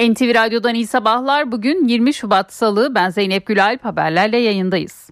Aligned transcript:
NTV 0.00 0.34
Radyo'dan 0.34 0.74
iyi 0.74 0.86
sabahlar. 0.86 1.52
Bugün 1.52 1.88
20 1.88 2.14
Şubat 2.14 2.52
Salı. 2.52 2.94
Ben 2.94 3.10
Zeynep 3.10 3.46
Gülalp 3.46 3.84
haberlerle 3.84 4.36
yayındayız. 4.36 5.10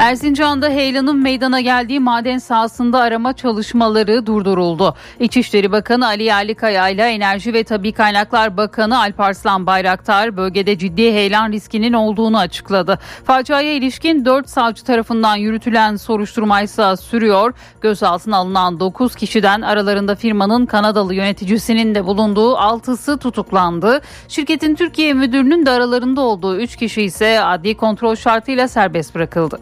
Erzincan'da 0.00 0.68
heyelanın 0.68 1.22
meydana 1.22 1.60
geldiği 1.60 2.00
maden 2.00 2.38
sahasında 2.38 3.00
arama 3.00 3.32
çalışmaları 3.32 4.26
durduruldu. 4.26 4.94
İçişleri 5.20 5.72
Bakanı 5.72 6.06
Ali 6.06 6.22
Yerlikaya 6.22 6.88
ile 6.88 7.02
Enerji 7.02 7.54
ve 7.54 7.64
Tabi 7.64 7.92
Kaynaklar 7.92 8.56
Bakanı 8.56 8.98
Alparslan 8.98 9.66
Bayraktar 9.66 10.36
bölgede 10.36 10.78
ciddi 10.78 11.02
heyelan 11.02 11.52
riskinin 11.52 11.92
olduğunu 11.92 12.38
açıkladı. 12.38 12.98
Faciaya 13.24 13.72
ilişkin 13.72 14.24
4 14.24 14.48
savcı 14.48 14.84
tarafından 14.84 15.36
yürütülen 15.36 15.96
soruşturma 15.96 16.62
ise 16.62 16.96
sürüyor. 16.96 17.54
Gözaltına 17.80 18.36
alınan 18.36 18.80
9 18.80 19.14
kişiden 19.14 19.60
aralarında 19.60 20.14
firmanın 20.14 20.66
Kanadalı 20.66 21.14
yöneticisinin 21.14 21.94
de 21.94 22.06
bulunduğu 22.06 22.54
6'sı 22.54 23.18
tutuklandı. 23.18 24.00
Şirketin 24.28 24.74
Türkiye 24.74 25.14
müdürünün 25.14 25.66
de 25.66 25.70
aralarında 25.70 26.20
olduğu 26.20 26.56
3 26.56 26.76
kişi 26.76 27.02
ise 27.02 27.40
adli 27.40 27.76
kontrol 27.76 28.14
şartıyla 28.14 28.68
serbest 28.68 29.14
bırakıldı. 29.14 29.60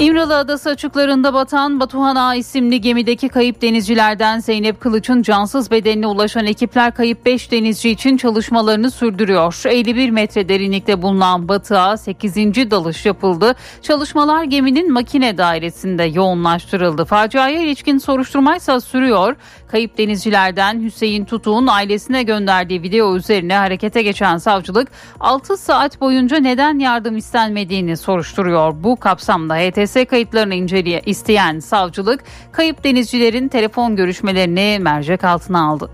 İmralı 0.00 0.36
Adası 0.36 0.70
açıklarında 0.70 1.34
batan 1.34 1.80
Batuhan 1.80 2.16
A 2.16 2.34
isimli 2.34 2.80
gemideki 2.80 3.28
kayıp 3.28 3.62
denizcilerden 3.62 4.38
Zeynep 4.38 4.80
Kılıç'ın 4.80 5.22
cansız 5.22 5.70
bedenine 5.70 6.06
ulaşan 6.06 6.46
ekipler 6.46 6.94
kayıp 6.94 7.26
5 7.26 7.52
denizci 7.52 7.90
için 7.90 8.16
çalışmalarını 8.16 8.90
sürdürüyor. 8.90 9.62
51 9.64 10.10
metre 10.10 10.48
derinlikte 10.48 11.02
bulunan 11.02 11.48
Batığa 11.48 11.96
8. 11.96 12.36
dalış 12.70 13.06
yapıldı. 13.06 13.54
Çalışmalar 13.82 14.44
geminin 14.44 14.92
makine 14.92 15.38
dairesinde 15.38 16.02
yoğunlaştırıldı. 16.02 17.04
Faciaya 17.04 17.60
ilişkin 17.62 17.98
soruşturmaysa 17.98 18.80
sürüyor. 18.80 19.36
Kayıp 19.70 19.98
denizcilerden 19.98 20.82
Hüseyin 20.82 21.24
Tutuk'un 21.24 21.66
ailesine 21.66 22.22
gönderdiği 22.22 22.82
video 22.82 23.16
üzerine 23.16 23.54
harekete 23.54 24.02
geçen 24.02 24.38
savcılık 24.38 24.88
6 25.20 25.56
saat 25.56 26.00
boyunca 26.00 26.36
neden 26.36 26.78
yardım 26.78 27.16
istenmediğini 27.16 27.96
soruşturuyor. 27.96 28.74
Bu 28.82 28.96
kapsamda 28.96 29.56
HTS 29.56 29.96
kayıtlarını 30.10 30.54
inceleye 30.54 31.02
isteyen 31.06 31.58
savcılık 31.58 32.24
kayıp 32.52 32.84
denizcilerin 32.84 33.48
telefon 33.48 33.96
görüşmelerini 33.96 34.78
mercek 34.80 35.24
altına 35.24 35.68
aldı. 35.68 35.90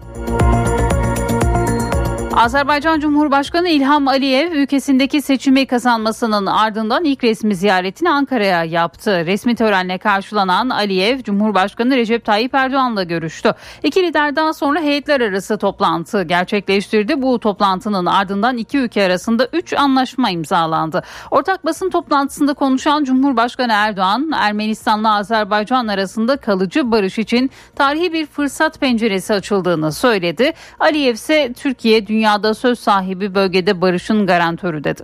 Azerbaycan 2.37 3.01
Cumhurbaşkanı 3.01 3.69
İlham 3.69 4.09
Aliyev 4.09 4.53
ülkesindeki 4.53 5.23
seçimi 5.23 5.67
kazanmasının 5.67 6.47
ardından 6.47 7.05
ilk 7.05 7.25
resmi 7.25 7.55
ziyaretini 7.55 8.11
Ankara'ya 8.11 8.65
yaptı. 8.65 9.27
Resmi 9.27 9.55
törenle 9.55 9.99
karşılanan 9.99 10.69
Aliyev, 10.69 11.23
Cumhurbaşkanı 11.23 11.97
Recep 11.97 12.25
Tayyip 12.25 12.55
Erdoğan'la 12.55 13.03
görüştü. 13.03 13.55
İki 13.83 14.03
lider 14.03 14.37
daha 14.37 14.53
sonra 14.53 14.81
heyetler 14.81 15.21
arası 15.21 15.59
toplantı 15.59 16.23
gerçekleştirdi. 16.23 17.23
Bu 17.23 17.41
toplantının 17.41 18.07
ardından 18.07 18.57
iki 18.57 18.79
ülke 18.79 19.05
arasında 19.05 19.49
üç 19.53 19.73
anlaşma 19.73 20.31
imzalandı. 20.31 21.03
Ortak 21.31 21.65
basın 21.65 21.91
toplantısında 21.91 22.55
konuşan 22.55 23.05
Cumhurbaşkanı 23.05 23.73
Erdoğan, 23.73 24.31
Ermenistan'la 24.37 25.15
Azerbaycan 25.15 25.87
arasında 25.89 26.37
kalıcı 26.37 26.91
barış 26.91 27.19
için 27.19 27.51
tarihi 27.77 28.13
bir 28.13 28.27
fırsat 28.27 28.81
penceresi 28.81 29.35
açıldığını 29.35 29.93
söyledi. 29.93 30.53
Aliyev 30.81 31.15
ise 31.15 31.53
Türkiye 31.53 32.07
dünya 32.07 32.26
dünyada 32.27 32.55
söz 32.55 32.79
sahibi 32.79 33.35
bölgede 33.35 33.81
barışın 33.81 34.27
garantörü 34.27 34.85
dedi. 34.85 35.03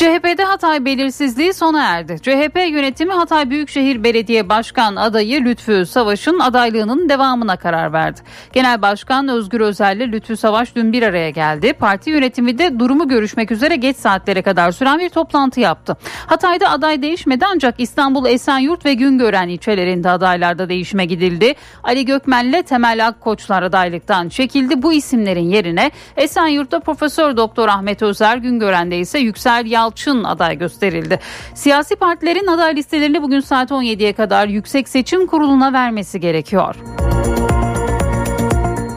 CHP'de 0.00 0.44
Hatay 0.44 0.84
belirsizliği 0.84 1.54
sona 1.54 1.84
erdi. 1.84 2.16
CHP 2.22 2.56
yönetimi 2.56 3.12
Hatay 3.12 3.50
Büyükşehir 3.50 4.04
Belediye 4.04 4.48
Başkan 4.48 4.96
adayı 4.96 5.44
Lütfü 5.44 5.86
Savaş'ın 5.86 6.38
adaylığının 6.38 7.08
devamına 7.08 7.56
karar 7.56 7.92
verdi. 7.92 8.20
Genel 8.52 8.82
Başkan 8.82 9.28
Özgür 9.28 9.60
Özel 9.60 9.96
ile 9.96 10.12
Lütfü 10.12 10.36
Savaş 10.36 10.74
dün 10.74 10.92
bir 10.92 11.02
araya 11.02 11.30
geldi. 11.30 11.72
Parti 11.72 12.10
yönetimi 12.10 12.58
de 12.58 12.78
durumu 12.78 13.08
görüşmek 13.08 13.50
üzere 13.50 13.76
geç 13.76 13.96
saatlere 13.96 14.42
kadar 14.42 14.72
süren 14.72 14.98
bir 14.98 15.08
toplantı 15.08 15.60
yaptı. 15.60 15.96
Hatay'da 16.26 16.70
aday 16.70 17.02
değişmedi 17.02 17.44
ancak 17.54 17.74
İstanbul 17.78 18.26
Esenyurt 18.26 18.84
ve 18.84 18.94
Güngören 18.94 19.48
ilçelerinde 19.48 20.10
adaylarda 20.10 20.68
değişime 20.68 21.04
gidildi. 21.04 21.54
Ali 21.82 22.04
Gökmen 22.04 22.44
ile 22.44 22.62
Temel 22.62 23.06
Akkoçlar 23.06 23.62
adaylıktan 23.62 24.28
çekildi. 24.28 24.82
Bu 24.82 24.92
isimlerin 24.92 25.50
yerine 25.50 25.90
Esenyurt'ta 26.16 26.80
Profesör 26.80 27.36
Doktor 27.36 27.68
Ahmet 27.68 28.02
Özer, 28.02 28.36
Güngören'de 28.36 28.98
ise 28.98 29.18
Yüksel 29.18 29.66
Yal 29.66 29.89
Yalçın 29.90 30.24
aday 30.24 30.58
gösterildi. 30.58 31.18
Siyasi 31.54 31.96
partilerin 31.96 32.46
aday 32.46 32.76
listelerini 32.76 33.22
bugün 33.22 33.40
saat 33.40 33.70
17'ye 33.70 34.12
kadar 34.12 34.48
Yüksek 34.48 34.88
Seçim 34.88 35.26
Kurulu'na 35.26 35.72
vermesi 35.72 36.20
gerekiyor. 36.20 36.76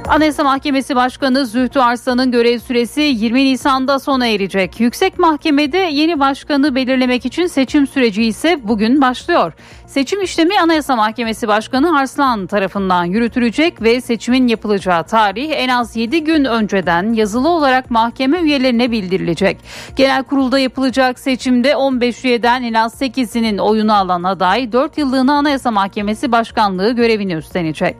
Anayasa 0.07 0.43
Mahkemesi 0.43 0.95
Başkanı 0.95 1.45
Zühtü 1.45 1.79
Arslan'ın 1.79 2.31
görev 2.31 2.59
süresi 2.59 3.01
20 3.01 3.45
Nisan'da 3.45 3.99
sona 3.99 4.27
erecek. 4.27 4.79
Yüksek 4.79 5.19
Mahkemede 5.19 5.77
yeni 5.77 6.19
başkanı 6.19 6.75
belirlemek 6.75 7.25
için 7.25 7.47
seçim 7.47 7.87
süreci 7.87 8.23
ise 8.23 8.59
bugün 8.63 9.01
başlıyor. 9.01 9.53
Seçim 9.87 10.21
işlemi 10.21 10.59
Anayasa 10.59 10.95
Mahkemesi 10.95 11.47
Başkanı 11.47 11.97
Arslan 11.97 12.47
tarafından 12.47 13.05
yürütülecek 13.05 13.81
ve 13.81 14.01
seçimin 14.01 14.47
yapılacağı 14.47 15.03
tarih 15.03 15.51
en 15.55 15.69
az 15.69 15.95
7 15.95 16.23
gün 16.23 16.45
önceden 16.45 17.13
yazılı 17.13 17.49
olarak 17.49 17.91
mahkeme 17.91 18.41
üyelerine 18.41 18.91
bildirilecek. 18.91 19.57
Genel 19.95 20.23
kurulda 20.23 20.59
yapılacak 20.59 21.19
seçimde 21.19 21.75
15 21.75 22.25
üyeden 22.25 22.63
en 22.63 22.73
az 22.73 23.01
8'inin 23.01 23.57
oyunu 23.57 23.93
alan 23.95 24.23
aday 24.23 24.71
4 24.71 24.97
yıllığına 24.97 25.33
Anayasa 25.33 25.71
Mahkemesi 25.71 26.31
Başkanlığı 26.31 26.91
görevini 26.91 27.33
üstlenecek. 27.33 27.95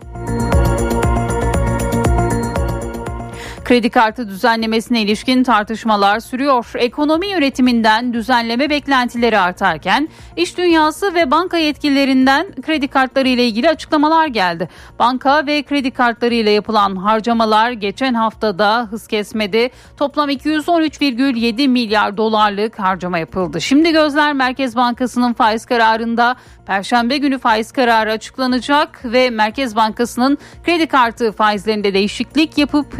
Kredi 3.66 3.90
kartı 3.90 4.28
düzenlemesine 4.30 5.02
ilişkin 5.02 5.44
tartışmalar 5.44 6.20
sürüyor. 6.20 6.72
Ekonomi 6.76 7.28
yönetiminden 7.28 8.14
düzenleme 8.14 8.70
beklentileri 8.70 9.40
artarken 9.40 10.10
iş 10.38 10.58
dünyası 10.58 11.14
ve 11.14 11.32
banka 11.32 11.58
yetkililerinden 11.58 12.48
kredi 12.62 12.88
kartları 12.88 13.28
ile 13.28 13.46
ilgili 13.46 13.70
açıklamalar 13.70 14.28
geldi. 14.28 14.70
Banka 15.00 15.48
ve 15.48 15.64
kredi 15.64 15.92
kartları 15.92 16.34
ile 16.34 16.52
yapılan 16.52 16.96
harcamalar 16.96 17.72
geçen 17.72 18.14
haftada 18.14 18.88
hız 18.92 19.08
kesmedi. 19.08 19.70
Toplam 19.98 20.30
213,7 20.30 21.68
milyar 21.68 22.18
dolarlık 22.18 22.80
harcama 22.80 23.18
yapıldı. 23.18 23.62
Şimdi 23.62 23.92
gözler 23.92 24.34
Merkez 24.34 24.76
Bankası'nın 24.76 25.34
faiz 25.34 25.66
kararında 25.66 26.36
Perşembe 26.66 27.18
günü 27.18 27.40
faiz 27.40 27.72
kararı 27.72 28.12
açıklanacak 28.12 29.02
ve 29.06 29.30
Merkez 29.30 29.76
Bankası'nın 29.76 30.38
kredi 30.64 30.88
kartı 30.88 31.32
faizlerinde 31.32 31.94
değişiklik 31.94 32.58
yapıp 32.58 33.00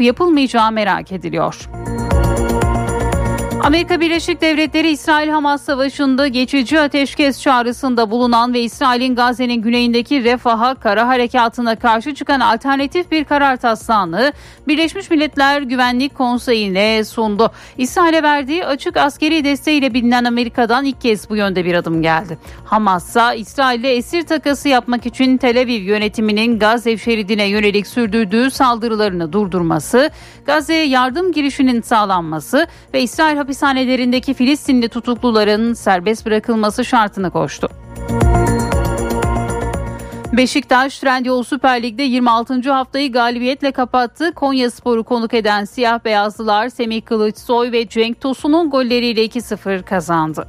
yapılmayacağı 0.54 0.72
merak 0.72 1.12
ediliyor. 1.12 1.68
Amerika 3.64 4.00
Birleşik 4.00 4.40
Devletleri 4.40 4.90
İsrail-Hamas 4.90 5.62
savaşında 5.62 6.28
geçici 6.28 6.80
ateşkes 6.80 7.42
çağrısında 7.42 8.10
bulunan 8.10 8.54
ve 8.54 8.60
İsrail'in 8.60 9.14
Gazze'nin 9.14 9.62
güneyindeki 9.62 10.24
Refah'a 10.24 10.74
kara 10.74 11.08
harekatına 11.08 11.76
karşı 11.76 12.14
çıkan 12.14 12.40
alternatif 12.40 13.10
bir 13.10 13.24
karar 13.24 13.56
taslağını 13.56 14.32
Birleşmiş 14.68 15.10
Milletler 15.10 15.62
Güvenlik 15.62 16.14
Konseyi'ne 16.14 17.04
sundu. 17.04 17.52
İsrail'e 17.78 18.22
verdiği 18.22 18.66
açık 18.66 18.96
askeri 18.96 19.44
desteğiyle 19.44 19.94
bilinen 19.94 20.24
Amerika'dan 20.24 20.84
ilk 20.84 21.00
kez 21.00 21.30
bu 21.30 21.36
yönde 21.36 21.64
bir 21.64 21.74
adım 21.74 22.02
geldi. 22.02 22.38
Hamas 22.64 23.08
ise 23.08 23.36
İsrail'le 23.36 23.84
esir 23.84 24.22
takası 24.22 24.68
yapmak 24.68 25.06
için 25.06 25.36
Tel 25.36 25.60
Aviv 25.60 25.82
yönetiminin 25.82 26.58
Gazze 26.58 26.98
şeridine 26.98 27.44
yönelik 27.44 27.86
sürdürdüğü 27.86 28.50
saldırılarını 28.50 29.32
durdurması, 29.32 30.10
Gazze'ye 30.46 30.86
yardım 30.86 31.32
girişinin 31.32 31.80
sağlanması 31.82 32.66
ve 32.94 33.02
İsrail 33.02 33.36
hapis 33.36 33.53
hapishanelerindeki 33.54 34.34
Filistinli 34.34 34.88
tutukluların 34.88 35.74
serbest 35.74 36.26
bırakılması 36.26 36.84
şartını 36.84 37.30
koştu. 37.30 37.68
Beşiktaş 40.32 40.98
Trendyol 40.98 41.42
Süper 41.42 41.82
Lig'de 41.82 42.02
26. 42.02 42.72
haftayı 42.72 43.12
galibiyetle 43.12 43.72
kapattı. 43.72 44.32
Konya 44.34 44.70
Sporu 44.70 45.04
konuk 45.04 45.34
eden 45.34 45.64
siyah 45.64 46.04
beyazlılar 46.04 46.68
Semih 46.68 47.04
Kılıçsoy 47.04 47.72
ve 47.72 47.88
Cenk 47.88 48.20
Tosun'un 48.20 48.70
golleriyle 48.70 49.24
2-0 49.24 49.82
kazandı. 49.82 50.48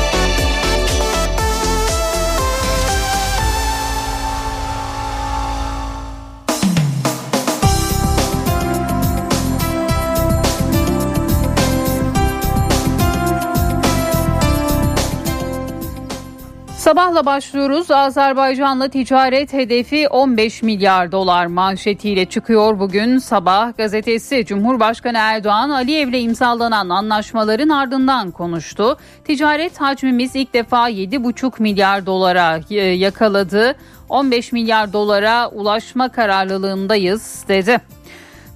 Sabahla 16.91 17.25
başlıyoruz. 17.25 17.91
Azerbaycan'la 17.91 18.87
ticaret 18.87 19.53
hedefi 19.53 20.07
15 20.07 20.63
milyar 20.63 21.11
dolar 21.11 21.45
manşetiyle 21.45 22.25
çıkıyor 22.25 22.79
bugün 22.79 23.17
sabah 23.17 23.77
gazetesi. 23.77 24.45
Cumhurbaşkanı 24.45 25.17
Erdoğan 25.17 25.69
Aliyev'le 25.69 26.21
imzalanan 26.21 26.89
anlaşmaların 26.89 27.69
ardından 27.69 28.31
konuştu. 28.31 28.97
Ticaret 29.23 29.81
hacmimiz 29.81 30.35
ilk 30.35 30.53
defa 30.53 30.89
7,5 30.89 31.61
milyar 31.61 32.05
dolara 32.05 32.59
e, 32.69 32.75
yakaladı. 32.75 33.75
15 34.09 34.51
milyar 34.51 34.93
dolara 34.93 35.49
ulaşma 35.49 36.09
kararlılığındayız 36.09 37.45
dedi. 37.47 37.81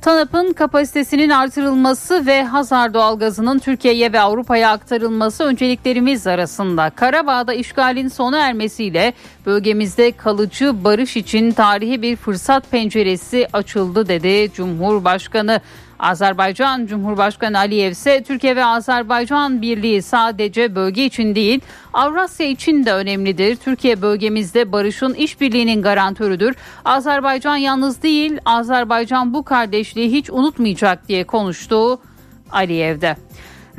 TANAP'ın 0.06 0.54
kapasitesinin 0.54 1.30
artırılması 1.30 2.26
ve 2.26 2.44
Hazar 2.44 2.94
doğalgazının 2.94 3.60
Türkiye'ye 3.60 4.14
ve 4.14 4.20
Avrupa'ya 4.20 4.72
aktarılması 4.72 5.44
önceliklerimiz 5.44 6.28
arasında. 6.28 6.90
Karabağ'da 6.90 7.54
işgalin 7.54 8.08
sona 8.08 8.38
ermesiyle 8.38 9.14
bölgemizde 9.46 10.12
kalıcı 10.12 10.84
barış 10.84 11.18
için 11.18 11.52
tarihi 11.52 12.02
bir 12.02 12.16
fırsat 12.16 12.72
penceresi 12.72 13.48
açıldı 13.54 14.08
dedi 14.08 14.52
Cumhurbaşkanı. 14.54 15.62
Azerbaycan 16.00 16.86
Cumhurbaşkanı 16.86 17.58
Aliyev 17.58 17.92
ise 17.92 18.24
Türkiye 18.24 18.56
ve 18.56 18.66
Azerbaycan 18.66 19.62
birliği 19.62 20.02
sadece 20.02 20.76
bölge 20.76 21.06
için 21.06 21.36
değil 21.36 21.62
Avrasya 21.94 22.48
için 22.48 22.86
de 22.86 22.94
önemlidir. 22.94 23.56
Türkiye 23.56 24.02
bölgemizde 24.02 24.72
barışın 24.72 25.14
işbirliğinin 25.14 25.82
garantörüdür. 25.82 26.56
Azerbaycan 26.86 27.56
yalnız 27.56 28.04
değil 28.04 28.38
Azerbaycan 28.46 29.34
bu 29.34 29.44
kardeşliği 29.44 30.12
hiç 30.12 30.30
unutmayacak 30.30 31.08
diye 31.08 31.24
konuştu 31.24 32.00
Aliyev'de. 32.52 33.16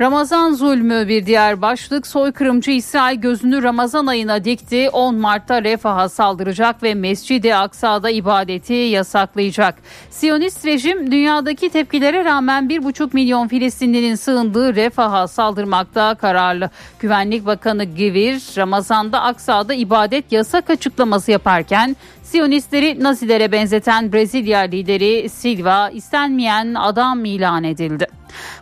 Ramazan 0.01 0.53
zulmü 0.53 1.07
bir 1.07 1.25
diğer 1.25 1.61
başlık. 1.61 2.07
Soykırımcı 2.07 2.71
İsrail 2.71 3.21
gözünü 3.21 3.63
Ramazan 3.63 4.07
ayına 4.07 4.43
dikti. 4.43 4.89
10 4.89 5.15
Mart'ta 5.15 5.63
Refah'a 5.63 6.09
saldıracak 6.09 6.83
ve 6.83 6.93
Mescid-i 6.93 7.55
Aksa'da 7.55 8.09
ibadeti 8.09 8.73
yasaklayacak. 8.73 9.75
Siyonist 10.09 10.65
rejim 10.65 11.11
dünyadaki 11.11 11.69
tepkilere 11.69 12.25
rağmen 12.25 12.67
1,5 12.69 13.09
milyon 13.13 13.47
Filistinlinin 13.47 14.15
sığındığı 14.15 14.75
Refah'a 14.75 15.27
saldırmakta 15.27 16.15
kararlı. 16.15 16.69
Güvenlik 16.99 17.45
Bakanı 17.45 17.83
Givir 17.83 18.43
Ramazan'da 18.57 19.21
Aksa'da 19.21 19.73
ibadet 19.73 20.31
yasak 20.31 20.69
açıklaması 20.69 21.31
yaparken 21.31 21.95
Siyonistleri 22.27 23.03
Nazilere 23.03 23.51
benzeten 23.51 24.13
Brezilya 24.13 24.59
lideri 24.59 25.29
Silva 25.29 25.89
istenmeyen 25.89 26.73
adam 26.73 27.25
ilan 27.25 27.63
edildi. 27.63 28.07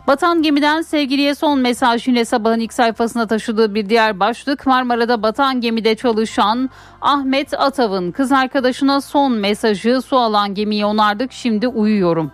Batan 0.06 0.42
gemiden 0.42 0.82
sevgiliye 0.82 1.34
son 1.34 1.58
mesaj 1.58 2.08
yine 2.08 2.24
sabahın 2.24 2.60
ilk 2.60 2.72
sayfasına 2.72 3.26
taşıdığı 3.26 3.74
bir 3.74 3.88
diğer 3.88 4.20
başlık 4.20 4.66
Marmara'da 4.66 5.22
batan 5.22 5.60
gemide 5.60 5.94
çalışan 5.94 6.70
Ahmet 7.00 7.60
Atav'ın 7.60 8.10
kız 8.10 8.32
arkadaşına 8.32 9.00
son 9.00 9.32
mesajı 9.32 10.02
su 10.02 10.16
alan 10.16 10.54
gemiyi 10.54 10.84
onardık 10.86 11.32
şimdi 11.32 11.68
uyuyorum. 11.68 12.32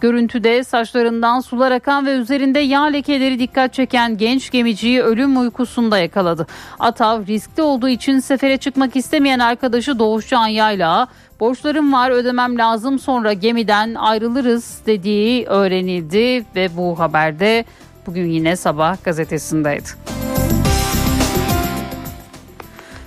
Görüntüde 0.00 0.64
saçlarından 0.64 1.40
sular 1.40 1.72
akan 1.72 2.06
ve 2.06 2.12
üzerinde 2.12 2.58
yağ 2.58 2.84
lekeleri 2.84 3.38
dikkat 3.38 3.72
çeken 3.74 4.16
genç 4.16 4.50
gemiciyi 4.50 5.02
ölüm 5.02 5.40
uykusunda 5.40 5.98
yakaladı. 5.98 6.46
Atav 6.78 7.26
riskli 7.26 7.62
olduğu 7.62 7.88
için 7.88 8.18
sefere 8.18 8.56
çıkmak 8.56 8.96
istemeyen 8.96 9.38
arkadaşı 9.38 9.98
Doğuşcan 9.98 10.46
Yayla 10.46 11.08
borçlarım 11.40 11.92
var 11.92 12.10
ödemem 12.10 12.58
lazım 12.58 12.98
sonra 12.98 13.32
gemiden 13.32 13.94
ayrılırız 13.94 14.78
dediği 14.86 15.46
öğrenildi 15.46 16.44
ve 16.56 16.76
bu 16.76 16.98
haberde 16.98 17.64
bugün 18.06 18.26
yine 18.26 18.56
sabah 18.56 19.04
gazetesindeydi. 19.04 19.88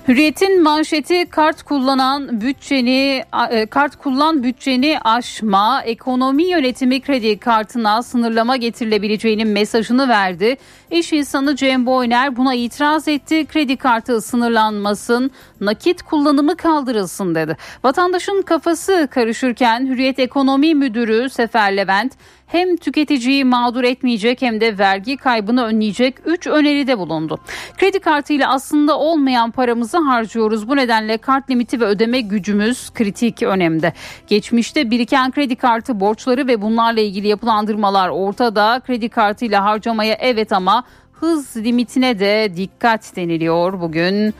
Hürriyet'in 0.07 0.63
manşeti 0.63 1.25
kart 1.25 1.63
kullanan 1.63 2.41
bütçeni 2.41 3.23
e, 3.49 3.65
kart 3.65 3.95
kullan 3.95 4.43
bütçeni 4.43 4.99
aşma, 5.03 5.81
ekonomi 5.81 6.43
yönetimi 6.43 7.01
kredi 7.01 7.37
kartına 7.37 8.03
sınırlama 8.03 8.55
getirilebileceğinin 8.55 9.47
mesajını 9.47 10.09
verdi. 10.09 10.57
İş 10.91 11.13
insanı 11.13 11.55
Cem 11.55 11.85
Boyner 11.85 12.37
buna 12.37 12.53
itiraz 12.53 13.07
etti. 13.07 13.45
Kredi 13.45 13.77
kartı 13.77 14.21
sınırlanmasın, 14.21 15.31
nakit 15.61 16.01
kullanımı 16.01 16.57
kaldırılsın 16.57 17.35
dedi. 17.35 17.57
Vatandaşın 17.83 18.41
kafası 18.41 19.07
karışırken 19.11 19.87
Hürriyet 19.87 20.19
Ekonomi 20.19 20.75
Müdürü 20.75 21.29
Sefer 21.29 21.77
Levent 21.77 22.13
hem 22.47 22.77
tüketiciyi 22.77 23.45
mağdur 23.45 23.83
etmeyecek 23.83 24.41
hem 24.41 24.61
de 24.61 24.77
vergi 24.77 25.17
kaybını 25.17 25.63
önleyecek 25.63 26.15
3 26.25 26.47
öneride 26.47 26.97
bulundu. 26.97 27.39
Kredi 27.77 27.99
kartıyla 27.99 28.53
aslında 28.53 28.99
olmayan 28.99 29.51
paramızı 29.51 29.97
harcıyoruz. 29.97 30.69
Bu 30.69 30.75
nedenle 30.75 31.17
kart 31.17 31.49
limiti 31.49 31.79
ve 31.79 31.85
ödeme 31.85 32.21
gücümüz 32.21 32.89
kritik 32.89 33.43
önemde. 33.43 33.93
Geçmişte 34.27 34.91
biriken 34.91 35.31
kredi 35.31 35.55
kartı 35.55 35.99
borçları 35.99 36.47
ve 36.47 36.61
bunlarla 36.61 37.01
ilgili 37.01 37.27
yapılandırmalar 37.27 38.09
ortada. 38.09 38.81
Kredi 38.87 39.09
kartıyla 39.09 39.63
harcamaya 39.63 40.17
evet 40.19 40.51
ama 40.51 40.83
hız 41.13 41.57
limitine 41.57 42.19
de 42.19 42.51
dikkat 42.55 43.15
deniliyor 43.15 43.81
bugün. 43.81 44.33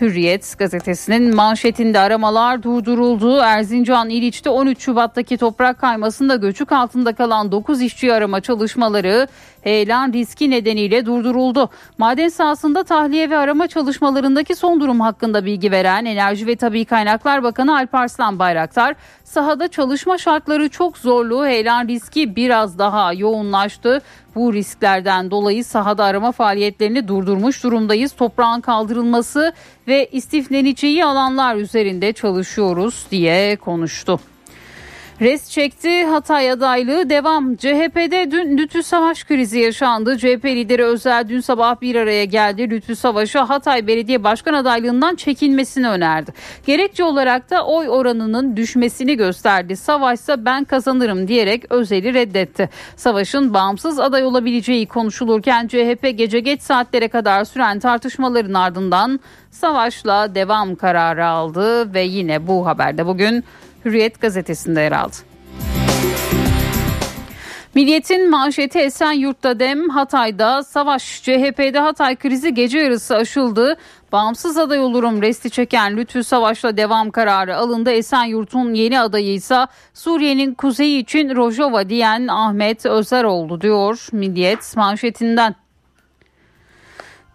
Hürriyet 0.00 0.58
gazetesinin 0.58 1.34
manşetinde 1.34 1.98
aramalar 1.98 2.62
durduruldu. 2.62 3.38
Erzincan 3.38 4.08
İliç'te 4.08 4.50
13 4.50 4.80
Şubat'taki 4.80 5.36
toprak 5.36 5.78
kaymasında 5.78 6.36
göçük 6.36 6.72
altında 6.72 7.14
kalan 7.14 7.52
9 7.52 7.82
işçi 7.82 8.12
arama 8.12 8.40
çalışmaları 8.40 9.28
heyelan 9.62 10.12
riski 10.12 10.50
nedeniyle 10.50 11.06
durduruldu. 11.06 11.70
Maden 11.98 12.28
sahasında 12.28 12.84
tahliye 12.84 13.30
ve 13.30 13.36
arama 13.36 13.66
çalışmalarındaki 13.66 14.54
son 14.54 14.80
durum 14.80 15.00
hakkında 15.00 15.44
bilgi 15.44 15.70
veren 15.70 16.04
Enerji 16.04 16.46
ve 16.46 16.56
Tabi 16.56 16.84
Kaynaklar 16.84 17.42
Bakanı 17.42 17.76
Alparslan 17.76 18.38
Bayraktar, 18.38 18.94
sahada 19.24 19.68
çalışma 19.68 20.18
şartları 20.18 20.68
çok 20.68 20.98
zorlu, 20.98 21.46
heyelan 21.46 21.88
riski 21.88 22.36
biraz 22.36 22.78
daha 22.78 23.12
yoğunlaştı. 23.12 24.02
Bu 24.38 24.54
risklerden 24.54 25.30
dolayı 25.30 25.64
sahada 25.64 26.04
arama 26.04 26.32
faaliyetlerini 26.32 27.08
durdurmuş 27.08 27.64
durumdayız. 27.64 28.12
Toprağın 28.12 28.60
kaldırılması 28.60 29.52
ve 29.88 30.08
istifleneceği 30.12 31.04
alanlar 31.04 31.56
üzerinde 31.56 32.12
çalışıyoruz 32.12 33.06
diye 33.10 33.56
konuştu. 33.56 34.20
Res 35.20 35.50
çekti 35.50 36.04
Hatay 36.04 36.50
adaylığı 36.50 37.10
devam. 37.10 37.56
CHP'de 37.56 38.30
dün 38.30 38.58
Lütfü 38.58 38.82
Savaş 38.82 39.24
krizi 39.24 39.58
yaşandı. 39.58 40.18
CHP 40.18 40.44
lideri 40.44 40.84
Özel 40.84 41.28
dün 41.28 41.40
sabah 41.40 41.80
bir 41.80 41.94
araya 41.94 42.24
geldi. 42.24 42.70
Lütfü 42.70 42.96
Savaş'a 42.96 43.48
Hatay 43.48 43.86
Belediye 43.86 44.24
Başkan 44.24 44.54
adaylığından 44.54 45.14
çekilmesini 45.14 45.88
önerdi. 45.88 46.32
Gerekçe 46.66 47.04
olarak 47.04 47.50
da 47.50 47.66
oy 47.66 47.88
oranının 47.88 48.56
düşmesini 48.56 49.16
gösterdi. 49.16 49.76
Savaş 49.76 50.20
ise 50.20 50.44
ben 50.44 50.64
kazanırım 50.64 51.28
diyerek 51.28 51.72
Özel'i 51.72 52.14
reddetti. 52.14 52.68
Savaş'ın 52.96 53.54
bağımsız 53.54 54.00
aday 54.00 54.24
olabileceği 54.24 54.86
konuşulurken 54.86 55.66
CHP 55.68 56.18
gece 56.18 56.40
geç 56.40 56.62
saatlere 56.62 57.08
kadar 57.08 57.44
süren 57.44 57.78
tartışmaların 57.78 58.54
ardından 58.54 59.20
Savaş'la 59.50 60.34
devam 60.34 60.74
kararı 60.74 61.26
aldı 61.26 61.94
ve 61.94 62.02
yine 62.02 62.46
bu 62.46 62.66
haberde 62.66 63.06
bugün 63.06 63.44
Hürriyet 63.88 64.20
gazetesinde 64.20 64.80
yer 64.80 64.92
aldı. 64.92 65.16
Milliyetin 67.74 68.30
manşeti 68.30 68.78
Esenyurt'ta 68.78 69.60
dem, 69.60 69.88
Hatay'da 69.88 70.62
savaş. 70.62 71.22
CHP'de 71.22 71.78
Hatay 71.78 72.16
krizi 72.16 72.54
gece 72.54 72.78
yarısı 72.78 73.16
aşıldı. 73.16 73.76
Bağımsız 74.12 74.58
aday 74.58 74.80
olurum 74.80 75.22
resti 75.22 75.50
çeken 75.50 75.96
Lütfü 75.96 76.24
Savaş'la 76.24 76.76
devam 76.76 77.10
kararı 77.10 77.56
alındı. 77.56 77.90
Esenyurt'un 77.90 78.74
yeni 78.74 79.00
adayı 79.00 79.32
ise 79.32 79.66
Suriye'nin 79.94 80.54
kuzeyi 80.54 81.02
için 81.02 81.36
Rojava 81.36 81.88
diyen 81.88 82.26
Ahmet 82.28 82.86
Özer 82.86 83.24
oldu 83.24 83.60
diyor 83.60 84.06
Milliyet 84.12 84.76
manşetinden. 84.76 85.54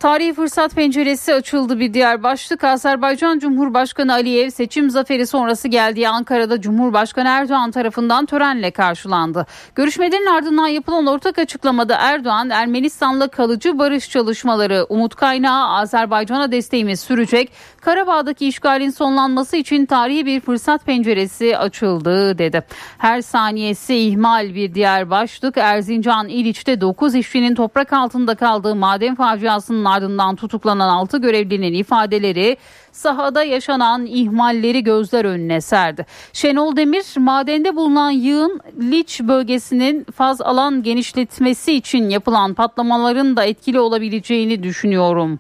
Tarihi 0.04 0.34
fırsat 0.34 0.76
penceresi 0.76 1.34
açıldı 1.34 1.80
bir 1.80 1.94
diğer 1.94 2.24
başlık. 2.24 2.64
Azerbaycan 2.64 3.40
Cumhurbaşkanı 3.40 4.14
Aliyev 4.14 4.50
seçim 4.50 4.90
zaferi 4.90 5.28
sonrası 5.28 5.68
geldiği 5.68 6.10
Ankara'da 6.10 6.62
Cumhurbaşkanı 6.62 7.30
Erdoğan 7.30 7.72
tarafından 7.72 8.26
törenle 8.26 8.72
karşılandı. 8.72 9.46
Görüşmelerin 9.76 10.26
ardından 10.26 10.68
yapılan 10.68 11.08
ortak 11.08 11.40
açıklamada 11.40 11.96
Erdoğan 12.00 12.50
Ermenistan'la 12.50 13.28
kalıcı 13.28 13.80
barış 13.80 14.10
çalışmaları 14.10 14.86
umut 14.90 15.16
kaynağı 15.16 15.68
Azerbaycan'a 15.68 16.52
desteğimiz 16.52 17.00
sürecek. 17.00 17.52
Karabağ'daki 17.82 18.48
işgalin 18.48 18.90
sonlanması 18.90 19.58
için 19.58 19.86
tarihi 19.86 20.26
bir 20.26 20.40
fırsat 20.40 20.86
penceresi 20.86 21.58
açıldı 21.58 22.38
dedi. 22.38 22.64
Her 22.98 23.22
saniyesi 23.22 23.96
ihmal 23.96 24.56
bir 24.56 24.74
diğer 24.74 25.10
başlık 25.10 25.58
Erzincan 25.58 26.28
İliç'te 26.28 26.82
9 26.82 27.16
işçinin 27.16 27.56
toprak 27.56 27.94
altında 27.94 28.36
kaldığı 28.36 28.76
maden 28.76 29.16
faciasının 29.16 29.93
ardından 29.94 30.36
tutuklanan 30.36 30.90
6 30.90 31.18
görevlinin 31.18 31.74
ifadeleri 31.74 32.58
sahada 32.92 33.44
yaşanan 33.44 34.06
ihmalleri 34.06 34.84
gözler 34.84 35.26
önüne 35.26 35.62
serdi. 35.62 36.06
Şenol 36.34 36.76
Demir 36.76 37.06
madende 37.18 37.76
bulunan 37.76 38.12
yığın 38.12 38.60
Liç 38.80 39.22
bölgesinin 39.22 40.04
faz 40.04 40.42
alan 40.42 40.84
genişletmesi 40.84 41.74
için 41.74 42.10
yapılan 42.10 42.54
patlamaların 42.54 43.38
da 43.38 43.44
etkili 43.44 43.80
olabileceğini 43.80 44.64
düşünüyorum 44.64 45.40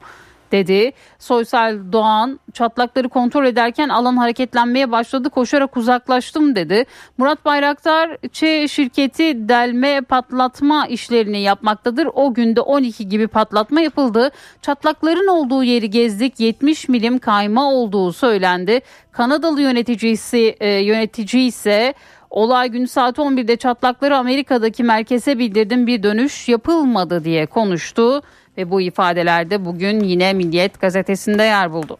dedi. 0.53 0.91
Soysal 1.19 1.91
Doğan 1.91 2.39
çatlakları 2.53 3.09
kontrol 3.09 3.45
ederken 3.45 3.89
alan 3.89 4.17
hareketlenmeye 4.17 4.91
başladı 4.91 5.29
koşarak 5.29 5.77
uzaklaştım 5.77 6.55
dedi. 6.55 6.85
Murat 7.17 7.45
Bayraktar 7.45 8.17
Ç 8.31 8.71
şirketi 8.71 9.49
delme 9.49 10.01
patlatma 10.01 10.87
işlerini 10.87 11.41
yapmaktadır. 11.41 12.09
O 12.13 12.33
günde 12.33 12.61
12 12.61 13.09
gibi 13.09 13.27
patlatma 13.27 13.81
yapıldı. 13.81 14.31
Çatlakların 14.61 15.27
olduğu 15.27 15.63
yeri 15.63 15.89
gezdik 15.89 16.39
70 16.39 16.89
milim 16.89 17.19
kayma 17.19 17.71
olduğu 17.71 18.13
söylendi. 18.13 18.81
Kanadalı 19.11 19.61
yöneticisi 19.61 20.55
e, 20.59 20.69
yönetici 20.69 21.45
ise 21.45 21.93
Olay 22.33 22.69
günü 22.69 22.87
saat 22.87 23.17
11'de 23.17 23.55
çatlakları 23.57 24.17
Amerika'daki 24.17 24.83
merkeze 24.83 25.39
bildirdim 25.39 25.87
bir 25.87 26.03
dönüş 26.03 26.49
yapılmadı 26.49 27.23
diye 27.23 27.45
konuştu 27.45 28.21
ve 28.57 28.71
bu 28.71 28.81
ifadelerde 28.81 29.65
bugün 29.65 29.99
yine 29.99 30.33
Milliyet 30.33 30.81
gazetesinde 30.81 31.43
yer 31.43 31.73
buldu. 31.73 31.97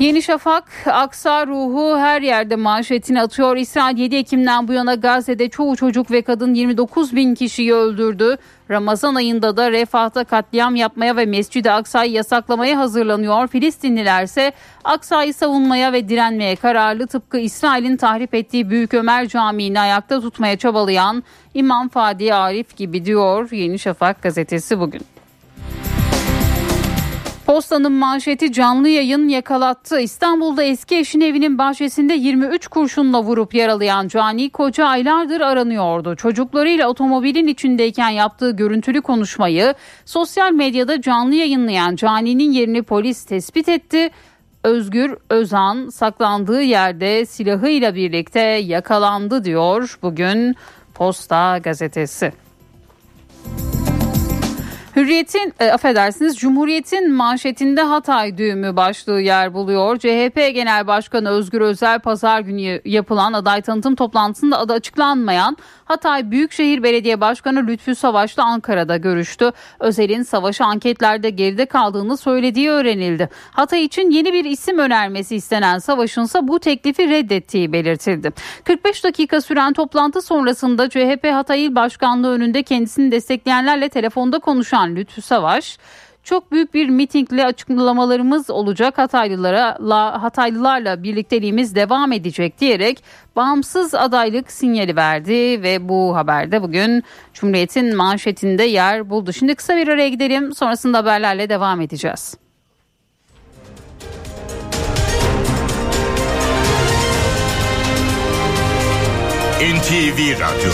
Yeni 0.00 0.22
Şafak, 0.22 0.64
Aksa 0.86 1.46
ruhu 1.46 1.98
her 1.98 2.22
yerde 2.22 2.56
manşetini 2.56 3.20
atıyor. 3.20 3.56
İsrail 3.56 3.98
7 3.98 4.16
Ekim'den 4.16 4.68
bu 4.68 4.72
yana 4.72 4.94
Gazze'de 4.94 5.48
çoğu 5.48 5.76
çocuk 5.76 6.10
ve 6.10 6.22
kadın 6.22 6.54
29 6.54 7.16
bin 7.16 7.34
kişiyi 7.34 7.74
öldürdü. 7.74 8.36
Ramazan 8.70 9.14
ayında 9.14 9.56
da 9.56 9.70
Refah'ta 9.70 10.24
katliam 10.24 10.76
yapmaya 10.76 11.16
ve 11.16 11.26
Mescid-i 11.26 11.70
Aksa'yı 11.70 12.12
yasaklamaya 12.12 12.78
hazırlanıyor. 12.78 13.48
Filistinliler 13.48 14.24
ise 14.24 14.52
Aksa'yı 14.84 15.34
savunmaya 15.34 15.92
ve 15.92 16.08
direnmeye 16.08 16.56
kararlı 16.56 17.06
tıpkı 17.06 17.38
İsrail'in 17.38 17.96
tahrip 17.96 18.34
ettiği 18.34 18.70
Büyük 18.70 18.94
Ömer 18.94 19.28
Camii'ni 19.28 19.80
ayakta 19.80 20.20
tutmaya 20.20 20.58
çabalayan 20.58 21.24
İmam 21.54 21.88
Fadi 21.88 22.34
Arif 22.34 22.76
gibi 22.76 23.04
diyor 23.04 23.50
Yeni 23.52 23.78
Şafak 23.78 24.22
gazetesi 24.22 24.80
bugün. 24.80 25.13
Postanın 27.46 27.92
manşeti 27.92 28.52
canlı 28.52 28.88
yayın 28.88 29.28
yakalattı. 29.28 30.00
İstanbul'da 30.00 30.62
eski 30.62 30.98
eşin 30.98 31.20
evinin 31.20 31.58
bahçesinde 31.58 32.14
23 32.14 32.68
kurşunla 32.68 33.22
vurup 33.22 33.54
yaralayan 33.54 34.08
Cani 34.08 34.50
Koca 34.50 34.86
aylardır 34.86 35.40
aranıyordu. 35.40 36.16
Çocuklarıyla 36.16 36.88
otomobilin 36.88 37.46
içindeyken 37.46 38.08
yaptığı 38.08 38.50
görüntülü 38.50 39.02
konuşmayı 39.02 39.74
sosyal 40.04 40.52
medyada 40.52 41.00
canlı 41.00 41.34
yayınlayan 41.34 41.96
Cani'nin 41.96 42.52
yerini 42.52 42.82
polis 42.82 43.24
tespit 43.24 43.68
etti. 43.68 44.10
Özgür 44.62 45.16
Özan 45.30 45.88
saklandığı 45.88 46.62
yerde 46.62 47.26
silahıyla 47.26 47.94
birlikte 47.94 48.40
yakalandı 48.40 49.44
diyor 49.44 49.98
bugün 50.02 50.56
Posta 50.94 51.58
gazetesi. 51.58 52.43
Hürriyet'in 54.96 55.54
e, 55.60 55.70
affedersiniz 55.70 56.36
Cumhuriyet'in 56.36 57.12
manşetinde 57.12 57.82
Hatay 57.82 58.38
düğümü 58.38 58.76
başlığı 58.76 59.20
yer 59.20 59.54
buluyor. 59.54 59.98
CHP 59.98 60.36
Genel 60.54 60.86
Başkanı 60.86 61.28
Özgür 61.28 61.60
Özel 61.60 61.98
pazar 61.98 62.40
günü 62.40 62.80
yapılan 62.84 63.32
aday 63.32 63.62
tanıtım 63.62 63.94
toplantısında 63.94 64.58
adı 64.58 64.72
açıklanmayan 64.72 65.56
Hatay 65.84 66.30
Büyükşehir 66.30 66.82
Belediye 66.82 67.20
Başkanı 67.20 67.66
Lütfü 67.66 67.94
Savaş'la 67.94 68.44
Ankara'da 68.44 68.96
görüştü. 68.96 69.50
Özel'in 69.80 70.22
savaşı 70.22 70.64
anketlerde 70.64 71.30
geride 71.30 71.66
kaldığını 71.66 72.16
söylediği 72.16 72.70
öğrenildi. 72.70 73.28
Hatay 73.50 73.84
için 73.84 74.10
yeni 74.10 74.32
bir 74.32 74.44
isim 74.44 74.78
önermesi 74.78 75.36
istenen 75.36 75.78
Savaş'ın 75.78 76.24
ise 76.24 76.48
bu 76.48 76.58
teklifi 76.60 77.08
reddettiği 77.08 77.72
belirtildi. 77.72 78.32
45 78.64 79.04
dakika 79.04 79.40
süren 79.40 79.72
toplantı 79.72 80.22
sonrasında 80.22 80.88
CHP 80.88 81.26
Hatay 81.32 81.64
İl 81.64 81.74
Başkanlığı 81.74 82.30
önünde 82.30 82.62
kendisini 82.62 83.12
destekleyenlerle 83.12 83.88
telefonda 83.88 84.38
konuşan 84.38 84.83
Lütfü 84.88 85.22
Savaş 85.22 85.78
çok 86.24 86.52
büyük 86.52 86.74
bir 86.74 86.88
mitingle 86.88 87.46
açıklamalarımız 87.46 88.50
olacak 88.50 88.98
Hataylılara 88.98 89.78
Hataylılarla 90.22 91.02
birlikteliğimiz 91.02 91.74
devam 91.74 92.12
edecek 92.12 92.60
diyerek 92.60 93.04
bağımsız 93.36 93.94
adaylık 93.94 94.52
sinyali 94.52 94.96
verdi 94.96 95.62
ve 95.62 95.88
bu 95.88 96.16
haberde 96.16 96.62
bugün 96.62 97.02
Cumhuriyet'in 97.34 97.96
manşetinde 97.96 98.62
yer 98.64 99.10
buldu. 99.10 99.32
Şimdi 99.32 99.54
kısa 99.54 99.76
bir 99.76 99.88
araya 99.88 100.08
gidelim 100.08 100.54
sonrasında 100.54 100.98
haberlerle 100.98 101.48
devam 101.48 101.80
edeceğiz. 101.80 102.36
NTV 109.64 110.40
Radyo 110.40 110.72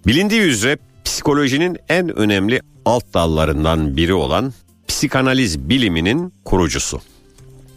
bilindiği 0.07 0.41
üzere 0.41 0.79
psikolojinin 1.05 1.79
en 1.89 2.19
önemli 2.19 2.61
alt 2.85 3.15
dallarından 3.15 3.97
biri 3.97 4.15
olan 4.15 4.53
psikanaliz 4.89 5.69
biliminin 5.69 6.33
kurucusu. 6.45 7.01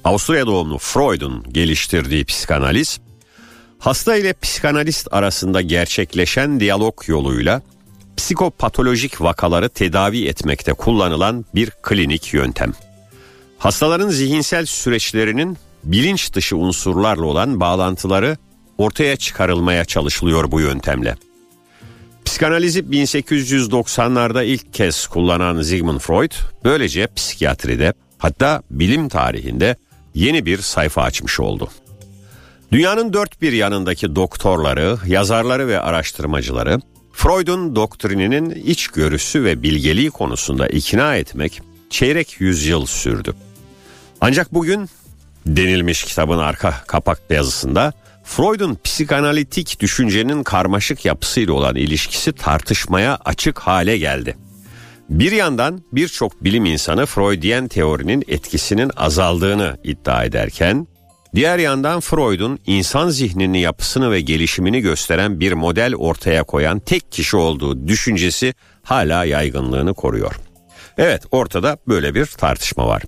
Avusturya 0.03 0.48
doğumlu 0.48 0.77
Freud'un 0.77 1.43
geliştirdiği 1.51 2.25
psikanaliz, 2.25 3.00
hasta 3.79 4.15
ile 4.15 4.34
psikanalist 4.34 5.07
arasında 5.12 5.62
gerçekleşen 5.62 6.60
diyalog 6.60 7.01
yoluyla 7.07 7.62
psikopatolojik 8.17 9.22
vakaları 9.22 9.69
tedavi 9.69 10.27
etmekte 10.27 10.74
kullanılan 10.74 11.46
bir 11.55 11.69
klinik 11.69 12.34
yöntem. 12.34 12.74
Hastaların 13.57 14.10
zihinsel 14.10 14.65
süreçlerinin 14.65 15.57
bilinç 15.84 16.34
dışı 16.34 16.57
unsurlarla 16.57 17.25
olan 17.25 17.60
bağlantıları 17.60 18.38
ortaya 18.77 19.15
çıkarılmaya 19.15 19.86
çalışılıyor 19.86 20.51
bu 20.51 20.62
yöntemle. 20.62 21.15
Psikanalizi 22.27 22.79
1890'larda 22.79 24.43
ilk 24.43 24.74
kez 24.74 25.07
kullanan 25.07 25.62
Sigmund 25.62 26.00
Freud 26.00 26.31
böylece 26.63 27.07
psikiyatride 27.15 27.93
hatta 28.17 28.63
bilim 28.72 29.10
tarihinde 29.10 29.75
yeni 30.13 30.46
bir 30.46 30.57
sayfa 30.57 31.01
açmış 31.01 31.39
oldu. 31.39 31.69
Dünyanın 32.72 33.13
dört 33.13 33.41
bir 33.41 33.53
yanındaki 33.53 34.15
doktorları, 34.15 34.98
yazarları 35.05 35.67
ve 35.67 35.79
araştırmacıları 35.79 36.81
Freud'un 37.13 37.75
doktrininin 37.75 38.50
içgörüsü 38.50 39.43
ve 39.43 39.63
bilgeliği 39.63 40.12
konusunda 40.12 40.67
ikna 40.67 41.15
etmek 41.15 41.62
çeyrek 41.89 42.41
yüzyıl 42.41 42.86
sürdü. 42.86 43.34
Ancak 44.22 44.53
bugün 44.53 44.89
denilmiş 45.46 46.03
kitabın 46.03 46.38
arka 46.38 46.84
kapak 46.88 47.19
yazısında 47.29 47.93
Freud'un 48.27 48.77
psikanalitik 48.84 49.79
düşüncenin 49.79 50.43
karmaşık 50.43 51.05
yapısıyla 51.05 51.53
olan 51.53 51.75
ilişkisi 51.75 52.34
tartışmaya 52.34 53.17
açık 53.25 53.60
hale 53.60 53.98
geldi. 53.98 54.38
Bir 55.10 55.31
yandan 55.31 55.81
birçok 55.91 56.43
bilim 56.43 56.65
insanı 56.65 57.05
Freudiyen 57.05 57.67
teorinin 57.67 58.24
etkisinin 58.27 58.91
azaldığını 58.96 59.77
iddia 59.84 60.24
ederken, 60.24 60.88
diğer 61.36 61.57
yandan 61.57 62.00
Freud'un 62.00 62.60
insan 62.65 63.10
zihninin 63.10 63.53
yapısını 63.53 64.12
ve 64.12 64.22
gelişimini 64.22 64.81
gösteren 64.81 65.39
bir 65.39 65.53
model 65.53 65.96
ortaya 65.96 66.43
koyan 66.43 66.79
tek 66.79 67.12
kişi 67.12 67.38
olduğu 67.38 67.88
düşüncesi 67.88 68.53
hala 68.84 69.25
yaygınlığını 69.25 69.93
koruyor. 69.93 70.36
Evet 70.98 71.24
ortada 71.31 71.77
böyle 71.88 72.15
bir 72.15 72.25
tartışma 72.25 72.88
var. 72.88 73.03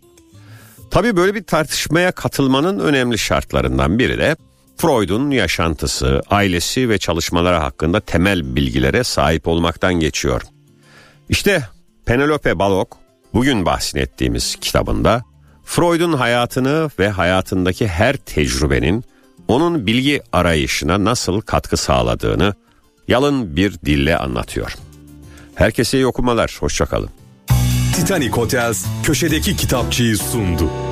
Tabii 0.92 1.16
böyle 1.16 1.36
bir 1.36 1.44
tartışmaya 1.44 2.12
katılmanın 2.12 2.80
önemli 2.80 3.18
şartlarından 3.18 4.00
biri 4.00 4.18
de 4.18 4.36
Freud'un 4.80 5.32
yaşantısı, 5.32 6.22
ailesi 6.30 6.90
ve 6.90 6.98
çalışmaları 6.98 7.56
hakkında 7.56 8.00
temel 8.00 8.56
bilgilere 8.56 9.04
sahip 9.04 9.48
olmaktan 9.48 9.94
geçiyor. 9.94 10.42
İşte 11.30 11.64
Penelope 12.06 12.60
Balog 12.60 12.92
bugün 13.34 13.66
bahsettiğimiz 13.66 14.56
kitabında 14.56 15.24
Freud'un 15.66 16.14
hayatını 16.14 16.90
ve 17.00 17.10
hayatındaki 17.10 17.88
her 17.88 18.16
tecrübenin 18.16 19.04
onun 19.48 19.88
bilgi 19.88 20.22
arayışına 20.32 21.04
nasıl 21.04 21.42
katkı 21.42 21.78
sağladığını 21.78 22.54
yalın 23.08 23.56
bir 23.56 23.74
dille 23.86 24.18
anlatıyor. 24.18 24.76
Herkese 25.56 25.98
iyi 25.98 26.08
okumalar, 26.08 26.58
hoşçakalın. 26.60 27.10
Titanic 27.96 28.32
Hotels 28.32 28.86
köşedeki 29.04 29.56
kitapçıyı 29.56 30.18
sundu. 30.18 30.89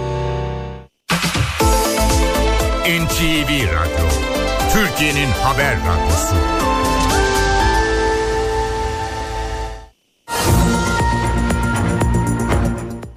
NTV 2.87 3.49
Radyo, 3.49 4.07
Türkiye'nin 4.73 5.27
haber 5.43 5.77
radyosu. 5.77 6.35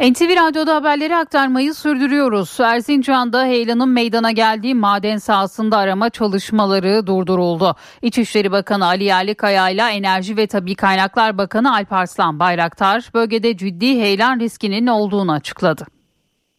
NTV 0.01 0.37
Radyo'da 0.37 0.75
haberleri 0.75 1.17
aktarmayı 1.17 1.75
sürdürüyoruz. 1.75 2.61
Erzincan'da 2.61 3.45
heyelanın 3.45 3.89
meydana 3.89 4.31
geldiği 4.31 4.75
maden 4.75 5.19
sahasında 5.19 5.79
arama 5.79 6.11
çalışmaları 6.11 7.07
durduruldu. 7.07 7.77
İçişleri 8.03 8.53
Bakanı 8.53 8.87
Ali 8.87 9.05
Yerlikaya 9.05 9.69
ile 9.69 9.83
Enerji 9.83 10.37
ve 10.37 10.47
Tabi 10.47 10.75
Kaynaklar 10.75 11.39
Bakanı 11.39 11.75
Alparslan 11.75 12.39
Bayraktar 12.39 13.11
bölgede 13.15 13.57
ciddi 13.57 14.01
heyelan 14.01 14.41
riskinin 14.41 14.87
olduğunu 14.87 15.33
açıkladı. 15.33 16.00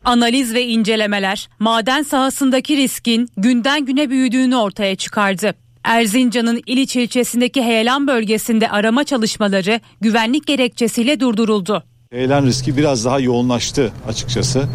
Analiz 0.05 0.53
ve 0.53 0.65
incelemeler 0.65 1.50
maden 1.60 2.03
sahasındaki 2.03 2.77
riskin 2.77 3.29
günden 3.38 3.86
güne 3.86 4.10
büyüdüğünü 4.10 4.55
ortaya 4.55 4.96
çıkardı. 4.96 5.53
Erzincan'ın 5.84 6.62
İliç 6.65 6.96
ilçesindeki 6.96 7.62
heyelan 7.63 8.08
bölgesinde 8.08 8.70
arama 8.70 9.03
çalışmaları 9.03 9.79
güvenlik 10.01 10.48
gerekçesiyle 10.48 11.20
durduruldu. 11.20 11.84
Heyelan 12.12 12.46
riski 12.46 12.77
biraz 12.77 13.05
daha 13.05 13.20
yoğunlaştı 13.20 13.91
açıkçası. 14.08 14.67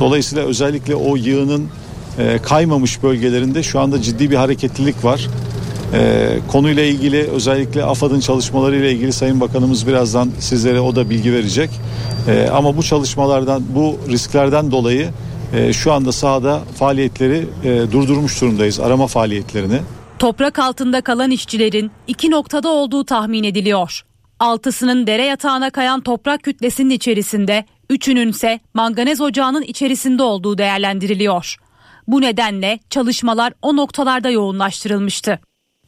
Dolayısıyla 0.00 0.44
özellikle 0.44 0.94
o 0.94 1.16
yığının 1.16 1.68
e, 2.18 2.38
kaymamış 2.38 3.02
bölgelerinde 3.02 3.62
şu 3.62 3.80
anda 3.80 4.02
ciddi 4.02 4.30
bir 4.30 4.36
hareketlilik 4.36 5.04
var. 5.04 5.28
E, 5.92 6.38
konuyla 6.52 6.82
ilgili 6.82 7.22
özellikle 7.22 7.84
AFAD'ın 7.84 8.20
çalışmaları 8.20 8.76
ile 8.76 8.92
ilgili 8.92 9.12
Sayın 9.12 9.40
Bakanımız 9.40 9.86
birazdan 9.86 10.30
sizlere 10.38 10.80
o 10.80 10.96
da 10.96 11.10
bilgi 11.10 11.32
verecek. 11.32 11.70
E, 12.28 12.48
ama 12.48 12.76
bu 12.76 12.82
çalışmalardan, 12.82 13.62
bu 13.74 13.98
risklerden 14.08 14.70
dolayı 14.70 15.10
e, 15.54 15.72
şu 15.72 15.92
anda 15.92 16.12
sahada 16.12 16.62
faaliyetleri 16.78 17.46
e, 17.64 17.92
durdurmuş 17.92 18.40
durumdayız, 18.40 18.80
arama 18.80 19.06
faaliyetlerini. 19.06 19.80
Toprak 20.18 20.58
altında 20.58 21.00
kalan 21.00 21.30
işçilerin 21.30 21.90
iki 22.06 22.30
noktada 22.30 22.68
olduğu 22.68 23.04
tahmin 23.04 23.44
ediliyor. 23.44 24.02
Altısının 24.40 25.06
dere 25.06 25.24
yatağına 25.24 25.70
kayan 25.70 26.00
toprak 26.00 26.42
kütlesinin 26.42 26.90
içerisinde, 26.90 27.64
üçünün 27.90 28.28
ise 28.28 28.60
manganez 28.74 29.20
ocağının 29.20 29.62
içerisinde 29.62 30.22
olduğu 30.22 30.58
değerlendiriliyor. 30.58 31.56
Bu 32.06 32.20
nedenle 32.20 32.78
çalışmalar 32.90 33.52
o 33.62 33.76
noktalarda 33.76 34.30
yoğunlaştırılmıştı. 34.30 35.40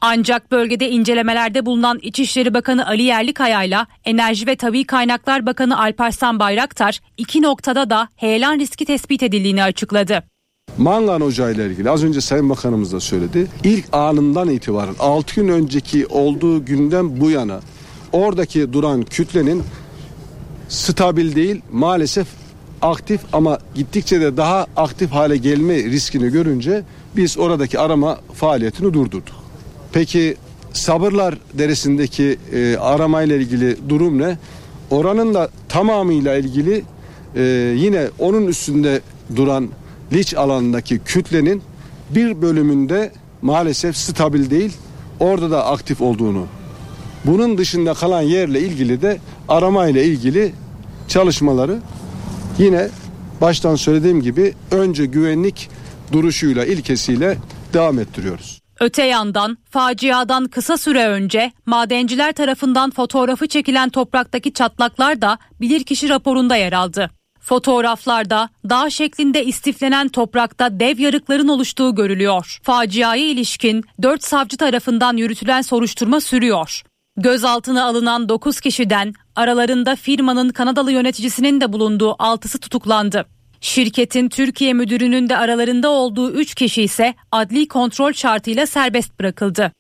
Ancak 0.03 0.53
bölgede 0.53 0.91
incelemelerde 0.91 1.67
bulunan 1.67 1.99
İçişleri 2.03 2.55
Bakanı 2.55 2.87
Ali 2.87 3.03
Yerlikaya 3.03 3.63
ile 3.63 3.79
Enerji 4.05 4.47
ve 4.47 4.57
Tabi 4.57 4.85
Kaynaklar 4.85 5.47
Bakanı 5.47 5.81
Alparslan 5.81 6.39
Bayraktar 6.39 7.01
iki 7.17 7.43
noktada 7.43 7.91
da 7.91 8.09
heyelan 8.17 8.59
riski 8.59 8.85
tespit 8.85 9.23
edildiğini 9.23 9.63
açıkladı. 9.63 10.23
Mangan 10.79 11.21
Ocağı 11.21 11.53
ile 11.53 11.67
ilgili 11.67 11.91
az 11.91 12.05
önce 12.05 12.21
Sayın 12.21 12.51
Bakanımız 12.51 12.93
da 12.93 13.01
söyledi. 13.01 13.47
İlk 13.65 13.85
anından 13.93 14.49
itibaren 14.49 14.95
6 15.01 15.35
gün 15.35 15.49
önceki 15.49 16.07
olduğu 16.07 16.65
günden 16.65 17.21
bu 17.21 17.31
yana 17.31 17.61
oradaki 18.13 18.73
duran 18.73 19.03
kütlenin 19.03 19.63
stabil 20.69 21.37
değil 21.37 21.61
maalesef 21.73 22.27
aktif 22.83 23.21
ama 23.33 23.59
gittikçe 23.75 24.21
de 24.21 24.37
daha 24.37 24.67
aktif 24.77 25.11
hale 25.11 25.37
gelme 25.37 25.75
riskini 25.77 26.29
görünce 26.29 26.83
biz 27.17 27.39
oradaki 27.39 27.79
arama 27.79 28.19
faaliyetini 28.35 28.95
durdurduk. 28.95 29.46
Peki 29.93 30.37
Sabırlar 30.73 31.35
Deresi'ndeki 31.55 32.39
e, 32.53 32.77
aramayla 32.77 33.37
ilgili 33.37 33.77
durum 33.89 34.19
ne? 34.19 34.39
Oranın 34.91 35.35
da 35.35 35.51
tamamıyla 35.69 36.37
ilgili 36.37 36.85
e, 37.37 37.43
yine 37.77 38.09
onun 38.19 38.47
üstünde 38.47 39.01
duran 39.37 39.69
liç 40.13 40.35
alanındaki 40.35 40.99
kütlenin 40.99 41.63
bir 42.11 42.43
bölümünde 42.43 43.13
maalesef 43.43 43.97
stabil 43.97 44.51
değil 44.51 44.73
orada 45.21 45.51
da 45.51 45.67
aktif 45.67 46.01
olduğunu 46.01 46.47
bunun 47.25 47.59
dışında 47.59 47.95
kalan 47.95 48.23
yerle 48.23 48.61
ilgili 48.61 49.03
de 49.03 49.19
arama 49.49 49.89
ile 49.89 50.05
ilgili 50.05 50.53
çalışmaları 51.09 51.79
yine 52.59 52.89
baştan 53.41 53.77
söylediğim 53.77 54.23
gibi 54.23 54.55
önce 54.71 55.07
güvenlik 55.07 55.71
duruşuyla 56.13 56.65
ilkesiyle 56.65 57.37
devam 57.73 57.99
ettiriyoruz. 57.99 58.66
Öte 58.81 59.03
yandan 59.03 59.59
faciadan 59.71 60.45
kısa 60.45 60.77
süre 60.77 61.09
önce 61.09 61.53
madenciler 61.67 62.33
tarafından 62.33 62.91
fotoğrafı 62.91 63.47
çekilen 63.47 63.89
topraktaki 63.89 64.53
çatlaklar 64.53 65.21
da 65.23 65.39
bilirkişi 65.61 66.09
raporunda 66.09 66.57
yer 66.57 66.73
aldı. 66.73 67.11
Fotoğraflarda 67.41 68.49
dağ 68.69 68.91
şeklinde 68.91 69.45
istiflenen 69.45 70.09
toprakta 70.09 70.81
dev 70.81 70.99
yarıkların 70.99 71.49
oluştuğu 71.49 71.95
görülüyor. 71.95 72.59
Faciaya 72.63 73.25
ilişkin 73.25 73.85
4 74.03 74.25
savcı 74.25 74.57
tarafından 74.57 75.17
yürütülen 75.17 75.63
soruşturma 75.63 76.21
sürüyor. 76.21 76.83
Gözaltına 77.17 77.85
alınan 77.85 78.29
9 78.29 78.61
kişiden 78.61 79.15
aralarında 79.37 79.97
firmanın 79.97 80.49
Kanadalı 80.49 80.93
yöneticisinin 80.93 81.61
de 81.61 81.73
bulunduğu 81.73 82.11
6'sı 82.11 82.61
tutuklandı. 82.61 83.36
Şirketin 83.61 84.29
Türkiye 84.29 84.73
müdürünün 84.73 85.29
de 85.29 85.37
aralarında 85.37 85.89
olduğu 85.91 86.33
3 86.33 86.55
kişi 86.55 86.83
ise 86.83 87.15
adli 87.33 87.69
kontrol 87.69 88.13
şartıyla 88.13 88.67
serbest 88.67 89.21
bırakıldı. 89.21 89.73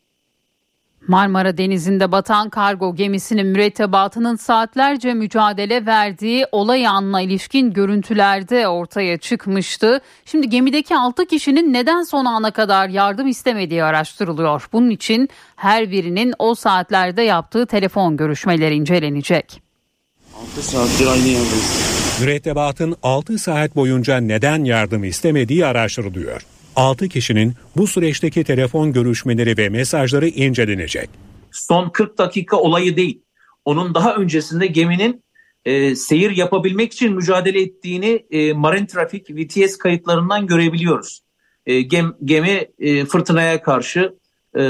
Marmara 1.08 1.58
Denizi'nde 1.58 2.12
batan 2.12 2.50
kargo 2.50 2.94
gemisinin 2.94 3.46
mürettebatının 3.46 4.36
saatlerce 4.36 5.14
mücadele 5.14 5.86
verdiği 5.86 6.46
olay 6.52 6.86
anına 6.86 7.20
ilişkin 7.20 7.72
görüntülerde 7.72 8.68
ortaya 8.68 9.18
çıkmıştı. 9.18 10.00
Şimdi 10.24 10.48
gemideki 10.48 10.96
6 10.96 11.26
kişinin 11.26 11.72
neden 11.72 12.02
son 12.02 12.24
ana 12.24 12.50
kadar 12.50 12.88
yardım 12.88 13.26
istemediği 13.26 13.84
araştırılıyor. 13.84 14.68
Bunun 14.72 14.90
için 14.90 15.28
her 15.56 15.90
birinin 15.90 16.34
o 16.38 16.54
saatlerde 16.54 17.22
yaptığı 17.22 17.66
telefon 17.66 18.16
görüşmeleri 18.16 18.74
incelenecek. 18.74 19.62
6 20.40 20.62
saattir 20.62 21.06
aynı 21.06 21.26
yerdeyiz. 21.26 21.85
Mürettebatın 22.20 22.96
6 23.02 23.38
saat 23.38 23.76
boyunca 23.76 24.16
neden 24.16 24.64
yardım 24.64 25.04
istemediği 25.04 25.66
araştırılıyor. 25.66 26.42
6 26.76 27.08
kişinin 27.08 27.54
bu 27.76 27.86
süreçteki 27.86 28.44
telefon 28.44 28.92
görüşmeleri 28.92 29.56
ve 29.56 29.68
mesajları 29.68 30.28
incelenecek. 30.28 31.10
Son 31.52 31.88
40 31.88 32.18
dakika 32.18 32.56
olayı 32.56 32.96
değil. 32.96 33.22
Onun 33.64 33.94
daha 33.94 34.14
öncesinde 34.14 34.66
geminin 34.66 35.22
e, 35.64 35.96
seyir 35.96 36.30
yapabilmek 36.30 36.92
için 36.92 37.14
mücadele 37.14 37.62
ettiğini 37.62 38.26
e, 38.30 38.52
Marine 38.52 38.86
Traffic 38.86 39.24
VTS 39.30 39.78
kayıtlarından 39.78 40.46
görebiliyoruz. 40.46 41.20
E, 41.66 41.80
gem, 41.80 42.14
gemi 42.24 42.68
e, 42.78 43.04
fırtınaya 43.04 43.62
karşı, 43.62 44.14
e, 44.58 44.62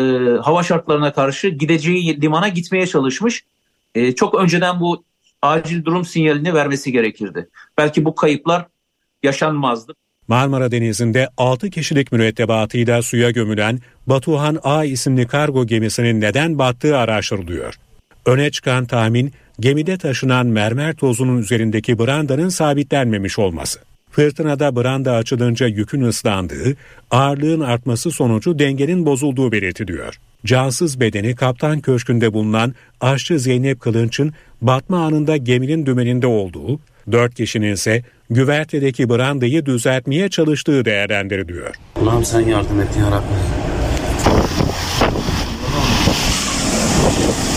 hava 0.43 0.63
şartlarına 0.63 1.13
karşı 1.13 1.49
gideceği 1.49 2.21
limana 2.21 2.49
gitmeye 2.49 2.87
çalışmış. 2.87 3.45
E, 3.95 4.15
çok 4.15 4.35
önceden 4.35 4.81
bu 4.81 5.06
acil 5.43 5.85
durum 5.85 6.05
sinyalini 6.05 6.55
vermesi 6.55 6.93
gerekirdi. 6.93 7.49
Belki 7.79 8.05
bu 8.05 8.15
kayıplar 8.15 8.67
yaşanmazdı. 9.23 9.95
Marmara 10.29 10.71
Denizi'nde 10.71 11.29
6 11.37 11.71
kişilik 11.71 12.13
mürettebatıyla 12.13 13.03
suya 13.03 13.31
gömülen 13.31 13.81
Batuhan 14.07 14.59
A 14.63 14.85
isimli 14.85 15.27
kargo 15.27 15.67
gemisinin 15.67 16.21
neden 16.21 16.59
battığı 16.59 16.97
araştırılıyor. 16.99 17.75
Öne 18.27 18.51
çıkan 18.51 18.87
tahmin 18.87 19.33
gemide 19.61 19.99
taşınan 19.99 20.47
mermer 20.47 20.95
tozunun 20.95 21.39
üzerindeki 21.39 21.99
brandanın 21.99 22.49
sabitlenmemiş 22.49 23.39
olması. 23.39 23.81
Fırtınada 24.11 24.77
branda 24.77 25.13
açılınca 25.13 25.67
yükün 25.67 26.01
ıslandığı, 26.01 26.77
ağırlığın 27.11 27.61
artması 27.61 28.11
sonucu 28.11 28.59
dengenin 28.59 29.07
bozulduğu 29.07 29.53
belirtiliyor. 29.53 30.19
Cansız 30.47 31.01
bedeni 31.01 31.35
kaptan 31.35 31.81
köşkünde 31.81 32.33
bulunan 32.33 32.75
aşçı 33.01 33.39
Zeynep 33.39 33.81
Kılınç'ın 33.81 34.33
batma 34.61 35.07
anında 35.07 35.37
geminin 35.37 35.87
dümeninde 35.87 36.27
olduğu, 36.27 36.81
dört 37.13 37.35
kişinin 37.35 37.73
ise 37.73 38.03
güvertedeki 38.31 39.09
brandayı 39.09 39.67
düzeltmeye 39.67 40.29
çalıştığı 40.29 40.85
değerlendiriliyor. 40.85 41.75
Allah'ım 41.97 42.25
sen 42.25 42.41
yardım 42.41 42.81
et 42.81 42.89
ya 42.99 43.07
Rabbi. 43.07 43.25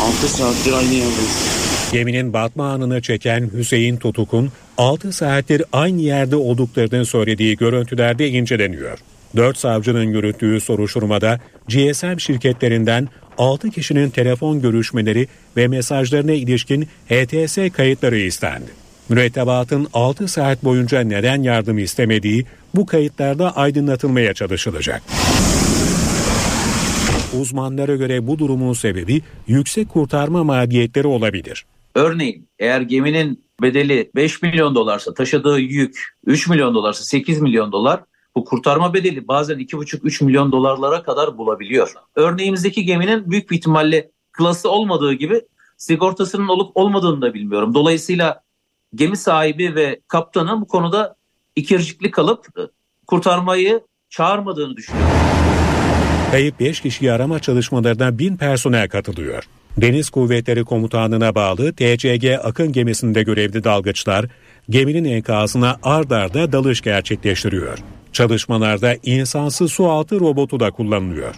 6 0.02 0.28
saattir 0.28 0.74
aynı 0.74 0.94
yerdeyiz. 0.94 1.60
Geminin 1.92 2.34
batma 2.34 2.72
anını 2.72 3.02
çeken 3.02 3.50
Hüseyin 3.54 3.98
Tutuk'un 3.98 4.52
6 4.78 5.12
saattir 5.12 5.64
aynı 5.74 6.02
yerde 6.02 6.36
olduklarını 6.36 7.06
söylediği 7.06 7.58
görüntülerde 7.58 8.30
inceleniyor. 8.30 9.00
4 9.36 9.58
savcının 9.58 10.04
yürüttüğü 10.04 10.62
soruşturmada 10.62 11.40
GSM 11.68 12.18
şirketlerinden 12.18 13.08
6 13.38 13.70
kişinin 13.70 14.10
telefon 14.10 14.62
görüşmeleri 14.62 15.28
ve 15.58 15.68
mesajlarına 15.68 16.32
ilişkin 16.32 16.88
HTS 17.10 17.58
kayıtları 17.74 18.18
istendi. 18.18 18.72
Mürettebatın 19.10 19.88
6 19.94 20.28
saat 20.28 20.64
boyunca 20.64 21.02
neden 21.02 21.42
yardım 21.44 21.78
istemediği 21.78 22.46
bu 22.76 22.86
kayıtlarda 22.86 23.58
aydınlatılmaya 23.58 24.34
çalışılacak. 24.34 25.02
Uzmanlara 27.40 27.96
göre 27.96 28.28
bu 28.28 28.40
durumun 28.40 28.74
sebebi 28.74 29.22
yüksek 29.48 29.90
kurtarma 29.90 30.44
maliyetleri 30.44 31.08
olabilir. 31.08 31.66
Örneğin 31.96 32.48
eğer 32.60 32.82
geminin 32.82 33.44
bedeli 33.62 34.12
5 34.16 34.42
milyon 34.42 34.76
dolarsa 34.76 35.14
taşıdığı 35.14 35.60
yük 35.60 36.04
3 36.26 36.48
milyon 36.48 36.76
dolarsa 36.76 37.04
8 37.04 37.42
milyon 37.42 37.72
dolar 37.72 38.00
bu 38.36 38.46
kurtarma 38.46 38.94
bedeli 38.94 39.28
bazen 39.28 39.60
2,5-3 39.60 40.26
milyon 40.26 40.52
dolarlara 40.52 41.04
kadar 41.04 41.38
bulabiliyor. 41.38 41.94
Örneğimizdeki 42.16 42.86
geminin 42.86 43.32
büyük 43.32 43.52
bir 43.52 43.56
ihtimalle 43.56 44.12
klası 44.32 44.70
olmadığı 44.70 45.14
gibi 45.14 45.42
sigortasının 45.78 46.48
olup 46.48 46.78
olmadığını 46.78 47.22
da 47.22 47.34
bilmiyorum. 47.34 47.74
Dolayısıyla 47.74 48.42
gemi 48.96 49.18
sahibi 49.18 49.76
ve 49.76 50.00
kaptanın 50.08 50.62
bu 50.62 50.68
konuda 50.68 51.16
ikircikli 51.56 52.12
kalıp 52.12 52.46
e, 52.60 52.62
kurtarmayı 53.08 53.82
çağırmadığını 54.10 54.78
düşünüyorum. 54.78 55.12
Kayıp 56.32 56.60
5 56.60 56.82
kişiyi 56.82 57.12
arama 57.12 57.40
çalışmalarına 57.40 58.20
1000 58.20 58.38
personel 58.38 58.90
katılıyor. 58.90 59.44
Deniz 59.78 60.10
Kuvvetleri 60.10 60.64
Komutanlığı'na 60.64 61.36
bağlı 61.36 61.74
TCG 61.74 62.26
Akın 62.44 62.72
gemisinde 62.72 63.24
görevli 63.24 63.64
dalgıçlar 63.64 64.26
geminin 64.70 65.06
enkazına 65.06 65.78
ard 65.84 66.12
arda 66.12 66.52
dalış 66.52 66.82
gerçekleştiriyor. 66.82 67.80
Çalışmalarda 68.14 68.96
insansız 69.04 69.72
su 69.72 69.90
altı 69.90 70.20
robotu 70.20 70.60
da 70.60 70.72
kullanılıyor. 70.72 71.36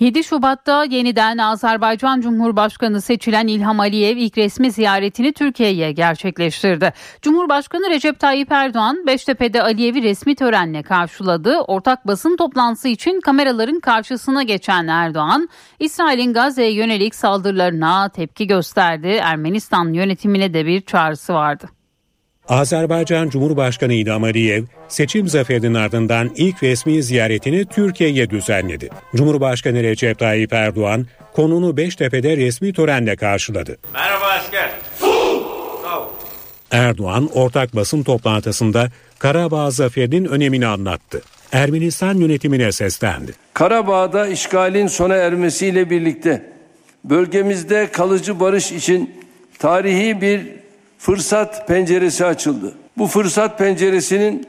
7 0.00 0.24
Şubat'ta 0.24 0.84
yeniden 0.84 1.38
Azerbaycan 1.38 2.20
Cumhurbaşkanı 2.20 3.00
seçilen 3.00 3.46
İlham 3.46 3.80
Aliyev 3.80 4.16
ilk 4.16 4.38
resmi 4.38 4.70
ziyaretini 4.70 5.32
Türkiye'ye 5.32 5.92
gerçekleştirdi. 5.92 6.92
Cumhurbaşkanı 7.22 7.90
Recep 7.90 8.18
Tayyip 8.20 8.52
Erdoğan 8.52 9.06
Beştepe'de 9.06 9.62
Aliyev'i 9.62 10.02
resmi 10.02 10.34
törenle 10.34 10.82
karşıladı. 10.82 11.58
Ortak 11.58 12.06
basın 12.06 12.36
toplantısı 12.36 12.88
için 12.88 13.20
kameraların 13.20 13.80
karşısına 13.80 14.42
geçen 14.42 14.86
Erdoğan, 14.86 15.48
İsrail'in 15.80 16.32
Gazze'ye 16.32 16.72
yönelik 16.72 17.14
saldırılarına 17.14 18.08
tepki 18.08 18.46
gösterdi. 18.46 19.08
Ermenistan 19.22 19.92
yönetimine 19.92 20.54
de 20.54 20.66
bir 20.66 20.80
çağrısı 20.80 21.34
vardı. 21.34 21.68
Azerbaycan 22.48 23.28
Cumhurbaşkanı 23.28 23.92
İlham 23.92 24.24
Aliyev 24.24 24.64
seçim 24.88 25.28
zaferinin 25.28 25.74
ardından 25.74 26.30
ilk 26.36 26.62
resmi 26.62 27.02
ziyaretini 27.02 27.64
Türkiye'ye 27.66 28.30
düzenledi. 28.30 28.88
Cumhurbaşkanı 29.16 29.82
Recep 29.82 30.18
Tayyip 30.18 30.52
Erdoğan 30.52 31.06
konunu 31.32 31.76
Beştepe'de 31.76 32.36
resmi 32.36 32.72
törenle 32.72 33.16
karşıladı. 33.16 33.78
Merhaba 33.94 34.26
asker. 34.26 34.70
Erdoğan 36.70 37.28
ortak 37.34 37.76
basın 37.76 38.02
toplantısında 38.02 38.88
Karabağ 39.18 39.70
zaferinin 39.70 40.24
önemini 40.24 40.66
anlattı. 40.66 41.22
Ermenistan 41.52 42.14
yönetimine 42.14 42.72
seslendi. 42.72 43.32
Karabağ'da 43.54 44.26
işgalin 44.26 44.86
sona 44.86 45.14
ermesiyle 45.14 45.90
birlikte 45.90 46.42
bölgemizde 47.04 47.88
kalıcı 47.92 48.40
barış 48.40 48.72
için 48.72 49.14
tarihi 49.58 50.20
bir 50.20 50.61
fırsat 51.02 51.68
penceresi 51.68 52.24
açıldı. 52.24 52.72
Bu 52.98 53.06
fırsat 53.06 53.58
penceresinin 53.58 54.46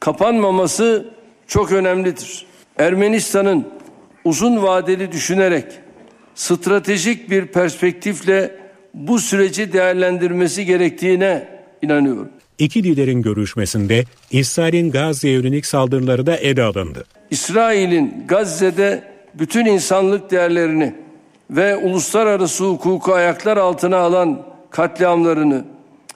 kapanmaması 0.00 1.08
çok 1.46 1.72
önemlidir. 1.72 2.46
Ermenistan'ın 2.78 3.68
uzun 4.24 4.62
vadeli 4.62 5.12
düşünerek 5.12 5.64
stratejik 6.34 7.30
bir 7.30 7.46
perspektifle 7.46 8.56
bu 8.94 9.18
süreci 9.18 9.72
değerlendirmesi 9.72 10.64
gerektiğine 10.64 11.48
inanıyorum. 11.82 12.28
İki 12.58 12.84
liderin 12.84 13.22
görüşmesinde 13.22 14.04
İsrail'in 14.30 14.90
Gazze'ye 14.90 15.34
yönelik 15.34 15.66
saldırıları 15.66 16.26
da 16.26 16.36
ele 16.36 16.62
alındı. 16.62 17.04
İsrail'in 17.30 18.24
Gazze'de 18.28 19.02
bütün 19.34 19.66
insanlık 19.66 20.30
değerlerini 20.30 20.94
ve 21.50 21.76
uluslararası 21.76 22.64
hukuku 22.64 23.12
ayaklar 23.12 23.56
altına 23.56 23.96
alan 23.96 24.42
katliamlarını 24.70 25.64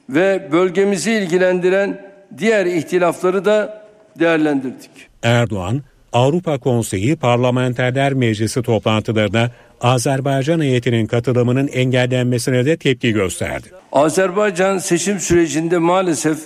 ve 0.09 0.49
bölgemizi 0.53 1.13
ilgilendiren 1.13 2.01
diğer 2.39 2.67
ihtilafları 2.67 3.45
da 3.45 3.85
değerlendirdik. 4.19 4.91
Erdoğan, 5.23 5.83
Avrupa 6.13 6.59
Konseyi 6.59 7.17
Parlamenterler 7.17 8.15
Meclisi 8.15 8.63
toplantılarına 8.63 9.51
Azerbaycan 9.81 10.61
heyetinin 10.61 11.07
katılımının 11.07 11.69
engellenmesine 11.69 12.67
de 12.67 12.77
tepki 12.77 13.13
gösterdi. 13.13 13.69
Azerbaycan 13.93 14.79
seçim 14.79 15.21
sürecinde 15.21 15.79
maalesef 15.79 16.39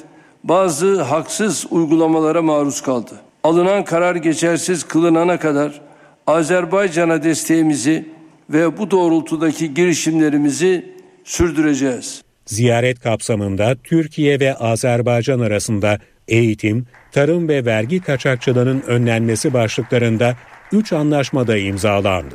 bazı 0.45 1.03
haksız 1.03 1.67
uygulamalara 1.71 2.43
maruz 2.43 2.81
kaldı. 2.81 3.13
Alınan 3.45 3.85
karar 3.85 4.17
geçersiz 4.17 4.85
kılınana 4.85 5.39
kadar 5.39 5.81
Azerbaycan'a 6.27 7.23
desteğimizi 7.23 8.09
ve 8.51 8.79
bu 8.79 8.91
doğrultudaki 8.91 9.75
girişimlerimizi 9.75 10.95
sürdüreceğiz. 11.25 12.23
Ziyaret 12.49 13.01
kapsamında 13.01 13.77
Türkiye 13.85 14.41
ve 14.41 14.55
Azerbaycan 14.55 15.41
arasında 15.41 15.99
eğitim, 16.29 16.87
tarım 17.13 17.49
ve 17.49 17.65
vergi 17.65 18.01
kaçakçılığının 18.01 18.83
önlenmesi 18.87 19.53
başlıklarında 19.53 20.37
3 20.73 20.93
anlaşmada 20.93 21.57
imzalandı. 21.57 22.35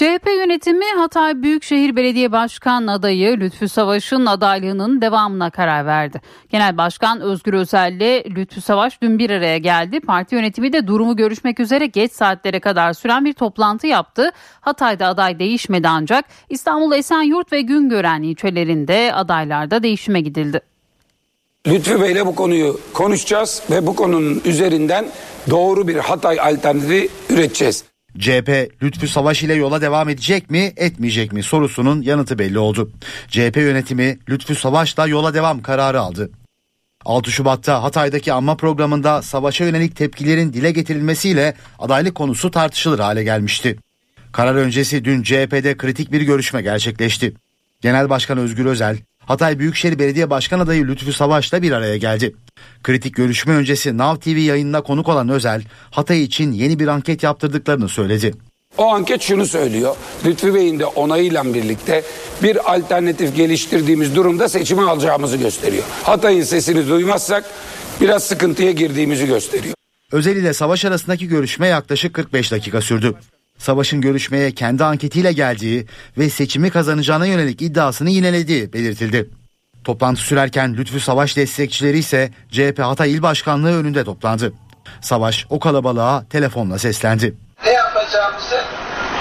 CHP 0.00 0.26
yönetimi 0.26 0.84
Hatay 0.96 1.42
Büyükşehir 1.42 1.96
Belediye 1.96 2.32
Başkan 2.32 2.86
adayı 2.86 3.40
Lütfü 3.40 3.68
Savaş'ın 3.68 4.26
adaylığının 4.26 5.00
devamına 5.00 5.50
karar 5.50 5.86
verdi. 5.86 6.20
Genel 6.48 6.76
Başkan 6.76 7.20
Özgür 7.20 7.54
Özel 7.54 7.92
ile 7.92 8.24
Lütfü 8.24 8.60
Savaş 8.60 9.02
dün 9.02 9.18
bir 9.18 9.30
araya 9.30 9.58
geldi. 9.58 10.00
Parti 10.00 10.34
yönetimi 10.34 10.72
de 10.72 10.86
durumu 10.86 11.16
görüşmek 11.16 11.60
üzere 11.60 11.86
geç 11.86 12.12
saatlere 12.12 12.60
kadar 12.60 12.92
süren 12.92 13.24
bir 13.24 13.32
toplantı 13.32 13.86
yaptı. 13.86 14.30
Hatay'da 14.60 15.06
aday 15.06 15.38
değişmedi 15.38 15.88
ancak 15.88 16.24
İstanbul 16.48 16.92
Esenyurt 16.92 17.52
ve 17.52 17.60
Güngören 17.60 18.22
ilçelerinde 18.22 19.14
adaylarda 19.14 19.82
değişime 19.82 20.20
gidildi. 20.20 20.60
Lütfü 21.66 22.00
Bey'le 22.00 22.26
bu 22.26 22.34
konuyu 22.34 22.80
konuşacağız 22.92 23.62
ve 23.70 23.86
bu 23.86 23.96
konunun 23.96 24.42
üzerinden 24.44 25.06
doğru 25.50 25.88
bir 25.88 25.96
Hatay 25.96 26.40
alternatifi 26.40 27.08
üreteceğiz. 27.30 27.90
CHP 28.18 28.82
Lütfü 28.82 29.08
Savaş 29.08 29.42
ile 29.42 29.54
yola 29.54 29.80
devam 29.80 30.08
edecek 30.08 30.50
mi 30.50 30.72
etmeyecek 30.76 31.32
mi 31.32 31.42
sorusunun 31.42 32.02
yanıtı 32.02 32.38
belli 32.38 32.58
oldu. 32.58 32.90
CHP 33.28 33.56
yönetimi 33.56 34.18
Lütfü 34.28 34.54
Savaş'la 34.54 35.06
yola 35.06 35.34
devam 35.34 35.62
kararı 35.62 36.00
aldı. 36.00 36.30
6 37.04 37.30
Şubat'ta 37.30 37.82
Hatay'daki 37.82 38.32
anma 38.32 38.56
programında 38.56 39.22
savaşa 39.22 39.64
yönelik 39.64 39.96
tepkilerin 39.96 40.52
dile 40.52 40.70
getirilmesiyle 40.70 41.54
adaylık 41.78 42.14
konusu 42.14 42.50
tartışılır 42.50 42.98
hale 42.98 43.24
gelmişti. 43.24 43.76
Karar 44.32 44.54
öncesi 44.54 45.04
dün 45.04 45.22
CHP'de 45.22 45.76
kritik 45.76 46.12
bir 46.12 46.20
görüşme 46.20 46.62
gerçekleşti. 46.62 47.34
Genel 47.80 48.10
Başkan 48.10 48.38
Özgür 48.38 48.66
Özel, 48.66 48.98
Hatay 49.30 49.58
Büyükşehir 49.58 49.98
Belediye 49.98 50.30
Başkan 50.30 50.60
adayı 50.60 50.86
Lütfü 50.86 51.12
Savaş'la 51.12 51.62
bir 51.62 51.72
araya 51.72 51.96
geldi. 51.96 52.34
Kritik 52.82 53.14
görüşme 53.14 53.54
öncesi 53.54 53.98
Nav 53.98 54.16
TV 54.16 54.28
yayınına 54.28 54.80
konuk 54.80 55.08
olan 55.08 55.28
Özel, 55.28 55.62
Hatay 55.90 56.22
için 56.22 56.52
yeni 56.52 56.78
bir 56.78 56.88
anket 56.88 57.22
yaptırdıklarını 57.22 57.88
söyledi. 57.88 58.34
O 58.78 58.86
anket 58.86 59.22
şunu 59.22 59.46
söylüyor. 59.46 59.96
Lütfü 60.24 60.54
Bey'in 60.54 60.78
de 60.78 60.86
onayıyla 60.86 61.54
birlikte 61.54 62.02
bir 62.42 62.74
alternatif 62.74 63.36
geliştirdiğimiz 63.36 64.14
durumda 64.14 64.48
seçimi 64.48 64.90
alacağımızı 64.90 65.36
gösteriyor. 65.36 65.84
Hatay'ın 66.02 66.42
sesini 66.42 66.88
duymazsak 66.88 67.44
biraz 68.00 68.24
sıkıntıya 68.24 68.70
girdiğimizi 68.70 69.26
gösteriyor. 69.26 69.74
Özel 70.12 70.36
ile 70.36 70.52
Savaş 70.52 70.84
arasındaki 70.84 71.28
görüşme 71.28 71.66
yaklaşık 71.66 72.14
45 72.14 72.52
dakika 72.52 72.80
sürdü. 72.80 73.14
Savaş'ın 73.60 74.00
görüşmeye 74.00 74.52
kendi 74.52 74.84
anketiyle 74.84 75.32
geldiği 75.32 75.86
ve 76.18 76.30
seçimi 76.30 76.70
kazanacağına 76.70 77.26
yönelik 77.26 77.62
iddiasını 77.62 78.10
yinelediği 78.10 78.72
belirtildi. 78.72 79.30
Toplantı 79.84 80.20
sürerken 80.20 80.76
Lütfü 80.76 81.00
Savaş 81.00 81.36
destekçileri 81.36 81.98
ise 81.98 82.30
CHP 82.50 82.78
Hatay 82.78 83.12
İl 83.12 83.22
Başkanlığı 83.22 83.80
önünde 83.80 84.04
toplandı. 84.04 84.52
Savaş 85.00 85.46
o 85.50 85.60
kalabalığa 85.60 86.24
telefonla 86.24 86.78
seslendi. 86.78 87.34
Ne 87.64 87.70
yapacağımızı 87.70 88.60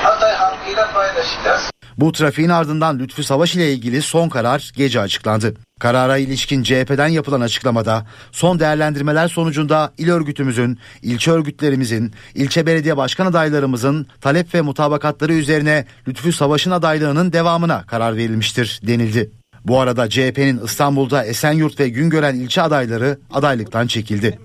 Hatay 0.03 0.33
halkıyla 0.33 0.93
paylaşacağız. 0.93 1.71
Bu 1.97 2.11
trafiğin 2.11 2.49
ardından 2.49 2.99
Lütfü 2.99 3.23
Savaş 3.23 3.55
ile 3.55 3.73
ilgili 3.73 4.01
son 4.01 4.29
karar 4.29 4.71
gece 4.75 4.99
açıklandı. 4.99 5.53
Karara 5.79 6.17
ilişkin 6.17 6.63
CHP'den 6.63 7.07
yapılan 7.07 7.41
açıklamada 7.41 8.05
son 8.31 8.59
değerlendirmeler 8.59 9.27
sonucunda 9.27 9.93
il 9.97 10.09
örgütümüzün, 10.09 10.79
ilçe 11.01 11.31
örgütlerimizin, 11.31 12.13
ilçe 12.35 12.65
belediye 12.65 12.97
başkan 12.97 13.25
adaylarımızın 13.25 14.07
talep 14.21 14.55
ve 14.55 14.61
mutabakatları 14.61 15.33
üzerine 15.33 15.85
Lütfü 16.07 16.31
Savaş'ın 16.31 16.71
adaylığının 16.71 17.33
devamına 17.33 17.83
karar 17.85 18.17
verilmiştir 18.17 18.79
denildi. 18.83 19.31
Bu 19.65 19.79
arada 19.79 20.09
CHP'nin 20.09 20.65
İstanbul'da 20.65 21.25
Esenyurt 21.25 21.79
ve 21.79 21.89
Güngören 21.89 22.35
ilçe 22.35 22.61
adayları 22.61 23.19
adaylıktan 23.33 23.87
çekildi. 23.87 24.39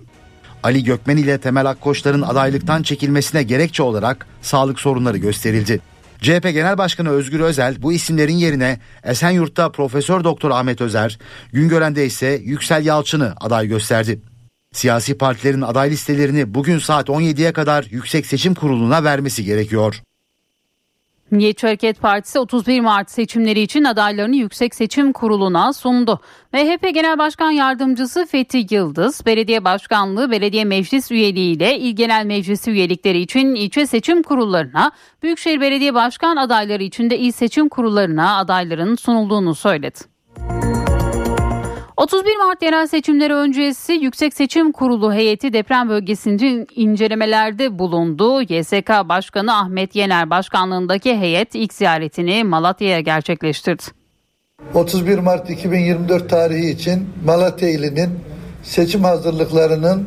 Ali 0.62 0.84
Gökmen 0.84 1.16
ile 1.16 1.38
Temel 1.38 1.66
Akkoçlar'ın 1.66 2.22
adaylıktan 2.22 2.82
çekilmesine 2.82 3.42
gerekçe 3.42 3.82
olarak 3.82 4.26
sağlık 4.42 4.80
sorunları 4.80 5.18
gösterildi. 5.18 5.80
CHP 6.24 6.42
Genel 6.42 6.78
Başkanı 6.78 7.10
Özgür 7.10 7.40
Özel 7.40 7.82
bu 7.82 7.92
isimlerin 7.92 8.36
yerine 8.36 8.78
Esenyurt'ta 9.04 9.72
Profesör 9.72 10.24
Doktor 10.24 10.50
Ahmet 10.50 10.80
Özer, 10.80 11.18
Güngören'de 11.52 12.06
ise 12.06 12.40
Yüksel 12.44 12.86
Yalçın'ı 12.86 13.34
aday 13.40 13.66
gösterdi. 13.66 14.20
Siyasi 14.72 15.18
partilerin 15.18 15.60
aday 15.60 15.90
listelerini 15.90 16.54
bugün 16.54 16.78
saat 16.78 17.08
17'ye 17.08 17.52
kadar 17.52 17.86
Yüksek 17.90 18.26
Seçim 18.26 18.54
Kurulu'na 18.54 19.04
vermesi 19.04 19.44
gerekiyor. 19.44 20.02
Milliyetçi 21.30 21.66
Hareket 21.66 22.00
Partisi 22.00 22.38
31 22.38 22.80
Mart 22.80 23.10
seçimleri 23.10 23.60
için 23.60 23.84
adaylarını 23.84 24.36
Yüksek 24.36 24.74
Seçim 24.74 25.12
Kurulu'na 25.12 25.72
sundu. 25.72 26.20
MHP 26.52 26.94
Genel 26.94 27.18
Başkan 27.18 27.50
Yardımcısı 27.50 28.26
Fethi 28.26 28.66
Yıldız, 28.70 29.26
belediye 29.26 29.64
başkanlığı, 29.64 30.30
belediye 30.30 30.64
meclis 30.64 31.10
üyeliği 31.10 31.56
ile 31.56 31.78
il 31.78 31.96
genel 31.96 32.26
meclisi 32.26 32.70
üyelikleri 32.70 33.20
için 33.20 33.54
ilçe 33.54 33.86
seçim 33.86 34.22
kurullarına, 34.22 34.92
Büyükşehir 35.22 35.60
Belediye 35.60 35.94
Başkan 35.94 36.36
adayları 36.36 36.82
için 36.82 37.10
de 37.10 37.18
il 37.18 37.32
seçim 37.32 37.68
kurullarına 37.68 38.38
adayların 38.38 38.94
sunulduğunu 38.94 39.54
söyledi. 39.54 40.13
31 41.96 42.36
Mart 42.36 42.62
yerel 42.62 42.86
seçimleri 42.86 43.34
öncesi 43.34 43.92
Yüksek 43.92 44.34
Seçim 44.34 44.72
Kurulu 44.72 45.14
heyeti 45.14 45.52
deprem 45.52 45.88
bölgesinde 45.88 46.66
incelemelerde 46.74 47.78
bulundu. 47.78 48.42
YSK 48.42 48.90
Başkanı 49.04 49.56
Ahmet 49.56 49.96
Yener 49.96 50.30
başkanlığındaki 50.30 51.16
heyet 51.16 51.54
ilk 51.54 51.72
ziyaretini 51.72 52.44
Malatya'ya 52.44 53.00
gerçekleştirdi. 53.00 53.82
31 54.74 55.18
Mart 55.18 55.50
2024 55.50 56.30
tarihi 56.30 56.70
için 56.70 57.08
Malatya 57.24 57.68
ilinin 57.68 58.10
seçim 58.62 59.04
hazırlıklarının 59.04 60.06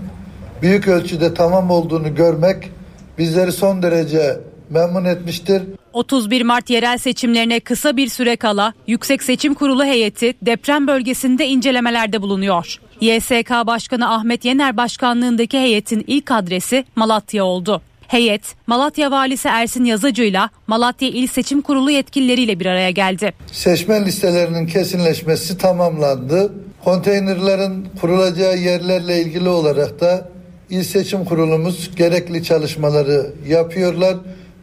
büyük 0.62 0.88
ölçüde 0.88 1.34
tamam 1.34 1.71
olduğunu 1.71 2.15
görmek 2.15 2.71
bizleri 3.17 3.52
son 3.52 3.82
derece 3.82 4.39
memnun 4.69 5.06
etmiştir. 5.06 5.63
31 5.93 6.41
Mart 6.41 6.69
yerel 6.69 6.97
seçimlerine 6.97 7.60
kısa 7.60 7.97
bir 7.97 8.08
süre 8.08 8.36
kala 8.36 8.73
Yüksek 8.88 9.23
Seçim 9.23 9.53
Kurulu 9.53 9.86
heyeti 9.86 10.34
deprem 10.41 10.88
bölgesinde 10.88 11.47
incelemelerde 11.47 12.21
bulunuyor. 12.21 12.80
YSK 13.01 13.51
Başkanı 13.67 14.13
Ahmet 14.13 14.45
Yener 14.45 14.77
başkanlığındaki 14.77 15.60
heyetin 15.60 16.03
ilk 16.08 16.32
adresi 16.32 16.86
Malatya 16.95 17.43
oldu. 17.43 17.82
Heyet, 18.08 18.41
Malatya 18.67 19.12
Valisi 19.12 19.47
Ersin 19.47 19.86
Yazıcı'yla 19.86 20.49
Malatya 20.67 21.10
İl 21.10 21.27
Seçim 21.27 21.62
Kurulu 21.62 21.91
yetkilileriyle 21.91 22.60
bir 22.60 22.65
araya 22.65 22.91
geldi. 22.91 23.34
Seçmen 23.51 24.06
listelerinin 24.06 24.67
kesinleşmesi 24.67 25.58
tamamlandı. 25.58 26.53
Konteynerlerin 26.84 27.88
kurulacağı 28.01 28.58
yerlerle 28.58 29.21
ilgili 29.21 29.49
olarak 29.49 30.01
da 30.01 30.30
İl 30.69 30.84
Seçim 30.84 31.25
Kurulumuz 31.25 31.95
gerekli 31.95 32.43
çalışmaları 32.43 33.34
yapıyorlar. 33.47 34.17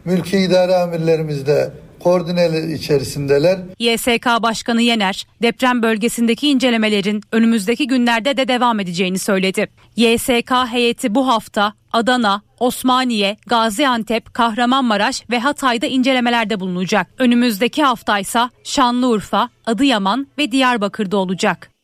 Mülki 0.05 0.37
idare 0.37 0.75
amirlerimiz 0.75 1.47
de 1.47 1.71
koordineli 1.99 2.73
içerisindeler. 2.73 3.59
YSK 3.79 4.25
Başkanı 4.41 4.81
Yener, 4.81 5.27
deprem 5.41 5.81
bölgesindeki 5.81 6.49
incelemelerin 6.49 7.21
önümüzdeki 7.31 7.87
günlerde 7.87 8.37
de 8.37 8.47
devam 8.47 8.79
edeceğini 8.79 9.19
söyledi. 9.19 9.67
YSK 9.95 10.51
heyeti 10.71 11.15
bu 11.15 11.27
hafta 11.27 11.73
Adana, 11.91 12.41
Osmaniye, 12.59 13.37
Gaziantep, 13.47 14.33
Kahramanmaraş 14.33 15.23
ve 15.29 15.39
Hatay'da 15.39 15.85
incelemelerde 15.85 16.59
bulunacak. 16.59 17.07
Önümüzdeki 17.17 17.83
haftaysa 17.83 18.49
Şanlıurfa, 18.63 19.49
Adıyaman 19.65 20.27
ve 20.37 20.51
Diyarbakır'da 20.51 21.17
olacak. 21.17 21.74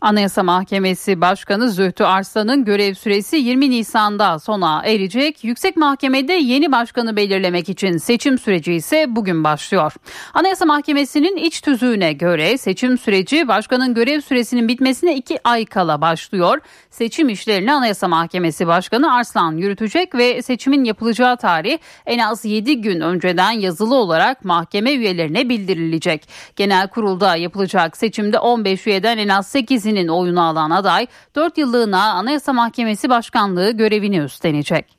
Anayasa 0.00 0.42
Mahkemesi 0.42 1.20
Başkanı 1.20 1.70
Zühtü 1.70 2.04
Arslan'ın 2.04 2.64
görev 2.64 2.94
süresi 2.94 3.36
20 3.36 3.70
Nisan'da 3.70 4.38
sona 4.38 4.82
erecek. 4.84 5.44
Yüksek 5.44 5.76
Mahkemede 5.76 6.32
yeni 6.32 6.72
başkanı 6.72 7.16
belirlemek 7.16 7.68
için 7.68 7.96
seçim 7.96 8.38
süreci 8.38 8.72
ise 8.72 9.06
bugün 9.08 9.44
başlıyor. 9.44 9.92
Anayasa 10.34 10.64
Mahkemesi'nin 10.64 11.36
iç 11.36 11.60
tüzüğüne 11.60 12.12
göre 12.12 12.58
seçim 12.58 12.98
süreci 12.98 13.48
başkanın 13.48 13.94
görev 13.94 14.20
süresinin 14.20 14.68
bitmesine 14.68 15.16
2 15.16 15.38
ay 15.44 15.64
kala 15.64 16.00
başlıyor. 16.00 16.58
Seçim 16.90 17.28
işlerini 17.28 17.72
Anayasa 17.72 18.08
Mahkemesi 18.08 18.66
Başkanı 18.66 19.14
Arslan 19.14 19.56
yürütecek 19.56 20.14
ve 20.14 20.42
seçimin 20.42 20.84
yapılacağı 20.84 21.36
tarih 21.36 21.78
en 22.06 22.18
az 22.18 22.44
7 22.44 22.80
gün 22.80 23.00
önceden 23.00 23.50
yazılı 23.50 23.94
olarak 23.94 24.44
mahkeme 24.44 24.92
üyelerine 24.92 25.48
bildirilecek. 25.48 26.28
Genel 26.56 26.88
kurulda 26.88 27.36
yapılacak 27.36 27.96
seçimde 27.96 28.38
15 28.38 28.86
üyeden 28.86 29.18
en 29.18 29.28
az 29.28 29.46
8 29.46 29.87
Partisi'nin 29.88 30.08
oyunu 30.08 30.42
alan 30.42 30.70
aday 30.70 31.06
4 31.34 31.58
yıllığına 31.58 32.12
Anayasa 32.12 32.52
Mahkemesi 32.52 33.08
Başkanlığı 33.08 33.70
görevini 33.70 34.18
üstlenecek. 34.18 34.98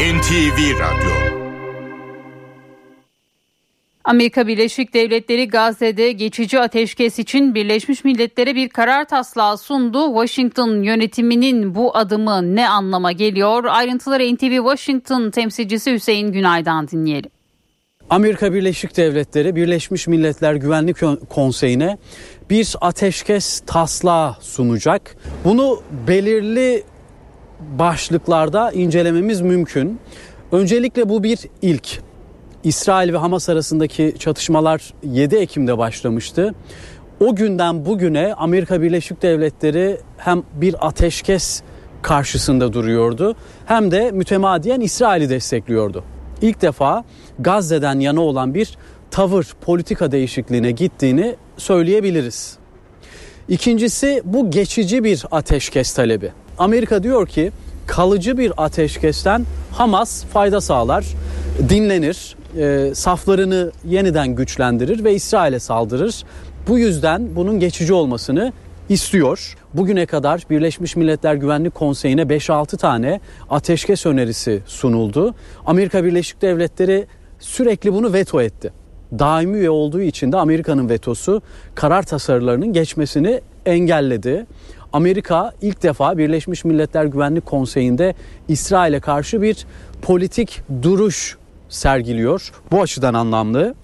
NTV 0.00 0.58
Radyo 0.78 1.36
Amerika 4.04 4.46
Birleşik 4.46 4.94
Devletleri 4.94 5.48
Gazze'de 5.48 6.12
geçici 6.12 6.60
ateşkes 6.60 7.18
için 7.18 7.54
Birleşmiş 7.54 8.04
Milletler'e 8.04 8.54
bir 8.54 8.68
karar 8.68 9.04
taslağı 9.04 9.58
sundu. 9.58 10.06
Washington 10.06 10.82
yönetiminin 10.82 11.74
bu 11.74 11.96
adımı 11.96 12.56
ne 12.56 12.68
anlama 12.68 13.12
geliyor? 13.12 13.64
Ayrıntıları 13.64 14.34
NTV 14.34 14.56
Washington 14.56 15.30
temsilcisi 15.30 15.92
Hüseyin 15.92 16.32
Günay'dan 16.32 16.88
dinleyelim. 16.88 17.35
Amerika 18.10 18.52
Birleşik 18.52 18.96
Devletleri 18.96 19.56
Birleşmiş 19.56 20.06
Milletler 20.06 20.54
Güvenlik 20.54 20.96
Konseyi'ne 21.28 21.98
bir 22.50 22.74
ateşkes 22.80 23.60
taslağı 23.66 24.36
sunacak. 24.40 25.16
Bunu 25.44 25.82
belirli 26.08 26.84
başlıklarda 27.78 28.72
incelememiz 28.72 29.40
mümkün. 29.40 30.00
Öncelikle 30.52 31.08
bu 31.08 31.22
bir 31.22 31.38
ilk. 31.62 32.00
İsrail 32.64 33.12
ve 33.12 33.16
Hamas 33.16 33.48
arasındaki 33.48 34.14
çatışmalar 34.18 34.94
7 35.02 35.36
Ekim'de 35.36 35.78
başlamıştı. 35.78 36.54
O 37.20 37.34
günden 37.34 37.86
bugüne 37.86 38.34
Amerika 38.34 38.82
Birleşik 38.82 39.22
Devletleri 39.22 40.00
hem 40.16 40.42
bir 40.54 40.86
ateşkes 40.86 41.62
karşısında 42.02 42.72
duruyordu 42.72 43.36
hem 43.66 43.90
de 43.90 44.10
mütemadiyen 44.10 44.80
İsrail'i 44.80 45.30
destekliyordu 45.30 46.04
ilk 46.42 46.62
defa 46.62 47.04
Gazze'den 47.38 48.00
yana 48.00 48.20
olan 48.20 48.54
bir 48.54 48.76
tavır, 49.10 49.46
politika 49.60 50.12
değişikliğine 50.12 50.70
gittiğini 50.70 51.36
söyleyebiliriz. 51.56 52.58
İkincisi 53.48 54.22
bu 54.24 54.50
geçici 54.50 55.04
bir 55.04 55.24
ateşkes 55.30 55.94
talebi. 55.94 56.32
Amerika 56.58 57.02
diyor 57.02 57.26
ki 57.26 57.52
kalıcı 57.86 58.38
bir 58.38 58.52
ateşkesten 58.56 59.44
Hamas 59.72 60.24
fayda 60.24 60.60
sağlar, 60.60 61.06
dinlenir, 61.68 62.36
e, 62.58 62.94
saflarını 62.94 63.72
yeniden 63.84 64.28
güçlendirir 64.28 65.04
ve 65.04 65.14
İsrail'e 65.14 65.58
saldırır. 65.58 66.24
Bu 66.68 66.78
yüzden 66.78 67.36
bunun 67.36 67.60
geçici 67.60 67.92
olmasını 67.92 68.52
istiyor. 68.88 69.56
Bugüne 69.74 70.06
kadar 70.06 70.42
Birleşmiş 70.50 70.96
Milletler 70.96 71.34
Güvenlik 71.34 71.74
Konseyi'ne 71.74 72.22
5-6 72.22 72.76
tane 72.76 73.20
ateşkes 73.50 74.06
önerisi 74.06 74.62
sunuldu. 74.66 75.34
Amerika 75.66 76.04
Birleşik 76.04 76.42
Devletleri 76.42 77.06
sürekli 77.46 77.92
bunu 77.92 78.12
veto 78.12 78.42
etti. 78.42 78.72
Daimi 79.18 79.58
üye 79.58 79.70
olduğu 79.70 80.00
için 80.00 80.32
de 80.32 80.36
Amerika'nın 80.36 80.88
vetosu 80.88 81.42
karar 81.74 82.02
tasarılarının 82.02 82.72
geçmesini 82.72 83.40
engelledi. 83.66 84.46
Amerika 84.92 85.52
ilk 85.62 85.82
defa 85.82 86.18
Birleşmiş 86.18 86.64
Milletler 86.64 87.04
Güvenlik 87.04 87.46
Konseyi'nde 87.46 88.14
İsrail'e 88.48 89.00
karşı 89.00 89.42
bir 89.42 89.66
politik 90.02 90.60
duruş 90.82 91.36
sergiliyor. 91.68 92.52
Bu 92.70 92.82
açıdan 92.82 93.14
anlamlı. 93.14 93.74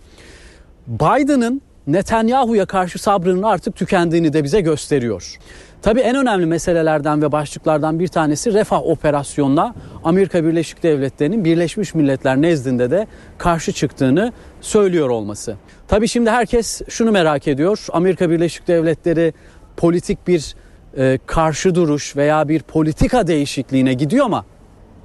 Biden'ın 0.86 1.62
Netanyahu'ya 1.86 2.66
karşı 2.66 2.98
sabrının 2.98 3.42
artık 3.42 3.76
tükendiğini 3.76 4.32
de 4.32 4.44
bize 4.44 4.60
gösteriyor. 4.60 5.38
Tabii 5.82 6.00
en 6.00 6.16
önemli 6.16 6.46
meselelerden 6.46 7.22
ve 7.22 7.32
başlıklardan 7.32 7.98
bir 7.98 8.08
tanesi 8.08 8.54
Refah 8.54 8.86
operasyonuna 8.86 9.74
Amerika 10.04 10.44
Birleşik 10.44 10.82
Devletleri'nin 10.82 11.44
Birleşmiş 11.44 11.94
Milletler 11.94 12.42
nezdinde 12.42 12.90
de 12.90 13.06
karşı 13.38 13.72
çıktığını 13.72 14.32
söylüyor 14.60 15.08
olması. 15.08 15.56
Tabii 15.88 16.08
şimdi 16.08 16.30
herkes 16.30 16.82
şunu 16.88 17.12
merak 17.12 17.48
ediyor. 17.48 17.86
Amerika 17.92 18.30
Birleşik 18.30 18.68
Devletleri 18.68 19.32
politik 19.76 20.28
bir 20.28 20.54
e, 20.96 21.18
karşı 21.26 21.74
duruş 21.74 22.16
veya 22.16 22.48
bir 22.48 22.62
politika 22.62 23.26
değişikliğine 23.26 23.94
gidiyor 23.94 24.26
ama 24.26 24.44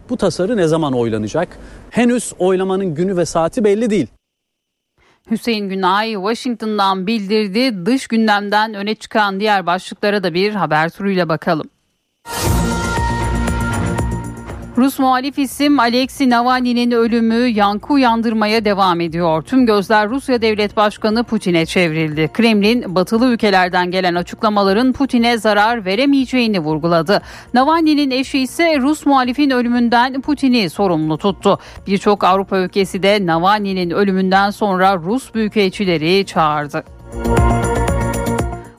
bu 0.10 0.18
tasarı 0.18 0.58
ne 0.58 0.68
zaman 0.68 0.94
oylanacak? 0.94 1.48
Henüz 1.90 2.34
oylamanın 2.40 2.96
günü 2.96 3.18
ve 3.18 3.26
saati 3.26 3.64
belli 3.64 3.90
değil. 3.90 4.08
Hüseyin 5.32 5.70
Günay 5.70 6.14
Washington'dan 6.14 7.08
bildirdi. 7.08 7.86
Dış 7.86 8.08
gündemden 8.08 8.74
öne 8.74 8.96
çıkan 8.96 9.40
diğer 9.40 9.66
başlıklara 9.66 10.24
da 10.24 10.34
bir 10.34 10.56
haber 10.56 10.90
turuyla 10.90 11.30
bakalım. 11.30 11.70
Rus 14.78 15.00
muhalif 15.00 15.40
isim 15.40 15.80
Alexei 15.80 16.30
Navalny'nin 16.30 16.92
ölümü 16.92 17.48
yankı 17.48 17.94
uyandırmaya 17.94 18.66
devam 18.66 19.02
ediyor. 19.02 19.42
Tüm 19.42 19.66
gözler 19.66 20.10
Rusya 20.10 20.42
Devlet 20.42 20.78
Başkanı 20.78 21.24
Putin'e 21.24 21.66
çevrildi. 21.66 22.30
Kremlin 22.34 22.96
batılı 22.96 23.26
ülkelerden 23.26 23.92
gelen 23.92 24.16
açıklamaların 24.16 24.94
Putin'e 24.94 25.38
zarar 25.38 25.86
veremeyeceğini 25.86 26.60
vurguladı. 26.60 27.22
Navalny'nin 27.54 28.12
eşi 28.12 28.40
ise 28.40 28.80
Rus 28.80 29.06
muhalifin 29.06 29.50
ölümünden 29.50 30.22
Putin'i 30.22 30.70
sorumlu 30.70 31.18
tuttu. 31.18 31.60
Birçok 31.88 32.24
Avrupa 32.24 32.58
ülkesi 32.58 33.04
de 33.04 33.26
Navalny'nin 33.26 33.90
ölümünden 33.90 34.50
sonra 34.50 34.96
Rus 34.98 35.34
büyükelçileri 35.34 36.26
çağırdı. 36.26 36.84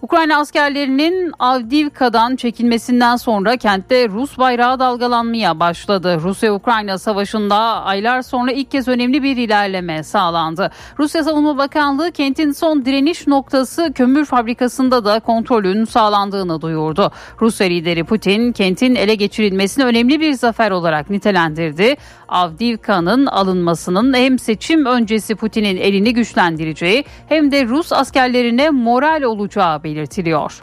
Ukrayna 0.08 0.38
askerlerinin 0.38 1.32
Avdivka'dan 1.38 2.36
çekilmesinden 2.36 3.16
sonra 3.16 3.56
kentte 3.56 4.08
Rus 4.08 4.38
bayrağı 4.38 4.78
dalgalanmaya 4.78 5.60
başladı. 5.60 6.18
Rusya-Ukrayna 6.22 6.98
savaşında 6.98 7.56
aylar 7.84 8.22
sonra 8.22 8.52
ilk 8.52 8.70
kez 8.70 8.88
önemli 8.88 9.22
bir 9.22 9.36
ilerleme 9.36 10.02
sağlandı. 10.02 10.70
Rusya 10.98 11.24
Savunma 11.24 11.58
Bakanlığı 11.58 12.12
kentin 12.12 12.52
son 12.52 12.84
direniş 12.84 13.26
noktası 13.26 13.92
kömür 13.92 14.24
fabrikasında 14.24 15.04
da 15.04 15.20
kontrolün 15.20 15.84
sağlandığını 15.84 16.60
duyurdu. 16.60 17.12
Rusya 17.40 17.66
lideri 17.66 18.04
Putin 18.04 18.52
kentin 18.52 18.94
ele 18.94 19.14
geçirilmesini 19.14 19.84
önemli 19.84 20.20
bir 20.20 20.32
zafer 20.32 20.70
olarak 20.70 21.10
nitelendirdi. 21.10 21.96
Avdivka'nın 22.28 23.26
alınmasının 23.26 24.14
hem 24.14 24.38
seçim 24.38 24.86
öncesi 24.86 25.34
Putin'in 25.34 25.76
elini 25.76 26.14
güçlendireceği 26.14 27.04
hem 27.28 27.52
de 27.52 27.64
Rus 27.64 27.92
askerlerine 27.92 28.70
moral 28.70 29.22
olacağı 29.22 29.82
belirtiliyor. 29.84 30.62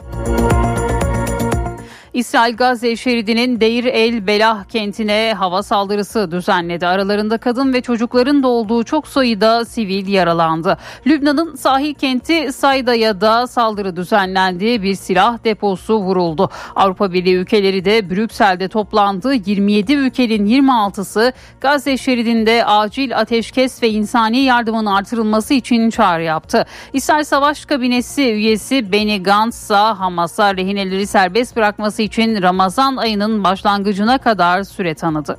İsrail 2.16 2.56
Gazze 2.56 2.96
şeridinin 2.96 3.60
Deir 3.60 3.84
el 3.84 4.26
Belah 4.26 4.64
kentine 4.64 5.34
hava 5.38 5.62
saldırısı 5.62 6.30
düzenledi. 6.30 6.86
Aralarında 6.86 7.38
kadın 7.38 7.72
ve 7.72 7.80
çocukların 7.80 8.42
da 8.42 8.48
olduğu 8.48 8.84
çok 8.84 9.08
sayıda 9.08 9.64
sivil 9.64 10.08
yaralandı. 10.08 10.78
Lübnan'ın 11.06 11.54
sahil 11.54 11.94
kenti 11.94 12.52
Sayda'ya 12.52 13.20
da 13.20 13.46
saldırı 13.46 13.96
düzenlendi. 13.96 14.82
Bir 14.82 14.94
silah 14.94 15.44
deposu 15.44 15.98
vuruldu. 15.98 16.50
Avrupa 16.76 17.12
Birliği 17.12 17.34
ülkeleri 17.34 17.84
de 17.84 18.10
Brüksel'de 18.10 18.68
toplandı. 18.68 19.34
27 19.34 19.92
ülkenin 19.92 20.46
26'sı 20.46 21.32
Gazze 21.60 21.96
şeridinde 21.96 22.64
acil 22.64 23.18
ateşkes 23.18 23.82
ve 23.82 23.90
insani 23.90 24.38
yardımın 24.38 24.86
artırılması 24.86 25.54
için 25.54 25.90
çağrı 25.90 26.22
yaptı. 26.22 26.66
İsrail 26.92 27.24
Savaş 27.24 27.64
Kabinesi 27.64 28.32
üyesi 28.32 28.92
Benny 28.92 29.22
Gantz 29.22 29.70
Hamas'a 29.70 30.56
rehineleri 30.56 31.06
serbest 31.06 31.56
bırakması 31.56 32.05
için 32.06 32.42
Ramazan 32.42 32.96
ayının 32.96 33.44
başlangıcına 33.44 34.18
kadar 34.18 34.62
süre 34.62 34.94
tanıdı. 34.94 35.36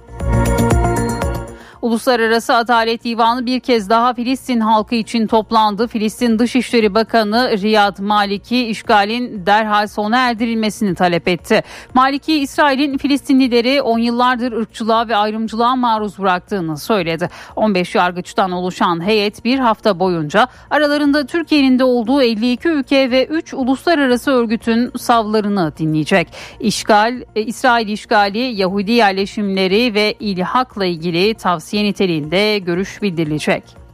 Uluslararası 1.81 2.55
Adalet 2.55 3.03
Divanı 3.03 3.45
bir 3.45 3.59
kez 3.59 3.89
daha 3.89 4.13
Filistin 4.13 4.59
halkı 4.59 4.95
için 4.95 5.27
toplandı. 5.27 5.87
Filistin 5.87 6.39
Dışişleri 6.39 6.95
Bakanı 6.95 7.57
Riyad 7.57 7.99
Maliki 7.99 8.67
işgalin 8.67 9.45
derhal 9.45 9.87
sona 9.87 10.17
erdirilmesini 10.17 10.95
talep 10.95 11.27
etti. 11.27 11.63
Maliki 11.93 12.39
İsrail'in 12.39 12.97
Filistin 12.97 13.39
lideri 13.39 13.81
10 13.81 13.99
yıllardır 13.99 14.51
ırkçılığa 14.51 15.07
ve 15.07 15.15
ayrımcılığa 15.15 15.75
maruz 15.75 16.19
bıraktığını 16.19 16.77
söyledi. 16.77 17.29
15 17.55 17.95
yargıçtan 17.95 18.51
oluşan 18.51 19.05
heyet 19.05 19.45
bir 19.45 19.59
hafta 19.59 19.99
boyunca 19.99 20.47
aralarında 20.69 21.25
Türkiye'nin 21.25 21.79
de 21.79 21.83
olduğu 21.83 22.21
52 22.21 22.67
ülke 22.67 23.11
ve 23.11 23.25
3 23.25 23.53
uluslararası 23.53 24.31
örgütün 24.31 24.91
savlarını 24.97 25.73
dinleyecek. 25.77 26.27
İşgal, 26.59 27.21
e, 27.35 27.41
İsrail 27.41 27.87
işgali, 27.87 28.39
Yahudi 28.39 28.91
yerleşimleri 28.91 29.93
ve 29.93 30.13
ilhakla 30.19 30.85
ilgili 30.85 31.33
tavsiye 31.33 31.76
niteliğinde 31.83 32.59
görüş 32.59 33.01
bildirilecek. 33.01 33.86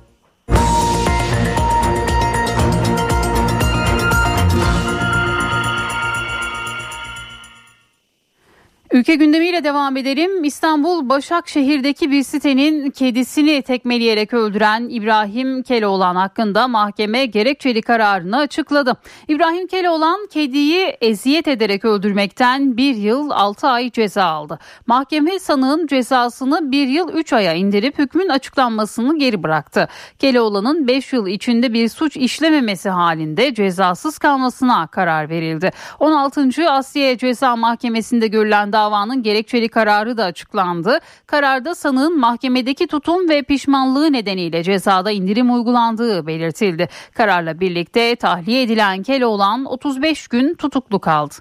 Ülke 8.93 9.15
gündemiyle 9.15 9.63
devam 9.63 9.97
edelim. 9.97 10.43
İstanbul 10.43 11.10
Başakşehir'deki 11.10 12.12
bir 12.12 12.23
sitenin 12.23 12.89
kedisini 12.91 13.62
tekmeleyerek 13.62 14.34
öldüren 14.34 14.89
İbrahim 14.89 15.63
Keloğlan 15.63 16.15
hakkında 16.15 16.67
mahkeme 16.67 17.25
gerekçeli 17.25 17.82
kararını 17.82 18.38
açıkladı. 18.38 18.97
İbrahim 19.27 19.67
Keloğlan 19.67 20.27
kediyi 20.32 20.86
eziyet 20.86 21.47
ederek 21.47 21.86
öldürmekten 21.86 22.77
bir 22.77 22.95
yıl 22.95 23.32
6 23.32 23.67
ay 23.67 23.91
ceza 23.91 24.23
aldı. 24.23 24.60
Mahkeme 24.88 25.39
sanığın 25.39 25.88
cezasını 25.88 26.71
bir 26.71 26.88
yıl 26.88 27.10
3 27.13 27.34
aya 27.34 27.53
indirip 27.53 27.99
hükmün 27.99 28.29
açıklanmasını 28.29 29.19
geri 29.19 29.43
bıraktı. 29.43 29.88
Keloğlan'ın 30.19 30.88
5 30.88 31.13
yıl 31.13 31.27
içinde 31.27 31.73
bir 31.73 31.89
suç 31.89 32.17
işlememesi 32.17 32.89
halinde 32.89 33.53
cezasız 33.53 34.17
kalmasına 34.17 34.88
karar 34.88 35.29
verildi. 35.29 35.71
16. 35.99 36.49
Asliye 36.69 37.17
Ceza 37.17 37.56
Mahkemesi'nde 37.56 38.27
görülen 38.27 38.73
davanın 38.84 39.24
gerekçeli 39.24 39.69
kararı 39.69 40.17
da 40.17 40.24
açıklandı. 40.24 41.00
Kararda 41.28 41.76
sanığın 41.76 42.19
mahkemedeki 42.19 42.88
tutum 42.88 43.30
ve 43.30 43.41
pişmanlığı 43.41 44.13
nedeniyle 44.13 44.63
cezada 44.63 45.12
indirim 45.12 45.54
uygulandığı 45.54 46.28
belirtildi. 46.28 46.89
Kararla 47.13 47.60
birlikte 47.60 48.15
tahliye 48.15 48.62
edilen 48.62 49.04
Keloğlan 49.04 49.65
35 49.65 50.28
gün 50.28 50.54
tutuklu 50.54 51.00
kaldı. 51.00 51.34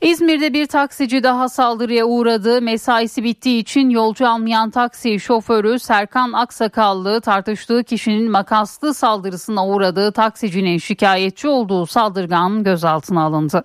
İzmir'de 0.00 0.52
bir 0.52 0.66
taksici 0.66 1.22
daha 1.22 1.48
saldırıya 1.48 2.04
uğradı. 2.04 2.62
Mesaisi 2.62 3.24
bittiği 3.24 3.62
için 3.62 3.90
yolcu 3.90 4.28
almayan 4.28 4.70
taksi 4.70 5.20
şoförü 5.20 5.78
Serkan 5.78 6.32
Aksakallı 6.32 7.20
tartıştığı 7.20 7.84
kişinin 7.84 8.30
makaslı 8.30 8.94
saldırısına 8.94 9.66
uğradığı 9.66 10.12
taksicinin 10.12 10.78
şikayetçi 10.78 11.48
olduğu 11.48 11.86
saldırgan 11.86 12.64
gözaltına 12.64 13.22
alındı. 13.22 13.64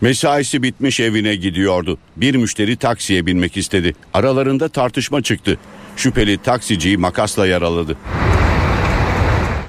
Mesaisi 0.00 0.62
bitmiş 0.62 1.00
evine 1.00 1.34
gidiyordu. 1.34 1.98
Bir 2.16 2.34
müşteri 2.34 2.76
taksiye 2.76 3.26
binmek 3.26 3.56
istedi. 3.56 3.94
Aralarında 4.14 4.68
tartışma 4.68 5.22
çıktı. 5.22 5.58
Şüpheli 5.96 6.38
taksiciyi 6.38 6.98
makasla 6.98 7.46
yaraladı. 7.46 7.96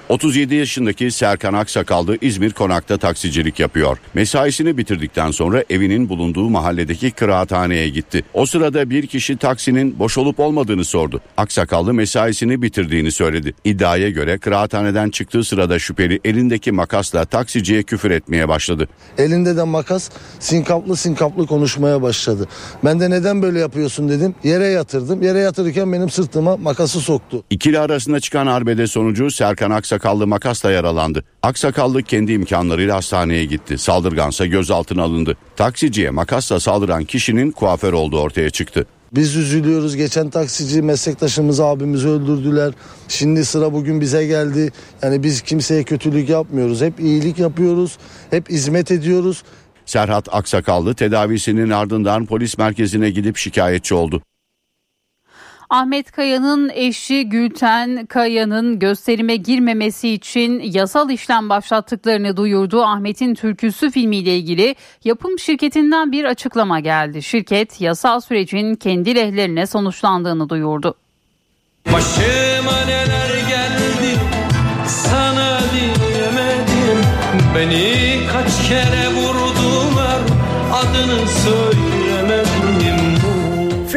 37 0.09 0.55
yaşındaki 0.55 1.11
Serkan 1.11 1.53
Aksakallı 1.53 2.17
İzmir 2.21 2.51
Konak'ta 2.51 2.97
taksicilik 2.97 3.59
yapıyor. 3.59 3.97
Mesaisini 4.13 4.77
bitirdikten 4.77 5.31
sonra 5.31 5.63
evinin 5.69 6.09
bulunduğu 6.09 6.49
mahalledeki 6.49 7.11
kıraathaneye 7.11 7.89
gitti. 7.89 8.23
O 8.33 8.45
sırada 8.45 8.89
bir 8.89 9.07
kişi 9.07 9.37
taksinin 9.37 9.99
boş 9.99 10.17
olup 10.17 10.39
olmadığını 10.39 10.85
sordu. 10.85 11.21
Aksakallı 11.37 11.93
mesaisini 11.93 12.61
bitirdiğini 12.61 13.11
söyledi. 13.11 13.53
İddiaya 13.63 14.09
göre 14.09 14.37
kıraathaneden 14.37 15.09
çıktığı 15.09 15.43
sırada 15.43 15.79
şüpheli 15.79 16.19
elindeki 16.25 16.71
makasla 16.71 17.25
taksiciye 17.25 17.83
küfür 17.83 18.11
etmeye 18.11 18.47
başladı. 18.47 18.87
Elinde 19.17 19.57
de 19.57 19.63
makas 19.63 20.09
sinkaplı 20.39 20.95
sinkaplı 20.95 21.47
konuşmaya 21.47 22.01
başladı. 22.01 22.47
Ben 22.83 22.99
de 22.99 23.09
neden 23.09 23.41
böyle 23.41 23.59
yapıyorsun 23.59 24.09
dedim. 24.09 24.35
Yere 24.43 24.67
yatırdım. 24.67 25.21
Yere 25.21 25.39
yatırırken 25.39 25.93
benim 25.93 26.09
sırtıma 26.09 26.57
makası 26.57 26.99
soktu. 26.99 27.43
İkili 27.49 27.79
arasında 27.79 28.19
çıkan 28.19 28.47
arbede 28.47 28.87
sonucu 28.87 29.31
Serkan 29.31 29.71
Aksakallı 29.71 29.94
Aksakallı 29.95 30.27
makasla 30.27 30.71
yaralandı. 30.71 31.23
Aksakallı 31.43 32.03
kendi 32.03 32.31
imkanlarıyla 32.31 32.95
hastaneye 32.95 33.45
gitti. 33.45 33.77
Saldırgansa 33.77 34.45
gözaltına 34.45 35.03
alındı. 35.03 35.37
Taksiciye 35.55 36.09
makasla 36.09 36.59
saldıran 36.59 37.05
kişinin 37.05 37.51
kuaför 37.51 37.93
olduğu 37.93 38.19
ortaya 38.19 38.49
çıktı. 38.49 38.85
Biz 39.11 39.35
üzülüyoruz. 39.35 39.95
Geçen 39.95 40.29
taksici 40.29 40.81
meslektaşımız 40.81 41.59
abimizi 41.59 42.07
öldürdüler. 42.07 42.73
Şimdi 43.07 43.45
sıra 43.45 43.73
bugün 43.73 44.01
bize 44.01 44.25
geldi. 44.25 44.71
Yani 45.01 45.23
biz 45.23 45.41
kimseye 45.41 45.83
kötülük 45.83 46.29
yapmıyoruz. 46.29 46.81
Hep 46.81 46.99
iyilik 46.99 47.39
yapıyoruz. 47.39 47.97
Hep 48.29 48.49
hizmet 48.49 48.91
ediyoruz. 48.91 49.43
Serhat 49.85 50.35
Aksakallı 50.35 50.95
tedavisinin 50.95 51.69
ardından 51.69 52.25
polis 52.25 52.57
merkezine 52.57 53.09
gidip 53.09 53.37
şikayetçi 53.37 53.95
oldu. 53.95 54.21
Ahmet 55.69 56.11
Kaya'nın 56.11 56.69
eşi 56.73 57.29
Gülten 57.29 58.05
Kaya'nın 58.05 58.79
gösterime 58.79 59.35
girmemesi 59.35 60.09
için 60.09 60.59
yasal 60.59 61.09
işlem 61.09 61.49
başlattıklarını 61.49 62.37
duyurdu. 62.37 62.83
Ahmet'in 62.83 63.35
Türküsü 63.35 63.91
filmiyle 63.91 64.37
ilgili 64.37 64.75
yapım 65.03 65.39
şirketinden 65.39 66.11
bir 66.11 66.23
açıklama 66.23 66.79
geldi. 66.79 67.23
Şirket 67.23 67.81
yasal 67.81 68.19
sürecin 68.19 68.75
kendi 68.75 69.15
lehlerine 69.15 69.67
sonuçlandığını 69.67 70.49
duyurdu. 70.49 70.95
Başıma 71.93 72.85
neler 72.85 73.47
geldi 73.49 74.19
sana 74.87 75.59
diyemedim 75.73 77.05
Beni 77.55 78.19
kaç 78.33 78.67
kere 78.67 79.07
vurdular 79.15 80.19
adını 80.73 81.27
söylemedim 81.27 81.74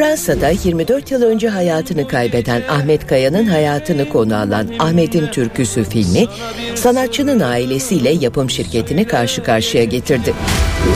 Fransa'da 0.09 0.49
24 0.49 1.11
yıl 1.11 1.21
önce 1.21 1.49
hayatını 1.49 2.07
kaybeden 2.07 2.63
Ahmet 2.69 3.07
Kaya'nın 3.07 3.45
hayatını 3.45 4.09
konu 4.09 4.35
alan 4.35 4.67
Ahmet'in 4.79 5.27
Türküsü 5.27 5.83
filmi 5.83 6.27
sanatçının 6.75 7.39
ailesiyle 7.39 8.09
yapım 8.09 8.49
şirketini 8.49 9.07
karşı 9.07 9.43
karşıya 9.43 9.83
getirdi. 9.83 10.33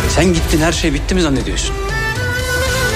Sen 0.10 0.26
gittin 0.26 0.60
her 0.60 0.72
şey 0.72 0.94
bitti 0.94 1.16
mi 1.16 1.22
zannediyorsun? 1.22 1.76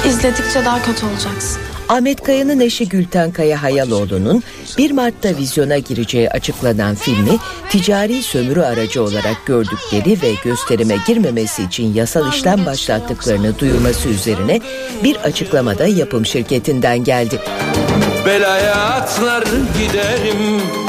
İzledikçe 0.07 0.65
daha 0.65 0.83
kötü 0.83 1.05
olacaksın. 1.05 1.66
Ahmet 1.89 2.23
Kaya'nın 2.23 2.59
eşi 2.59 2.89
Gülten 2.89 3.31
Kaya 3.31 3.63
Hayaloğlu'nun 3.63 4.43
1 4.77 4.91
Mart'ta 4.91 5.29
vizyona 5.29 5.77
gireceği 5.77 6.29
açıklanan 6.29 6.95
filmi 6.95 7.37
ticari 7.69 8.23
sömürü 8.23 8.61
aracı 8.61 9.03
olarak 9.03 9.45
gördükleri 9.45 10.21
ve 10.21 10.33
gösterime 10.43 10.95
girmemesi 11.07 11.63
için 11.63 11.93
yasal 11.93 12.33
işlem 12.33 12.65
başlattıklarını 12.65 13.59
duyurması 13.59 14.09
üzerine 14.09 14.61
bir 15.03 15.15
açıklamada 15.15 15.87
yapım 15.87 16.25
şirketinden 16.25 17.03
geldi. 17.03 17.39
Belaya 18.25 18.75
atlar 18.75 19.43
giderim 19.79 20.86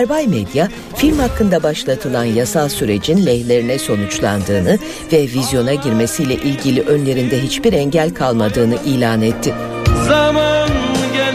Erbay 0.00 0.26
Medya, 0.26 0.68
film 0.96 1.18
hakkında 1.18 1.62
başlatılan 1.62 2.24
yasal 2.24 2.68
sürecin 2.68 3.26
lehlerine 3.26 3.78
sonuçlandığını 3.78 4.78
ve 5.12 5.22
vizyona 5.22 5.74
girmesiyle 5.74 6.34
ilgili 6.34 6.82
önlerinde 6.82 7.42
hiçbir 7.42 7.72
engel 7.72 8.14
kalmadığını 8.14 8.76
ilan 8.86 9.22
etti. 9.22 9.54
Zaman 10.08 10.68
gel 11.12 11.34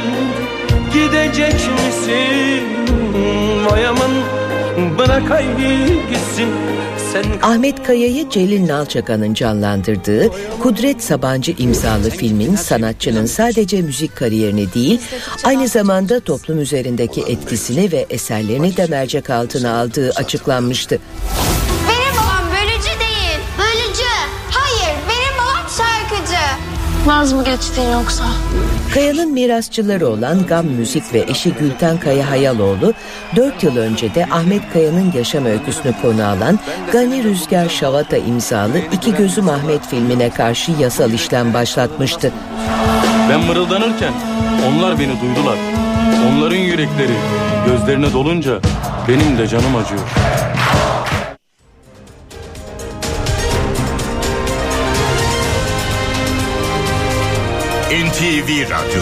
gidecek 0.93 1.53
misin? 1.53 2.63
Vay 3.71 3.87
aman 3.87 4.11
gitsin. 6.09 6.49
Sen 7.15 7.39
Ahmet 7.41 7.83
Kaya'yı 7.83 8.29
Celil 8.29 8.67
Nalçakan'ın 8.67 9.33
canlandırdığı 9.33 10.29
Kudret 10.59 11.03
Sabancı 11.03 11.51
imzalı 11.51 12.09
filmin 12.09 12.55
sanatçının 12.55 13.25
sadece 13.25 13.81
müzik 13.81 14.15
kariyerini 14.15 14.73
değil, 14.73 15.01
aynı 15.43 15.67
zamanda 15.67 16.19
toplum 16.19 16.59
üzerindeki 16.59 17.21
etkisini 17.21 17.91
ve 17.91 18.05
eserlerini 18.09 18.77
de 18.77 18.85
mercek 18.85 19.29
altına 19.29 19.79
aldığı 19.79 20.11
açıklanmıştı. 20.15 20.99
Benim 21.89 22.15
babam 22.15 22.51
bölücü 22.51 22.99
değil. 22.99 23.39
Bölücü. 23.57 24.11
Hayır 24.51 24.95
benim 25.09 25.37
babam 25.37 25.69
şarkıcı. 25.77 26.41
Vaz 27.05 27.33
mı 27.33 27.43
geçtin 27.45 27.91
yoksa? 27.91 28.25
Kaya'nın 28.95 29.33
mirasçıları 29.33 30.07
olan 30.07 30.45
Gam 30.47 30.65
Müzik 30.65 31.13
ve 31.13 31.25
eşi 31.27 31.53
Gülten 31.53 31.99
Kaya 31.99 32.29
Hayaloğlu 32.29 32.93
4 33.35 33.63
yıl 33.63 33.77
önce 33.77 34.15
de 34.15 34.25
Ahmet 34.31 34.61
Kaya'nın 34.73 35.11
yaşam 35.11 35.45
öyküsünü 35.45 35.93
konu 36.01 36.25
alan 36.25 36.59
Gani 36.91 37.23
Rüzgar 37.23 37.69
Şavata 37.69 38.17
imzalı 38.17 38.77
İki 38.91 39.15
Gözüm 39.15 39.49
Ahmet 39.49 39.87
filmine 39.87 40.29
karşı 40.29 40.71
yasal 40.71 41.13
işlem 41.13 41.53
başlatmıştı. 41.53 42.31
Ben 43.29 43.39
mırıldanırken 43.39 44.13
onlar 44.69 44.99
beni 44.99 45.21
duydular. 45.21 45.57
Onların 46.29 46.57
yürekleri 46.57 47.15
gözlerine 47.67 48.13
dolunca 48.13 48.59
benim 49.07 49.37
de 49.37 49.47
canım 49.47 49.75
acıyor. 49.75 50.01
NTV 57.95 58.49
Radyo 58.69 59.01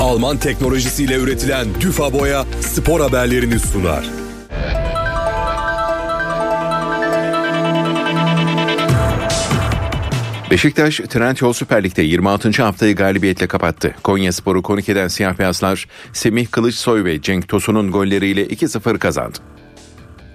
Alman 0.00 0.36
teknolojisiyle 0.36 1.14
üretilen 1.14 1.66
Düfa 1.80 2.12
Boya 2.12 2.44
spor 2.60 3.00
haberlerini 3.00 3.58
sunar. 3.58 4.04
Beşiktaş 10.50 10.96
Trendyol 10.96 11.52
Süper 11.52 11.84
Lig'de 11.84 12.02
26. 12.02 12.62
haftayı 12.62 12.96
galibiyetle 12.96 13.46
kapattı. 13.46 13.94
Konya 14.02 14.32
Sporu 14.32 14.62
konuk 14.62 14.88
eden 14.88 15.08
siyah 15.08 15.38
beyazlar 15.38 15.88
Semih 16.12 16.46
Kılıçsoy 16.46 17.04
ve 17.04 17.22
Cenk 17.22 17.48
Tosun'un 17.48 17.90
golleriyle 17.90 18.46
2-0 18.46 18.98
kazandı. 18.98 19.38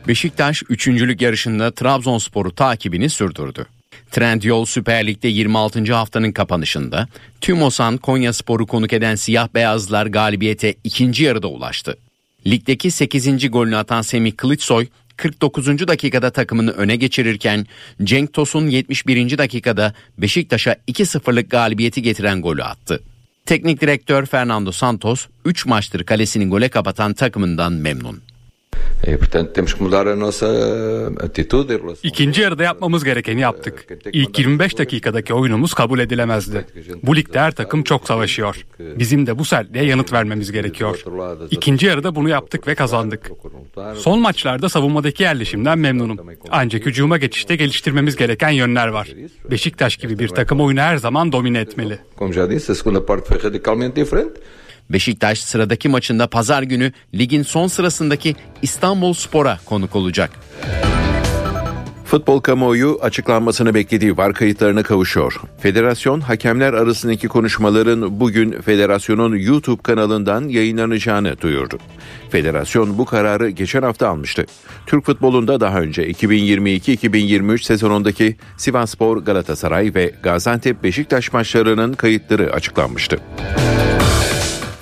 Beşiktaş 0.08 0.64
üçüncülük 0.70 1.22
yarışında 1.22 1.72
Trabzonspor'u 1.72 2.56
takibini 2.56 3.10
sürdürdü. 3.10 3.66
Trendyol 4.12 4.66
Süper 4.66 5.08
Lig'de 5.08 5.28
26. 5.28 5.94
haftanın 5.94 6.32
kapanışında 6.32 7.08
Tümosan 7.42 7.98
Konya 7.98 8.34
Sporu 8.34 8.68
konuk 8.68 8.94
eden 8.94 9.16
siyah 9.16 9.48
beyazlar 9.54 10.06
galibiyete 10.06 10.76
ikinci 10.84 11.24
yarıda 11.24 11.48
ulaştı. 11.48 11.98
Ligdeki 12.48 12.92
8. 12.92 13.52
golünü 13.52 13.76
atan 13.76 14.02
Semih 14.02 14.38
Kılıçsoy 14.38 14.88
49. 15.18 15.88
dakikada 15.88 16.30
takımını 16.30 16.72
öne 16.72 16.96
geçirirken 16.96 17.66
Cenk 18.04 18.34
Tosun 18.34 18.68
71. 18.68 19.38
dakikada 19.38 19.94
Beşiktaş'a 20.18 20.76
2-0'lık 20.88 21.50
galibiyeti 21.50 22.02
getiren 22.02 22.42
golü 22.42 22.64
attı. 22.64 23.04
Teknik 23.46 23.82
direktör 23.82 24.26
Fernando 24.26 24.72
Santos 24.72 25.26
3 25.46 25.66
maçtır 25.66 26.04
kalesini 26.04 26.48
gole 26.48 26.70
kapatan 26.70 27.14
takımından 27.14 27.74
memnun. 27.74 28.22
İkinci 32.04 32.42
yarıda 32.42 32.64
yapmamız 32.64 33.04
gerekeni 33.04 33.42
yaptık. 33.42 33.86
İlk 34.14 34.40
25 34.40 34.78
dakikadaki 34.78 35.34
oyunumuz 35.34 35.74
kabul 35.74 36.00
edilemezdi. 36.00 36.66
Bu 37.04 37.16
ligde 37.16 37.40
her 37.40 37.52
takım 37.52 37.84
çok 37.84 38.08
savaşıyor. 38.08 38.66
Bizim 38.80 39.28
de 39.28 39.40
bu 39.40 39.46
sertliğe 39.46 39.86
yanıt 39.86 40.14
vermemiz 40.14 40.52
gerekiyor. 40.52 41.04
İkinci 41.52 41.86
yarıda 41.86 42.16
bunu 42.16 42.30
yaptık 42.30 42.68
ve 42.68 42.76
kazandık. 42.76 43.32
Son 43.96 44.20
maçlarda 44.20 44.70
savunmadaki 44.70 45.24
yerleşimden 45.24 45.80
memnunum. 45.80 46.18
Ancak 46.52 46.86
hücuma 46.86 47.18
geçişte 47.18 47.56
geliştirmemiz 47.56 48.16
gereken 48.16 48.50
yönler 48.50 48.88
var. 48.88 49.08
Beşiktaş 49.52 49.98
gibi 49.98 50.20
bir 50.20 50.28
takım 50.28 50.62
oyunu 50.62 50.80
her 50.80 50.98
zaman 50.98 51.32
domine 51.32 51.60
etmeli. 51.60 52.00
Beşiktaş 54.90 55.40
sıradaki 55.40 55.90
maçında 55.90 56.28
pazar 56.28 56.64
günü 56.64 56.92
ligin 57.14 57.44
son 57.44 57.68
sırasındaki 57.68 58.36
İstanbul 58.62 59.14
Spor'a 59.14 59.60
konuk 59.66 59.96
olacak. 59.96 60.32
Futbol 62.06 62.40
kamuoyu 62.40 63.00
açıklanmasını 63.02 63.74
beklediği 63.74 64.18
var 64.18 64.34
kayıtlarına 64.34 64.84
kavuşuyor. 64.84 65.42
Federasyon 65.60 66.22
hakemler 66.22 66.74
arasındaki 66.74 67.28
konuşmaların 67.28 68.20
bugün 68.20 68.62
federasyonun 68.62 69.36
YouTube 69.36 69.82
kanalından 69.82 70.48
yayınlanacağını 70.48 71.42
duyurdu. 71.42 71.78
Federasyon 72.30 72.98
bu 72.98 73.06
kararı 73.06 73.50
geçen 73.50 73.84
hafta 73.84 74.10
almıştı. 74.10 74.46
Türk 74.86 75.06
futbolunda 75.06 75.60
daha 75.60 75.82
önce 75.82 76.12
2022-2023 76.12 77.64
sezonundaki 77.64 78.36
Sivasspor, 78.58 79.18
Galatasaray 79.18 79.92
ve 79.96 80.12
Gaziantep 80.24 80.84
Beşiktaş 80.84 81.34
maçlarının 81.34 81.94
kayıtları 81.94 82.54
açıklanmıştı. 82.54 83.20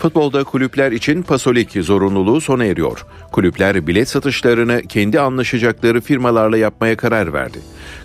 Futbolda 0.03 0.43
kulüpler 0.43 0.91
için 0.91 1.21
pasolik 1.21 1.71
zorunluluğu 1.71 2.41
sona 2.41 2.65
eriyor. 2.65 3.05
Kulüpler 3.31 3.87
bilet 3.87 4.09
satışlarını 4.09 4.81
kendi 4.81 5.19
anlaşacakları 5.19 6.01
firmalarla 6.01 6.57
yapmaya 6.57 6.97
karar 6.97 7.33
verdi. 7.33 7.57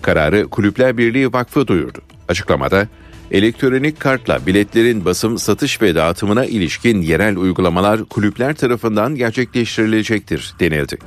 Kararı 0.03 0.49
Kulüpler 0.49 0.99
Birliği 0.99 1.33
Vakfı 1.33 1.67
duyurdu. 1.67 1.99
Açıklamada 2.29 2.89
elektronik 3.31 4.01
kartla 4.01 4.47
biletlerin 4.47 5.05
basım, 5.05 5.39
satış 5.39 5.83
ve 5.83 5.95
dağıtımına 5.95 6.45
ilişkin 6.45 7.03
yerel 7.03 7.37
uygulamalar 7.37 8.05
kulüpler 8.05 8.55
tarafından 8.55 9.15
gerçekleştirilecektir 9.15 10.55
denildi. 10.61 10.99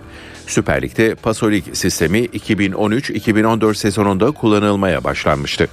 Süper 0.47 0.81
Lig'de 0.81 1.15
pasolik 1.15 1.77
sistemi 1.77 2.19
2013-2014 2.19 3.75
sezonunda 3.75 4.31
kullanılmaya 4.31 5.03
başlanmıştı. 5.03 5.67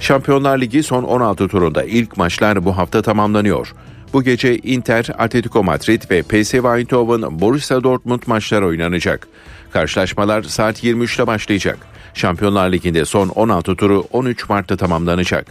Şampiyonlar 0.00 0.60
Ligi 0.60 0.82
son 0.82 1.02
16 1.02 1.48
turunda 1.48 1.84
ilk 1.84 2.16
maçlar 2.16 2.64
bu 2.64 2.76
hafta 2.76 3.02
tamamlanıyor. 3.02 3.74
Bu 4.12 4.22
gece 4.22 4.58
Inter, 4.58 5.06
Atletico 5.18 5.64
Madrid 5.64 6.02
ve 6.10 6.22
PSV 6.22 6.78
Eindhoven 6.78 7.40
Borussia 7.40 7.82
Dortmund 7.82 8.22
maçları 8.26 8.66
oynanacak. 8.66 9.28
Karşılaşmalar 9.70 10.42
saat 10.42 10.84
23'te 10.84 11.26
başlayacak. 11.26 11.78
Şampiyonlar 12.14 12.72
Ligi'nde 12.72 13.04
son 13.04 13.28
16 13.28 13.76
turu 13.76 14.04
13 14.12 14.48
Mart'ta 14.48 14.76
tamamlanacak. 14.76 15.46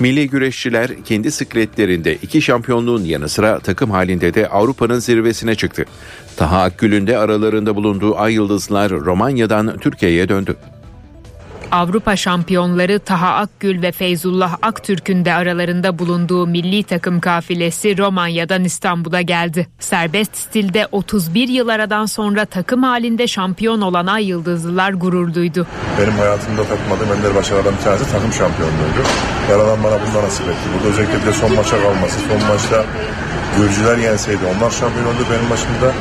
Milli 0.00 0.28
güreşçiler 0.28 1.04
kendi 1.04 1.30
sikletlerinde 1.30 2.14
iki 2.14 2.42
şampiyonluğun 2.42 3.04
yanı 3.04 3.28
sıra 3.28 3.58
takım 3.58 3.90
halinde 3.90 4.34
de 4.34 4.48
Avrupa'nın 4.48 4.98
zirvesine 4.98 5.54
çıktı. 5.54 5.84
Taha 6.36 6.62
Akgül'ün 6.62 7.06
de 7.06 7.18
aralarında 7.18 7.76
bulunduğu 7.76 8.18
Ay 8.18 8.34
Yıldızlar 8.34 8.90
Romanya'dan 8.90 9.78
Türkiye'ye 9.78 10.28
döndü. 10.28 10.56
Avrupa 11.70 12.16
şampiyonları 12.16 12.98
Taha 12.98 13.34
Akgül 13.34 13.82
ve 13.82 13.92
Feyzullah 13.92 14.56
Aktürk'ün 14.62 15.24
de 15.24 15.34
aralarında 15.34 15.98
bulunduğu 15.98 16.46
milli 16.46 16.82
takım 16.82 17.20
kafilesi 17.20 17.98
Romanya'dan 17.98 18.64
İstanbul'a 18.64 19.20
geldi. 19.20 19.66
Serbest 19.78 20.36
stilde 20.36 20.88
31 20.92 21.48
yıl 21.48 21.68
aradan 21.68 22.06
sonra 22.06 22.44
takım 22.44 22.82
halinde 22.82 23.26
şampiyon 23.26 23.80
olan 23.80 24.06
Ay 24.06 24.24
Yıldızlılar 24.24 24.92
gurur 24.92 25.34
duydu. 25.34 25.66
Benim 26.00 26.12
hayatımda 26.12 26.64
takmadığım 26.64 27.18
ender 27.18 27.34
başarılardan 27.34 27.74
bir 27.78 27.82
tanesi 27.82 28.12
takım 28.12 28.32
şampiyonluğuydu. 28.32 29.02
Yaradan 29.50 29.84
bana 29.84 29.94
bunu 29.94 30.22
nasip 30.22 30.48
etti. 30.48 30.68
Burada 30.74 30.88
özellikle 30.88 31.26
de 31.26 31.32
son 31.32 31.54
maça 31.54 31.82
kalması. 31.82 32.20
Son 32.28 32.48
maçta 32.48 32.84
Gürcüler 33.58 33.96
yenseydi 33.98 34.40
onlar 34.56 34.70
şampiyon 34.70 35.06
oldu. 35.06 35.26
Benim 35.30 35.48
maçımda 35.48 35.92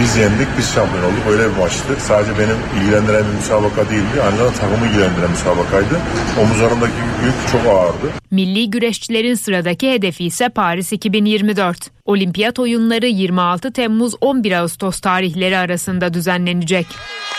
biz 0.00 0.16
yendik, 0.16 0.48
biz 0.58 0.74
şampiyon 0.74 1.04
olduk. 1.04 1.22
Öyle 1.30 1.50
bir 1.50 1.56
maçtı. 1.56 1.96
Sadece 1.98 2.38
benim 2.38 2.56
ilgilendiren 2.82 3.24
bir 3.30 3.36
müsabaka 3.36 3.90
değildi. 3.90 4.22
Aynı 4.24 4.36
zamanda 4.36 4.56
takımı 4.56 4.86
ilgilendiren 4.86 5.30
müsabakaydı. 5.30 6.00
Omuzlarındaki 6.40 6.92
yük 7.24 7.34
çok 7.52 7.66
ağırdı. 7.72 8.12
Milli 8.30 8.70
güreşçilerin 8.70 9.34
sıradaki 9.34 9.92
hedefi 9.92 10.24
ise 10.24 10.48
Paris 10.48 10.92
2024. 10.92 11.90
Olimpiyat 12.04 12.58
oyunları 12.58 13.06
26 13.06 13.72
Temmuz 13.72 14.14
11 14.20 14.52
Ağustos 14.52 15.00
tarihleri 15.00 15.58
arasında 15.58 16.14
düzenlenecek. 16.14 16.86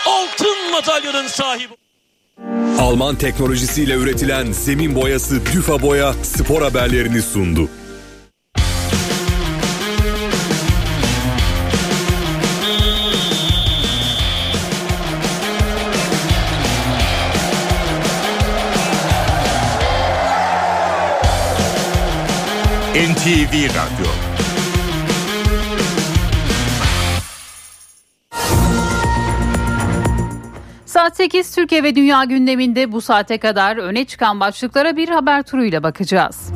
Altın 0.06 0.70
madalyanın 0.72 1.26
sahibi. 1.28 1.72
Alman 2.78 3.16
teknolojisiyle 3.16 3.94
üretilen 3.94 4.52
zemin 4.52 4.94
boyası 4.94 5.46
Düfa 5.54 5.82
Boya 5.82 6.12
spor 6.12 6.62
haberlerini 6.62 7.22
sundu. 7.22 7.68
NTV 23.00 23.52
Radyo 23.52 24.10
Saat 30.86 31.16
8 31.16 31.54
Türkiye 31.54 31.82
ve 31.82 31.94
Dünya 31.94 32.24
gündeminde 32.24 32.92
bu 32.92 33.00
saate 33.00 33.38
kadar 33.38 33.76
öne 33.76 34.04
çıkan 34.04 34.40
başlıklara 34.40 34.96
bir 34.96 35.08
haber 35.08 35.42
turuyla 35.42 35.82
bakacağız. 35.82 36.52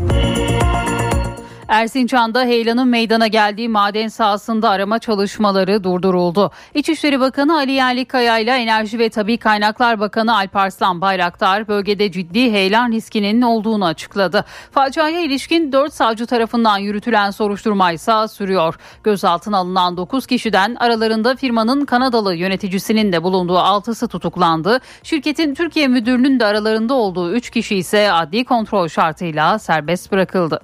Erzincan'da 1.74 2.44
heyelanın 2.44 2.88
meydana 2.88 3.26
geldiği 3.26 3.68
maden 3.68 4.08
sahasında 4.08 4.70
arama 4.70 4.98
çalışmaları 4.98 5.84
durduruldu. 5.84 6.50
İçişleri 6.74 7.20
Bakanı 7.20 7.56
Ali 7.56 7.72
Yerlikaya 7.72 8.38
ile 8.38 8.50
Enerji 8.50 8.98
ve 8.98 9.08
Tabi 9.08 9.38
Kaynaklar 9.38 10.00
Bakanı 10.00 10.36
Alparslan 10.36 11.00
Bayraktar 11.00 11.68
bölgede 11.68 12.12
ciddi 12.12 12.52
heyelan 12.52 12.92
riskinin 12.92 13.42
olduğunu 13.42 13.84
açıkladı. 13.84 14.44
Faciaya 14.70 15.20
ilişkin 15.20 15.72
4 15.72 15.92
savcı 15.92 16.26
tarafından 16.26 16.78
yürütülen 16.78 17.30
soruşturma 17.30 17.92
ise 17.92 18.28
sürüyor. 18.28 18.74
Gözaltına 19.04 19.56
alınan 19.56 19.96
9 19.96 20.26
kişiden 20.26 20.74
aralarında 20.74 21.36
firmanın 21.36 21.84
Kanadalı 21.84 22.34
yöneticisinin 22.34 23.12
de 23.12 23.22
bulunduğu 23.22 23.58
6'sı 23.58 24.08
tutuklandı. 24.08 24.80
Şirketin 25.02 25.54
Türkiye 25.54 25.88
müdürünün 25.88 26.40
de 26.40 26.46
aralarında 26.46 26.94
olduğu 26.94 27.32
3 27.32 27.50
kişi 27.50 27.76
ise 27.76 28.12
adli 28.12 28.44
kontrol 28.44 28.88
şartıyla 28.88 29.58
serbest 29.58 30.12
bırakıldı. 30.12 30.60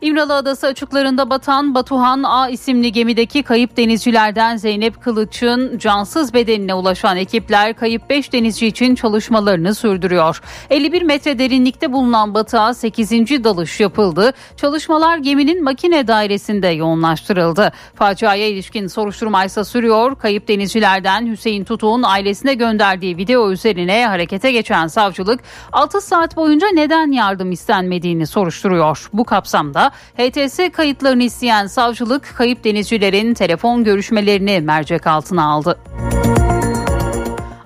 İmralı 0.00 0.34
Adası 0.34 0.66
açıklarında 0.66 1.30
batan 1.30 1.74
Batuhan 1.74 2.22
A 2.22 2.48
isimli 2.48 2.92
gemideki 2.92 3.42
kayıp 3.42 3.76
denizcilerden 3.76 4.56
Zeynep 4.56 5.02
Kılıç'ın 5.02 5.78
cansız 5.78 6.34
bedenine 6.34 6.74
ulaşan 6.74 7.16
ekipler 7.16 7.74
kayıp 7.74 8.10
5 8.10 8.32
denizci 8.32 8.66
için 8.66 8.94
çalışmalarını 8.94 9.74
sürdürüyor. 9.74 10.40
51 10.70 11.02
metre 11.02 11.38
derinlikte 11.38 11.92
bulunan 11.92 12.34
batığa 12.34 12.74
8. 12.74 13.10
dalış 13.44 13.80
yapıldı. 13.80 14.32
Çalışmalar 14.56 15.18
geminin 15.18 15.64
makine 15.64 16.08
dairesinde 16.08 16.68
yoğunlaştırıldı. 16.68 17.72
Faciaya 17.94 18.48
ilişkin 18.48 18.86
soruşturma 18.86 19.44
ise 19.44 19.64
sürüyor. 19.64 20.18
Kayıp 20.18 20.48
denizcilerden 20.48 21.26
Hüseyin 21.26 21.64
Tutuk'un 21.64 22.02
ailesine 22.02 22.54
gönderdiği 22.54 23.16
video 23.16 23.50
üzerine 23.50 24.06
harekete 24.06 24.52
geçen 24.52 24.86
savcılık 24.86 25.40
6 25.72 26.00
saat 26.00 26.36
boyunca 26.36 26.66
neden 26.74 27.12
yardım 27.12 27.52
istenmediğini 27.52 28.26
soruşturuyor. 28.26 29.08
Bu 29.12 29.24
kapsamda 29.24 29.85
HTS 29.90 30.60
kayıtlarını 30.72 31.22
isteyen 31.22 31.66
savcılık 31.66 32.34
kayıp 32.36 32.64
denizcilerin 32.64 33.34
telefon 33.34 33.84
görüşmelerini 33.84 34.60
mercek 34.60 35.06
altına 35.06 35.44
aldı. 35.44 35.78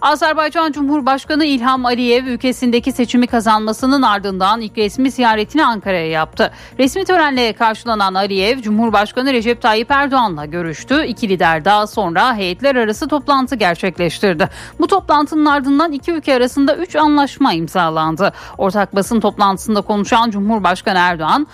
Azerbaycan 0.03 0.73
Cumhurbaşkanı 0.73 1.45
İlham 1.45 1.87
Aliyev 1.87 2.25
ülkesindeki 2.25 2.93
seçimi 2.93 3.27
kazanmasının 3.27 4.03
ardından 4.03 4.61
ilk 4.61 4.79
resmi 4.79 5.11
ziyaretini 5.11 5.65
Ankara'ya 5.65 6.09
yaptı. 6.09 6.53
Resmi 6.79 7.05
törenle 7.05 7.53
karşılanan 7.53 8.15
Aliyev, 8.15 8.61
Cumhurbaşkanı 8.61 9.33
Recep 9.33 9.63
Tayyip 9.63 9.91
Erdoğan'la 9.91 10.45
görüştü. 10.47 11.05
İki 11.07 11.29
lider 11.29 11.65
daha 11.65 11.87
sonra 11.87 12.37
heyetler 12.37 12.77
arası 12.77 13.09
toplantı 13.09 13.57
gerçekleştirdi. 13.57 14.49
Bu 14.81 14.87
toplantının 14.87 15.47
ardından 15.47 15.93
iki 15.93 16.13
ülke 16.13 16.35
arasında 16.35 16.77
üç 16.77 16.97
anlaşma 16.97 17.53
imzalandı. 17.53 18.33
Ortak 18.59 18.95
basın 18.95 19.21
toplantısında 19.21 19.81
konuşan 19.81 20.31
Cumhurbaşkanı 20.31 20.99
Erdoğan, 20.99 21.47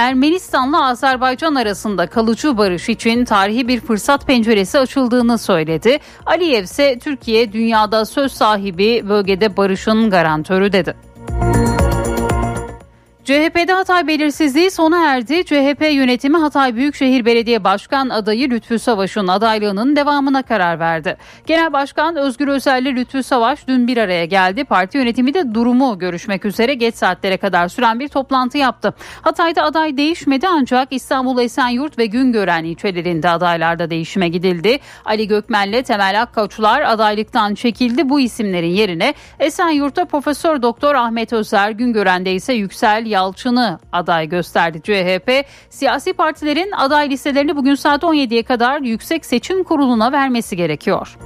Ermenistan'la 0.00 0.86
Azerbaycan 0.86 1.54
arasında 1.54 2.06
kalıcı 2.06 2.58
barış 2.58 2.88
için 2.88 3.24
tarihi 3.24 3.68
bir 3.68 3.80
fırsat 3.80 4.26
penceresi 4.26 4.78
açıldığını 4.78 5.38
söyledi. 5.38 5.98
Aliyev 6.26 6.62
ise 6.62 6.98
Türkiye 6.98 7.52
dünyada 7.52 8.04
söz 8.04 8.32
sahibi 8.32 9.08
bölgede 9.08 9.56
barışın 9.56 10.10
garantörü 10.10 10.72
dedi. 10.72 11.09
CHP'de 13.30 13.72
Hatay 13.72 14.06
belirsizliği 14.06 14.70
sona 14.70 15.06
erdi. 15.06 15.44
CHP 15.44 15.82
yönetimi 15.92 16.36
Hatay 16.36 16.74
Büyükşehir 16.74 17.24
Belediye 17.24 17.64
Başkan 17.64 18.08
adayı 18.08 18.50
Lütfü 18.50 18.78
Savaş'ın 18.78 19.28
adaylığının 19.28 19.96
devamına 19.96 20.42
karar 20.42 20.78
verdi. 20.78 21.16
Genel 21.46 21.72
Başkan 21.72 22.16
Özgür 22.16 22.48
Özel 22.48 22.82
ile 22.82 22.94
Lütfü 22.94 23.22
Savaş 23.22 23.68
dün 23.68 23.86
bir 23.86 23.96
araya 23.96 24.24
geldi. 24.24 24.64
Parti 24.64 24.98
yönetimi 24.98 25.34
de 25.34 25.54
durumu 25.54 25.98
görüşmek 25.98 26.44
üzere 26.44 26.74
geç 26.74 26.94
saatlere 26.94 27.36
kadar 27.36 27.68
süren 27.68 28.00
bir 28.00 28.08
toplantı 28.08 28.58
yaptı. 28.58 28.94
Hatay'da 29.22 29.62
aday 29.62 29.96
değişmedi 29.96 30.46
ancak 30.48 30.88
İstanbul 30.90 31.42
Esenyurt 31.42 31.98
ve 31.98 32.06
Güngören 32.06 32.64
ilçelerinde 32.64 33.28
adaylarda 33.30 33.90
değişime 33.90 34.28
gidildi. 34.28 34.78
Ali 35.04 35.28
Gökmen'le 35.28 35.82
Temel 35.82 36.22
Akkaçlar 36.22 36.82
adaylıktan 36.82 37.54
çekildi. 37.54 38.08
Bu 38.08 38.20
isimlerin 38.20 38.70
yerine 38.70 39.14
Esenyurt'ta 39.38 40.04
Profesör 40.04 40.62
Doktor 40.62 40.94
Ahmet 40.94 41.32
Özer, 41.32 41.70
Güngören'de 41.70 42.32
ise 42.32 42.52
Yüksel 42.52 43.06
Yalçın'ı 43.20 43.78
aday 43.92 44.28
gösterdi 44.28 44.80
CHP. 44.82 45.46
Siyasi 45.70 46.12
partilerin 46.12 46.72
aday 46.76 47.10
listelerini 47.10 47.56
bugün 47.56 47.74
saat 47.74 48.02
17'ye 48.02 48.42
kadar 48.42 48.80
Yüksek 48.80 49.26
Seçim 49.26 49.64
Kurulu'na 49.64 50.12
vermesi 50.12 50.56
gerekiyor. 50.56 51.18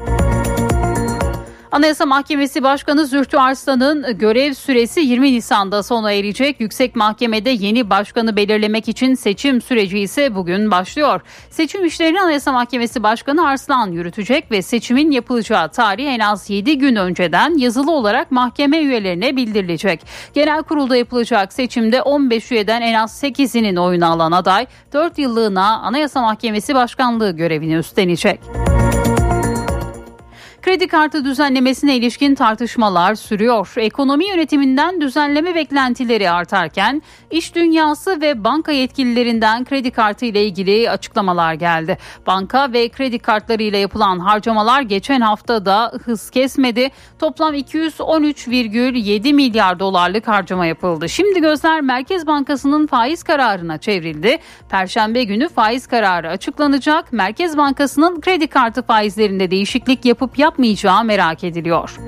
Anayasa 1.75 2.07
Mahkemesi 2.07 2.62
Başkanı 2.62 3.07
Zühtü 3.07 3.37
Arslan'ın 3.37 4.18
görev 4.18 4.55
süresi 4.55 5.01
20 5.01 5.33
Nisan'da 5.33 5.83
sona 5.83 6.12
erecek. 6.12 6.61
Yüksek 6.61 6.97
Mahkemede 6.97 7.51
yeni 7.51 7.91
başkanı 7.91 8.37
belirlemek 8.37 8.89
için 8.89 9.14
seçim 9.14 9.61
süreci 9.61 9.99
ise 9.99 10.35
bugün 10.35 10.70
başlıyor. 10.70 11.20
Seçim 11.51 11.85
işlerini 11.85 12.20
Anayasa 12.20 12.53
Mahkemesi 12.53 13.03
Başkanı 13.03 13.47
Arslan 13.47 13.91
yürütecek 13.91 14.51
ve 14.51 14.62
seçimin 14.62 15.11
yapılacağı 15.11 15.68
tarih 15.68 16.07
en 16.07 16.20
az 16.20 16.51
7 16.51 16.79
gün 16.79 16.97
önceden 16.97 17.59
yazılı 17.59 17.93
olarak 17.93 18.31
mahkeme 18.31 18.79
üyelerine 18.79 19.37
bildirilecek. 19.37 20.01
Genel 20.35 20.62
kurulda 20.62 20.97
yapılacak 20.97 21.53
seçimde 21.53 22.03
15 22.03 22.53
üyeden 22.53 22.83
en 22.83 22.95
az 22.95 23.22
8'inin 23.22 23.77
oyunu 23.77 24.07
alan 24.07 24.33
aday 24.33 24.66
4 24.93 25.18
yıllığına 25.18 25.79
Anayasa 25.79 26.20
Mahkemesi 26.20 26.75
Başkanlığı 26.75 27.37
görevini 27.37 27.75
üstlenecek. 27.75 28.41
Kredi 30.65 30.89
kartı 30.89 31.25
düzenlemesine 31.25 31.97
ilişkin 31.97 32.35
tartışmalar 32.35 33.15
sürüyor. 33.15 33.73
Ekonomi 33.77 34.29
yönetiminden 34.29 35.01
düzenleme 35.01 35.55
beklentileri 35.55 36.31
artarken 36.31 37.03
iş 37.31 37.55
dünyası 37.55 38.21
ve 38.21 38.45
banka 38.45 38.73
yetkililerinden 38.73 39.65
kredi 39.65 39.91
kartı 39.91 40.25
ile 40.25 40.45
ilgili 40.45 40.91
açıklamalar 40.91 41.55
geldi. 41.55 41.99
Banka 42.27 42.73
ve 42.73 42.89
kredi 42.89 43.19
kartları 43.19 43.62
ile 43.62 43.79
yapılan 43.79 44.19
harcamalar 44.19 44.81
geçen 44.83 45.21
hafta 45.21 45.67
da 45.67 45.93
hız 46.05 46.31
kesmedi. 46.31 46.91
Toplam 47.19 47.55
213,7 47.55 49.33
milyar 49.33 49.79
dolarlık 49.79 50.29
harcama 50.29 50.67
yapıldı. 50.67 51.09
Şimdi 51.09 51.41
gözler 51.41 51.81
Merkez 51.81 52.27
Bankası'nın 52.27 52.87
faiz 52.87 53.23
kararına 53.23 53.79
çevrildi. 53.79 54.39
Perşembe 54.69 55.25
günü 55.25 55.49
faiz 55.49 55.87
kararı 55.87 56.29
açıklanacak. 56.29 57.12
Merkez 57.12 57.57
Bankası'nın 57.57 58.21
kredi 58.21 58.47
kartı 58.47 58.83
faizlerinde 58.83 59.51
değişiklik 59.51 60.05
yapıp 60.05 60.39
yap 60.39 60.54
yapmayacağı 60.55 61.05
merak 61.05 61.45
ediliyor. 61.45 61.99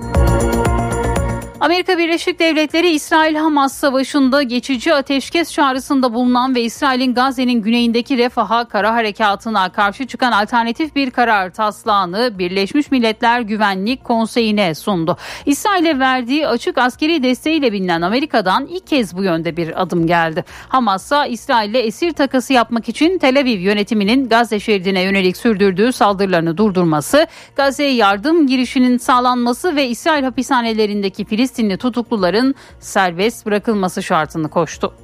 Amerika 1.67 1.99
Birleşik 1.99 2.39
Devletleri 2.39 2.89
İsrail-Hamas 2.89 3.73
savaşında 3.73 4.43
geçici 4.43 4.95
ateşkes 4.95 5.53
çağrısında 5.53 6.15
bulunan 6.15 6.55
ve 6.55 6.63
İsrail'in 6.63 7.15
Gazze'nin 7.15 7.63
güneyindeki 7.63 8.19
Refah'a 8.19 8.65
kara 8.65 8.95
harekatına 8.95 9.73
karşı 9.73 10.07
çıkan 10.07 10.33
alternatif 10.33 10.95
bir 10.97 11.11
karar 11.11 11.51
taslağını 11.51 12.39
Birleşmiş 12.39 12.91
Milletler 12.91 13.41
Güvenlik 13.41 14.05
Konseyi'ne 14.05 14.75
sundu. 14.75 15.17
İsrail'e 15.47 15.99
verdiği 15.99 16.49
açık 16.49 16.79
askeri 16.79 17.23
desteğiyle 17.23 17.73
bilinen 17.73 18.03
Amerika'dan 18.03 18.67
ilk 18.67 18.87
kez 18.87 19.17
bu 19.17 19.25
yönde 19.25 19.57
bir 19.57 19.83
adım 19.83 20.07
geldi. 20.07 20.45
Hamas'a 20.69 21.27
İsrail'le 21.27 21.87
esir 21.87 22.13
takası 22.13 22.53
yapmak 22.53 22.89
için 22.89 23.19
Tel 23.19 23.41
Aviv 23.41 23.61
yönetiminin 23.61 24.29
Gazze 24.29 24.61
şeridine 24.61 25.01
yönelik 25.01 25.37
sürdürdüğü 25.37 25.93
saldırılarını 25.93 26.57
durdurması, 26.57 27.27
Gazze'ye 27.57 27.95
yardım 27.95 28.47
girişinin 28.47 28.99
sağlanması 28.99 29.77
ve 29.77 29.89
İsrail 29.89 30.25
hapishanelerindeki 30.25 31.25
Filistin 31.25 31.56
Filistinli 31.57 31.77
tutukluların 31.77 32.55
serbest 32.81 33.47
bırakılması 33.47 34.03
şartını 34.03 34.49
koştu. 34.49 34.95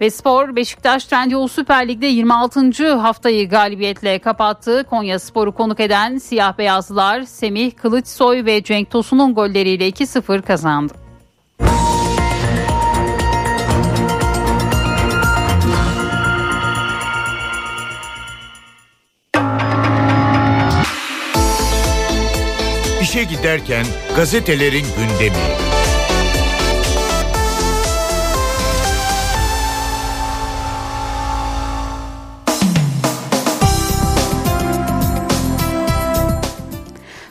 Ve 0.00 0.10
spor 0.10 0.56
Beşiktaş 0.56 1.04
Trendyol 1.04 1.48
Süper 1.48 1.88
Lig'de 1.88 2.06
26. 2.06 2.94
haftayı 2.94 3.48
galibiyetle 3.48 4.18
kapattı. 4.18 4.84
Konya 4.90 5.18
Spor'u 5.18 5.52
konuk 5.52 5.80
eden 5.80 6.18
siyah 6.18 6.58
beyazlılar 6.58 7.22
Semih 7.22 7.70
Kılıçsoy 7.76 8.44
ve 8.44 8.62
Cenk 8.62 8.90
Tosun'un 8.90 9.34
golleriyle 9.34 9.88
2-0 9.88 10.42
kazandı. 10.42 11.05
İşe 23.16 23.24
giderken 23.24 23.86
gazetelerin 24.16 24.86
gündemi. 24.96 25.66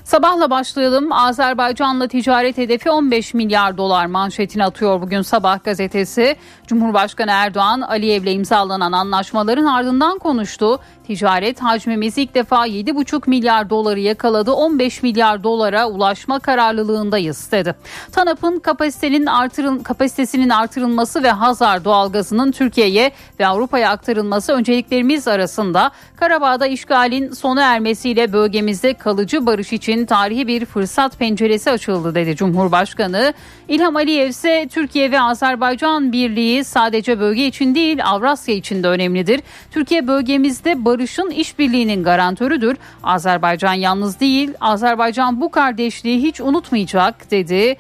Sabahla 0.03 0.49
başlayalım. 0.49 1.11
Azerbaycan'la 1.11 2.07
ticaret 2.07 2.57
hedefi 2.57 2.89
15 2.89 3.33
milyar 3.33 3.77
dolar 3.77 4.05
manşetini 4.05 4.63
atıyor 4.63 5.01
bugün 5.01 5.21
Sabah 5.21 5.63
gazetesi. 5.63 6.35
Cumhurbaşkanı 6.67 7.31
Erdoğan 7.31 7.81
Aliyev'le 7.81 8.33
imzalanan 8.33 8.91
anlaşmaların 8.91 9.65
ardından 9.65 10.19
konuştu. 10.19 10.79
Ticaret 11.07 11.59
hacmimiz 11.59 12.17
ilk 12.17 12.35
defa 12.35 12.67
7,5 12.67 13.29
milyar 13.29 13.69
doları 13.69 13.99
yakaladı. 13.99 14.53
15 14.53 15.03
milyar 15.03 15.43
dolara 15.43 15.87
ulaşma 15.87 16.39
kararlılığındayız 16.39 17.51
dedi. 17.51 17.75
TANAP'ın 18.11 18.59
kapasitenin 18.59 19.25
artırıl 19.25 19.83
kapasitesinin 19.83 20.49
artırılması 20.49 21.23
ve 21.23 21.31
Hazar 21.31 21.85
doğalgazının 21.85 22.51
Türkiye'ye 22.51 23.11
ve 23.39 23.47
Avrupa'ya 23.47 23.89
aktarılması 23.89 24.53
önceliklerimiz 24.53 25.27
arasında. 25.27 25.91
Karabağ'da 26.15 26.67
işgalin 26.67 27.31
sona 27.31 27.61
ermesiyle 27.61 28.33
bölgemizde 28.33 28.93
kalıcı 28.93 29.45
barış 29.45 29.73
için 29.73 30.05
tarihi 30.05 30.47
bir 30.47 30.65
fırsat 30.65 31.19
penceresi 31.19 31.71
açıldı 31.71 32.15
dedi 32.15 32.35
Cumhurbaşkanı. 32.35 33.33
İlham 33.69 33.95
Aliyev 33.95 34.27
ise 34.27 34.67
Türkiye 34.71 35.11
ve 35.11 35.21
Azerbaycan 35.21 36.11
birliği 36.11 36.63
sadece 36.63 37.19
bölge 37.19 37.47
için 37.47 37.75
değil 37.75 38.05
Avrasya 38.05 38.55
için 38.55 38.83
de 38.83 38.87
önemlidir. 38.87 39.41
Türkiye 39.71 40.07
bölgemizde 40.07 40.85
barışın 40.85 41.29
işbirliğinin 41.29 42.03
garantörüdür. 42.03 42.77
Azerbaycan 43.03 43.73
yalnız 43.73 44.19
değil, 44.19 44.53
Azerbaycan 44.61 45.41
bu 45.41 45.51
kardeşliği 45.51 46.21
hiç 46.23 46.41
unutmayacak 46.41 47.31
dedi 47.31 47.77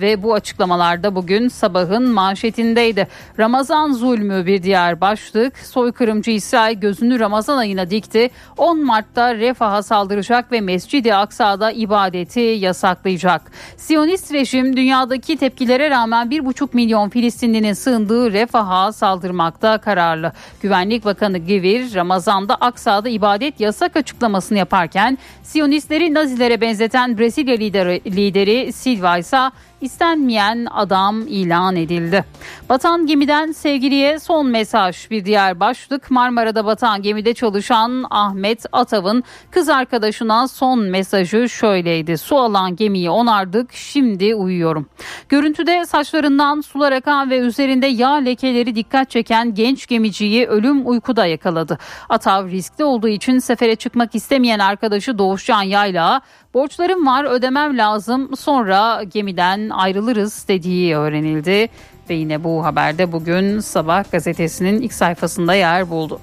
ve 0.00 0.22
bu 0.22 0.34
açıklamalarda 0.34 1.14
bugün 1.14 1.48
sabahın 1.48 2.08
manşetindeydi. 2.08 3.08
Ramazan 3.38 3.92
zulmü 3.92 4.46
bir 4.46 4.62
diğer 4.62 5.00
başlık. 5.00 5.58
Soykırımcı 5.58 6.30
İsrail 6.30 6.80
gözünü 6.80 7.20
Ramazan 7.20 7.58
ayına 7.58 7.90
dikti. 7.90 8.30
10 8.56 8.84
Mart'ta 8.84 9.34
Refah'a 9.34 9.82
saldıracak 9.82 10.52
ve 10.52 10.60
Mescid-i 10.60 11.14
Aksa'da 11.14 11.70
ibadeti 11.70 12.40
yasaklayacak. 12.40 13.42
Siyonist 13.76 14.32
rejim 14.32 14.76
dünyadaki 14.76 15.36
tepkilere 15.36 15.90
rağmen 15.90 16.28
1,5 16.28 16.68
milyon 16.72 17.08
Filistinlinin 17.08 17.72
sığındığı 17.72 18.32
Refah'a 18.32 18.92
saldırmakta 18.92 19.78
kararlı. 19.78 20.32
Güvenlik 20.62 21.04
Bakanı 21.04 21.38
Givir 21.38 21.94
Ramazan'da 21.94 22.54
Aksa'da 22.54 23.08
ibadet 23.08 23.60
yasak 23.60 23.96
açıklamasını 23.96 24.58
yaparken 24.58 25.18
Siyonistleri 25.42 26.14
Nazilere 26.14 26.60
benzeten 26.60 27.18
Brezilya 27.18 27.56
lideri, 27.56 28.02
lideri 28.06 28.72
Silva 28.72 29.18
ise 29.18 29.50
istenmeyen 29.80 30.66
adam 30.70 31.20
ilan 31.26 31.76
edildi. 31.76 32.24
Batan 32.68 33.06
gemiden 33.06 33.52
sevgiliye 33.52 34.18
son 34.18 34.46
mesaj 34.46 35.10
bir 35.10 35.24
diğer 35.24 35.60
başlık 35.60 36.10
Marmara'da 36.10 36.64
batan 36.64 37.02
gemide 37.02 37.34
çalışan 37.34 38.04
Ahmet 38.10 38.64
Atav'ın 38.72 39.24
kız 39.50 39.68
arkadaşına 39.68 40.48
son 40.48 40.78
mesajı 40.80 41.48
şöyleydi. 41.48 42.18
Su 42.18 42.36
alan 42.36 42.76
gemiyi 42.76 43.10
onardık 43.10 43.72
şimdi 43.72 44.34
uyuyorum. 44.34 44.86
Görüntüde 45.28 45.86
saçlarından 45.86 46.60
sular 46.60 46.92
akan 46.92 47.30
ve 47.30 47.38
üzerinde 47.38 47.86
yağ 47.86 48.14
lekeleri 48.14 48.74
dikkat 48.74 49.10
çeken 49.10 49.54
genç 49.54 49.86
gemiciyi 49.86 50.46
ölüm 50.46 50.88
uykuda 50.88 51.26
yakaladı. 51.26 51.78
Atav 52.08 52.48
riskli 52.48 52.84
olduğu 52.84 53.08
için 53.08 53.38
sefere 53.38 53.76
çıkmak 53.76 54.14
istemeyen 54.14 54.58
arkadaşı 54.58 55.18
Doğuşcan 55.18 55.62
Yayla 55.62 56.20
borçlarım 56.56 57.06
var 57.06 57.24
ödemem 57.24 57.78
lazım 57.78 58.36
sonra 58.36 59.02
gemiden 59.02 59.70
ayrılırız 59.70 60.48
dediği 60.48 60.96
öğrenildi. 60.96 61.68
Ve 62.10 62.14
yine 62.14 62.44
bu 62.44 62.64
haberde 62.64 63.12
bugün 63.12 63.60
Sabah 63.60 64.10
gazetesinin 64.12 64.82
ilk 64.82 64.92
sayfasında 64.92 65.54
yer 65.54 65.90
buldu. 65.90 66.20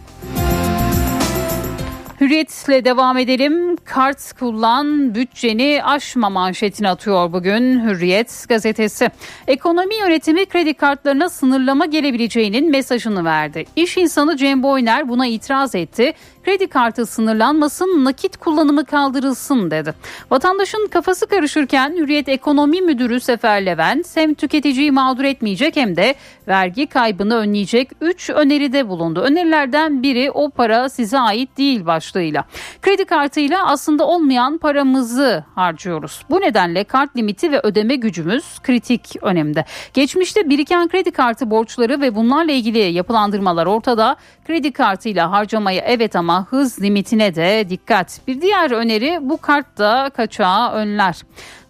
Hürriyetle 2.21 2.85
devam 2.85 3.17
edelim. 3.17 3.75
Kart 3.75 4.33
kullan 4.33 5.15
bütçeni 5.15 5.81
aşma 5.83 6.29
manşetini 6.29 6.89
atıyor 6.89 7.33
bugün 7.33 7.87
Hürriyet 7.87 8.45
gazetesi. 8.49 9.09
Ekonomi 9.47 9.95
yönetimi 9.95 10.45
kredi 10.45 10.73
kartlarına 10.73 11.29
sınırlama 11.29 11.85
gelebileceğinin 11.85 12.71
mesajını 12.71 13.25
verdi. 13.25 13.65
İş 13.75 13.97
insanı 13.97 14.37
Cem 14.37 14.63
Boyner 14.63 15.09
buna 15.09 15.27
itiraz 15.27 15.75
etti. 15.75 16.13
Kredi 16.45 16.67
kartı 16.67 17.05
sınırlanmasın, 17.05 18.05
nakit 18.05 18.37
kullanımı 18.37 18.85
kaldırılsın 18.85 19.71
dedi. 19.71 19.93
Vatandaşın 20.31 20.87
kafası 20.87 21.27
karışırken 21.27 21.95
Hürriyet 21.97 22.29
Ekonomi 22.29 22.81
Müdürü 22.81 23.19
Sefer 23.19 23.65
Levent 23.65 24.17
hem 24.17 24.33
tüketiciyi 24.33 24.91
mağdur 24.91 25.23
etmeyecek 25.23 25.75
hem 25.75 25.95
de 25.95 26.15
vergi 26.47 26.87
kaybını 26.87 27.35
önleyecek 27.35 27.91
3 28.01 28.29
öneride 28.29 28.87
bulundu. 28.87 29.19
Önerilerden 29.19 30.03
biri 30.03 30.31
o 30.31 30.49
para 30.49 30.89
size 30.89 31.19
ait 31.19 31.57
değil 31.57 31.85
başlığıyla. 31.85 32.45
Kredi 32.81 33.05
kartıyla 33.05 33.67
aslında 33.67 34.07
olmayan 34.07 34.57
paramızı 34.57 35.43
harcıyoruz. 35.55 36.25
Bu 36.29 36.41
nedenle 36.41 36.83
kart 36.83 37.17
limiti 37.17 37.51
ve 37.51 37.59
ödeme 37.63 37.95
gücümüz 37.95 38.59
kritik 38.59 39.15
önemde. 39.21 39.65
Geçmişte 39.93 40.49
biriken 40.49 40.87
kredi 40.87 41.11
kartı 41.11 41.51
borçları 41.51 42.01
ve 42.01 42.15
bunlarla 42.15 42.51
ilgili 42.51 42.79
yapılandırmalar 42.79 43.65
ortada. 43.65 44.15
Kredi 44.47 44.71
kartıyla 44.71 45.31
harcamaya 45.31 45.81
evet 45.81 46.15
ama 46.15 46.32
hız 46.41 46.81
limitine 46.81 47.35
de 47.35 47.65
dikkat. 47.69 48.21
Bir 48.27 48.41
diğer 48.41 48.71
öneri 48.71 49.19
bu 49.21 49.37
kart 49.37 49.77
da 49.77 50.11
kaçağı 50.15 50.71
önler. 50.71 51.21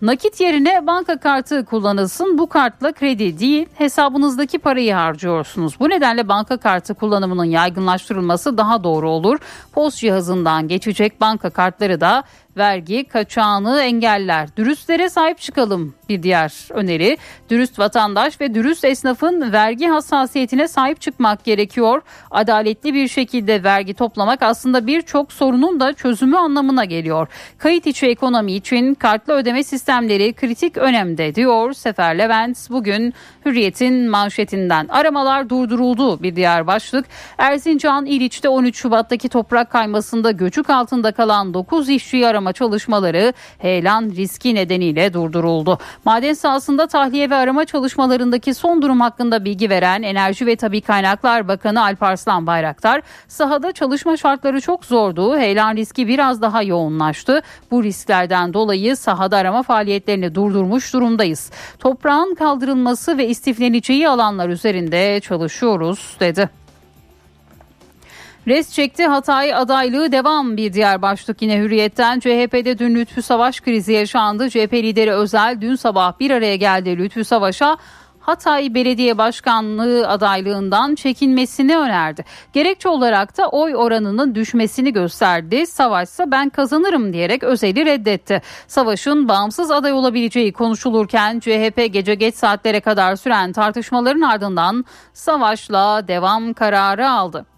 Nakit 0.03 0.41
yerine 0.41 0.87
banka 0.87 1.17
kartı 1.17 1.65
kullanılsın. 1.65 2.37
Bu 2.37 2.49
kartla 2.49 2.91
kredi 2.91 3.39
değil 3.39 3.67
hesabınızdaki 3.75 4.59
parayı 4.59 4.93
harcıyorsunuz. 4.93 5.79
Bu 5.79 5.89
nedenle 5.89 6.27
banka 6.27 6.57
kartı 6.57 6.93
kullanımının 6.93 7.45
yaygınlaştırılması 7.45 8.57
daha 8.57 8.83
doğru 8.83 9.09
olur. 9.09 9.39
Post 9.71 9.97
cihazından 9.97 10.67
geçecek 10.67 11.21
banka 11.21 11.49
kartları 11.49 12.01
da 12.01 12.23
vergi 12.57 13.03
kaçağını 13.03 13.81
engeller. 13.81 14.57
Dürüstlere 14.57 15.09
sahip 15.09 15.39
çıkalım 15.39 15.95
bir 16.09 16.23
diğer 16.23 16.53
öneri. 16.69 17.17
Dürüst 17.49 17.79
vatandaş 17.79 18.41
ve 18.41 18.53
dürüst 18.53 18.85
esnafın 18.85 19.51
vergi 19.51 19.87
hassasiyetine 19.87 20.67
sahip 20.67 21.01
çıkmak 21.01 21.43
gerekiyor. 21.43 22.01
Adaletli 22.31 22.93
bir 22.93 23.07
şekilde 23.07 23.63
vergi 23.63 23.93
toplamak 23.93 24.41
aslında 24.41 24.87
birçok 24.87 25.33
sorunun 25.33 25.79
da 25.79 25.93
çözümü 25.93 26.37
anlamına 26.37 26.85
geliyor. 26.85 27.27
Kayıt 27.57 27.87
içi 27.87 28.07
ekonomi 28.07 28.53
için 28.53 28.93
kartlı 28.93 29.33
ödeme 29.33 29.63
sistemleri 29.93 30.33
kritik 30.33 30.77
önemde 30.77 31.35
diyor. 31.35 31.73
Sefer 31.73 32.17
Levent 32.17 32.69
bugün 32.69 33.13
Hürriyet'in 33.45 34.09
manşetinden. 34.09 34.87
Aramalar 34.87 35.49
durduruldu 35.49 36.23
bir 36.23 36.35
diğer 36.35 36.67
başlık. 36.67 37.05
Erzincan 37.37 38.05
İliç'te 38.05 38.49
13 38.49 38.77
Şubat'taki 38.77 39.29
toprak 39.29 39.71
kaymasında 39.71 40.31
göçük 40.31 40.69
altında 40.69 41.11
kalan 41.11 41.53
9 41.53 41.89
işçiyi 41.89 42.27
arama 42.27 42.53
çalışmaları 42.53 43.33
heyelan 43.57 44.09
riski 44.09 44.55
nedeniyle 44.55 45.13
durduruldu. 45.13 45.79
Maden 46.05 46.33
sahasında 46.33 46.87
tahliye 46.87 47.29
ve 47.29 47.35
arama 47.35 47.65
çalışmalarındaki 47.65 48.53
son 48.53 48.81
durum 48.81 49.01
hakkında 49.01 49.45
bilgi 49.45 49.69
veren 49.69 50.01
Enerji 50.01 50.45
ve 50.45 50.55
Tabi 50.55 50.81
Kaynaklar 50.81 51.47
Bakanı 51.47 51.83
Alparslan 51.83 52.47
Bayraktar, 52.47 53.01
sahada 53.27 53.71
çalışma 53.71 54.17
şartları 54.17 54.61
çok 54.61 54.85
zordu, 54.85 55.37
heyelan 55.37 55.75
riski 55.75 56.07
biraz 56.07 56.41
daha 56.41 56.63
yoğunlaştı. 56.63 57.41
Bu 57.71 57.83
risklerden 57.83 58.53
dolayı 58.53 58.97
sahada 58.97 59.37
arama 59.37 59.63
faaliyetlerini 59.63 60.35
durdurmuş 60.35 60.93
durumdayız. 60.93 61.51
Toprağın 61.79 62.35
kaldırılması 62.35 63.17
ve 63.17 63.27
istifleneceği 63.33 64.09
alanlar 64.09 64.49
üzerinde 64.49 65.19
çalışıyoruz 65.19 66.17
dedi. 66.19 66.49
Res 68.47 68.73
çekti 68.73 69.07
Hatay 69.07 69.53
adaylığı 69.53 70.11
devam 70.11 70.57
bir 70.57 70.73
diğer 70.73 71.01
başlık 71.01 71.41
yine 71.41 71.57
hürriyetten. 71.59 72.19
CHP'de 72.19 72.79
dün 72.79 72.95
Lütfü 72.95 73.21
Savaş 73.21 73.61
krizi 73.61 73.93
yaşandı. 73.93 74.49
CHP 74.49 74.73
lideri 74.73 75.11
Özel 75.11 75.57
dün 75.61 75.75
sabah 75.75 76.19
bir 76.19 76.31
araya 76.31 76.55
geldi 76.55 76.97
Lütfü 76.97 77.23
Savaş'a. 77.23 77.77
Hatay 78.23 78.73
Belediye 78.73 79.17
Başkanlığı 79.17 80.07
adaylığından 80.07 80.95
çekinmesini 80.95 81.77
önerdi. 81.77 82.25
Gerekçe 82.53 82.89
olarak 82.89 83.37
da 83.37 83.49
oy 83.49 83.75
oranının 83.75 84.35
düşmesini 84.35 84.93
gösterdi. 84.93 85.67
Savaşsa 85.67 86.31
ben 86.31 86.49
kazanırım 86.49 87.13
diyerek 87.13 87.43
Özel'i 87.43 87.85
reddetti. 87.85 88.41
Savaş'ın 88.67 89.27
bağımsız 89.27 89.71
aday 89.71 89.93
olabileceği 89.93 90.53
konuşulurken 90.53 91.39
CHP 91.39 91.93
gece 91.93 92.15
geç 92.15 92.35
saatlere 92.35 92.79
kadar 92.79 93.15
süren 93.15 93.53
tartışmaların 93.53 94.21
ardından 94.21 94.85
Savaş'la 95.13 96.07
devam 96.07 96.53
kararı 96.53 97.09
aldı. 97.09 97.52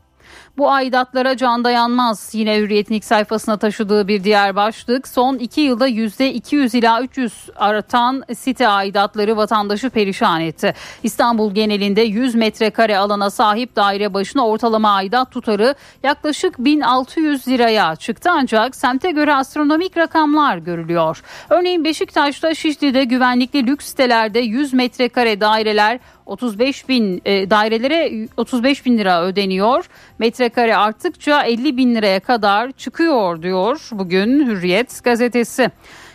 Bu 0.58 0.72
aidatlara 0.72 1.38
can 1.38 1.64
dayanmaz. 1.64 2.30
Yine 2.34 2.58
Hürriyet'in 2.58 2.96
ilk 2.96 3.06
sayfasına 3.06 3.58
taşıdığı 3.58 4.08
bir 4.08 4.24
diğer 4.24 4.56
başlık. 4.56 5.08
Son 5.08 5.38
iki 5.38 5.62
yılda 5.62 5.88
yüzde 5.88 6.34
200 6.34 6.76
ila 6.76 7.02
300 7.02 7.50
artan 7.56 8.24
site 8.36 8.68
aidatları 8.68 9.38
vatandaşı 9.38 9.90
perişan 9.90 10.42
etti. 10.42 10.74
İstanbul 11.04 11.54
genelinde 11.54 12.02
100 12.02 12.36
metrekare 12.36 12.98
alana 12.98 13.30
sahip 13.30 13.76
daire 13.76 14.14
başına 14.14 14.48
ortalama 14.48 14.90
aidat 14.96 15.32
tutarı 15.32 15.76
yaklaşık 16.04 16.58
1600 16.60 17.48
liraya 17.48 17.96
çıktı. 17.96 18.30
Ancak 18.34 18.76
semte 18.76 19.12
göre 19.12 19.36
astronomik 19.36 19.98
rakamlar 19.98 20.58
görülüyor. 20.58 21.24
Örneğin 21.50 21.84
Beşiktaş'ta 21.84 22.56
Şişli'de 22.56 23.04
güvenlikli 23.04 23.68
lüks 23.68 23.86
sitelerde 23.86 24.40
100 24.40 24.74
metrekare 24.74 25.42
daireler 25.42 26.00
35 26.26 26.90
bin 26.90 27.22
e, 27.26 27.50
dairelere 27.50 28.28
35 28.38 28.86
bin 28.86 28.98
lira 28.98 29.24
ödeniyor. 29.24 29.90
Metrekare 30.20 30.76
arttıkça 30.76 31.44
50 31.44 31.78
bin 31.78 31.96
liraya 31.96 32.20
kadar 32.20 32.72
çıkıyor 32.72 33.42
diyor 33.42 33.90
bugün 33.92 34.48
Hürriyet 34.48 35.04
gazetesi. 35.04 35.72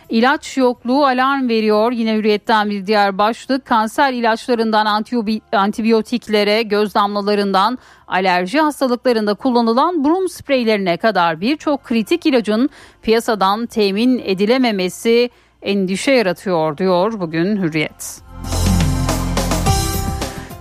İlaç 0.09 0.57
yokluğu 0.57 1.05
alarm 1.05 1.49
veriyor. 1.49 1.91
Yine 1.91 2.15
hürriyetten 2.15 2.69
bir 2.69 2.87
diğer 2.87 3.17
başlık. 3.17 3.65
Kanser 3.65 4.13
ilaçlarından 4.13 5.03
antibiyotiklere, 5.51 6.61
göz 6.61 6.95
damlalarından 6.95 7.77
alerji 8.07 8.59
hastalıklarında 8.59 9.33
kullanılan 9.33 10.03
burun 10.03 10.27
spreylerine 10.27 10.97
kadar 10.97 11.41
birçok 11.41 11.83
kritik 11.83 12.25
ilacın 12.25 12.69
piyasadan 13.01 13.65
temin 13.65 14.21
edilememesi 14.25 15.29
endişe 15.61 16.11
yaratıyor 16.11 16.77
diyor 16.77 17.19
bugün 17.19 17.57
Hürriyet. 17.57 18.30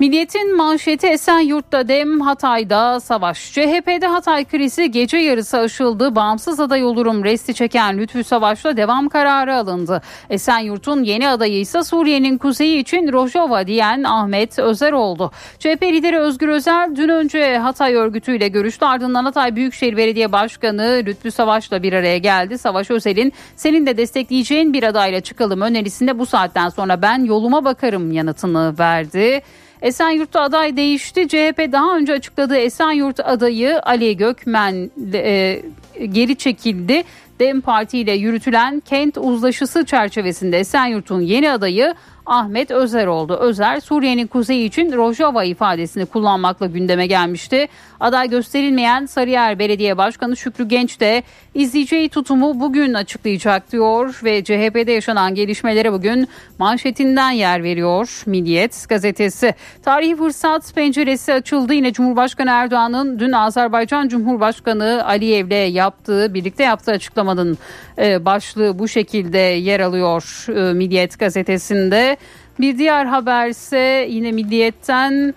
Milliyet'in 0.00 0.56
manşeti 0.56 1.06
Esenyurt'ta 1.06 1.88
dem, 1.88 2.20
Hatay'da 2.20 3.00
savaş. 3.00 3.52
CHP'de 3.52 4.06
Hatay 4.06 4.44
krizi 4.44 4.90
gece 4.90 5.16
yarısı 5.16 5.58
aşıldı. 5.58 6.14
Bağımsız 6.14 6.60
aday 6.60 6.84
olurum 6.84 7.24
resti 7.24 7.54
çeken 7.54 7.98
Lütfü 7.98 8.24
Savaş'ta 8.24 8.76
devam 8.76 9.08
kararı 9.08 9.56
alındı. 9.56 10.02
Esenyurt'un 10.30 11.02
yeni 11.02 11.28
adayı 11.28 11.60
ise 11.60 11.82
Suriye'nin 11.82 12.38
kuzeyi 12.38 12.78
için 12.78 13.12
Rojava 13.12 13.66
diyen 13.66 14.02
Ahmet 14.02 14.58
Özer 14.58 14.92
oldu. 14.92 15.30
CHP 15.58 15.82
lideri 15.82 16.18
Özgür 16.18 16.48
Özel 16.48 16.96
dün 16.96 17.08
önce 17.08 17.58
Hatay 17.58 17.94
örgütüyle 17.94 18.48
görüştü. 18.48 18.84
Ardından 18.84 19.24
Hatay 19.24 19.56
Büyükşehir 19.56 19.96
Belediye 19.96 20.32
Başkanı 20.32 21.02
Lütfü 21.06 21.30
Savaş'la 21.30 21.82
bir 21.82 21.92
araya 21.92 22.18
geldi. 22.18 22.58
Savaş 22.58 22.90
Özel'in 22.90 23.32
senin 23.56 23.86
de 23.86 23.96
destekleyeceğin 23.96 24.72
bir 24.72 24.82
adayla 24.82 25.20
çıkalım 25.20 25.60
önerisinde 25.60 26.18
bu 26.18 26.26
saatten 26.26 26.68
sonra 26.68 27.02
ben 27.02 27.24
yoluma 27.24 27.64
bakarım 27.64 28.12
yanıtını 28.12 28.74
verdi. 28.78 29.42
Esenyurt'ta 29.82 30.40
aday 30.40 30.76
değişti. 30.76 31.28
CHP 31.28 31.72
daha 31.72 31.96
önce 31.96 32.12
açıkladığı 32.12 32.56
Esenyurt 32.56 33.20
adayı 33.20 33.80
Ali 33.82 34.16
Gökmen 34.16 34.90
e, 35.12 35.62
geri 36.08 36.36
çekildi. 36.36 37.02
DEM 37.40 37.60
Parti 37.60 37.98
ile 37.98 38.12
yürütülen 38.12 38.80
kent 38.80 39.18
uzlaşısı 39.18 39.84
çerçevesinde 39.84 40.58
Esenyurt'un 40.58 41.20
yeni 41.20 41.50
adayı 41.50 41.94
Ahmet 42.26 42.70
Özer 42.70 43.06
oldu. 43.06 43.36
Özer 43.36 43.80
Suriye'nin 43.80 44.26
kuzeyi 44.26 44.68
için 44.68 44.92
Rojava 44.92 45.44
ifadesini 45.44 46.06
kullanmakla 46.06 46.66
gündeme 46.66 47.06
gelmişti. 47.06 47.68
Aday 48.00 48.30
gösterilmeyen 48.30 49.06
Sarıyer 49.06 49.58
Belediye 49.58 49.98
Başkanı 49.98 50.36
Şükrü 50.36 50.68
Genç 50.68 51.00
de 51.00 51.22
izleyeceği 51.54 52.08
tutumu 52.08 52.60
bugün 52.60 52.94
açıklayacak 52.94 53.72
diyor 53.72 54.20
ve 54.24 54.44
CHP'de 54.44 54.92
yaşanan 54.92 55.34
gelişmelere 55.34 55.92
bugün 55.92 56.28
manşetinden 56.58 57.30
yer 57.30 57.62
veriyor 57.62 58.22
Milliyet 58.26 58.88
gazetesi. 58.88 59.54
Tarihi 59.82 60.16
fırsat 60.16 60.74
penceresi 60.74 61.32
açıldı. 61.32 61.74
Yine 61.74 61.92
Cumhurbaşkanı 61.92 62.50
Erdoğan'ın 62.50 63.18
dün 63.18 63.32
Azerbaycan 63.32 64.08
Cumhurbaşkanı 64.08 65.06
Aliyev'le 65.06 65.74
yaptığı 65.74 66.34
birlikte 66.34 66.62
yaptığı 66.64 66.90
açıklamanın 66.92 67.58
e, 67.98 68.24
başlığı 68.24 68.78
bu 68.78 68.88
şekilde 68.88 69.38
yer 69.38 69.80
alıyor 69.80 70.46
e, 70.48 70.72
Milliyet 70.74 71.18
gazetesinde. 71.18 72.16
Bir 72.60 72.78
diğer 72.78 73.06
haberse 73.06 74.06
yine 74.10 74.32
Milliyet'ten 74.32 75.34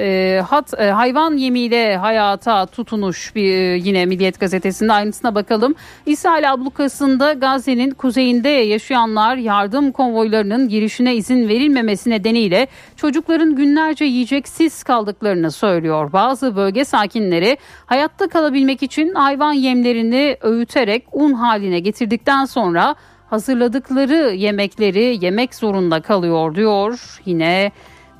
e, 0.00 0.40
hat 0.48 0.80
e, 0.80 0.90
hayvan 0.90 1.36
yemiyle 1.36 1.96
hayata 1.96 2.66
tutunuş 2.66 3.34
bir 3.34 3.52
e, 3.52 3.76
yine 3.76 4.06
Milliyet 4.06 4.40
gazetesinde 4.40 4.92
ayrıntısına 4.92 5.34
bakalım. 5.34 5.74
İsrail 6.06 6.52
ablukasında 6.52 7.32
Gazze'nin 7.32 7.90
kuzeyinde 7.90 8.48
yaşayanlar 8.48 9.36
yardım 9.36 9.92
konvoylarının 9.92 10.68
girişine 10.68 11.14
izin 11.14 11.48
verilmemesi 11.48 12.10
nedeniyle 12.10 12.66
çocukların 12.96 13.56
günlerce 13.56 14.04
yiyeceksiz 14.04 14.82
kaldıklarını 14.82 15.50
söylüyor. 15.50 16.12
Bazı 16.12 16.56
bölge 16.56 16.84
sakinleri 16.84 17.58
hayatta 17.86 18.28
kalabilmek 18.28 18.82
için 18.82 19.14
hayvan 19.14 19.52
yemlerini 19.52 20.36
öğüterek 20.40 21.04
un 21.12 21.32
haline 21.32 21.78
getirdikten 21.80 22.44
sonra 22.44 22.94
hazırladıkları 23.32 24.34
yemekleri 24.34 25.24
yemek 25.24 25.54
zorunda 25.54 26.00
kalıyor 26.00 26.54
diyor 26.54 27.20
yine 27.24 27.72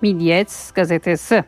Milliyet 0.03 0.71
gazetesi. 0.75 1.45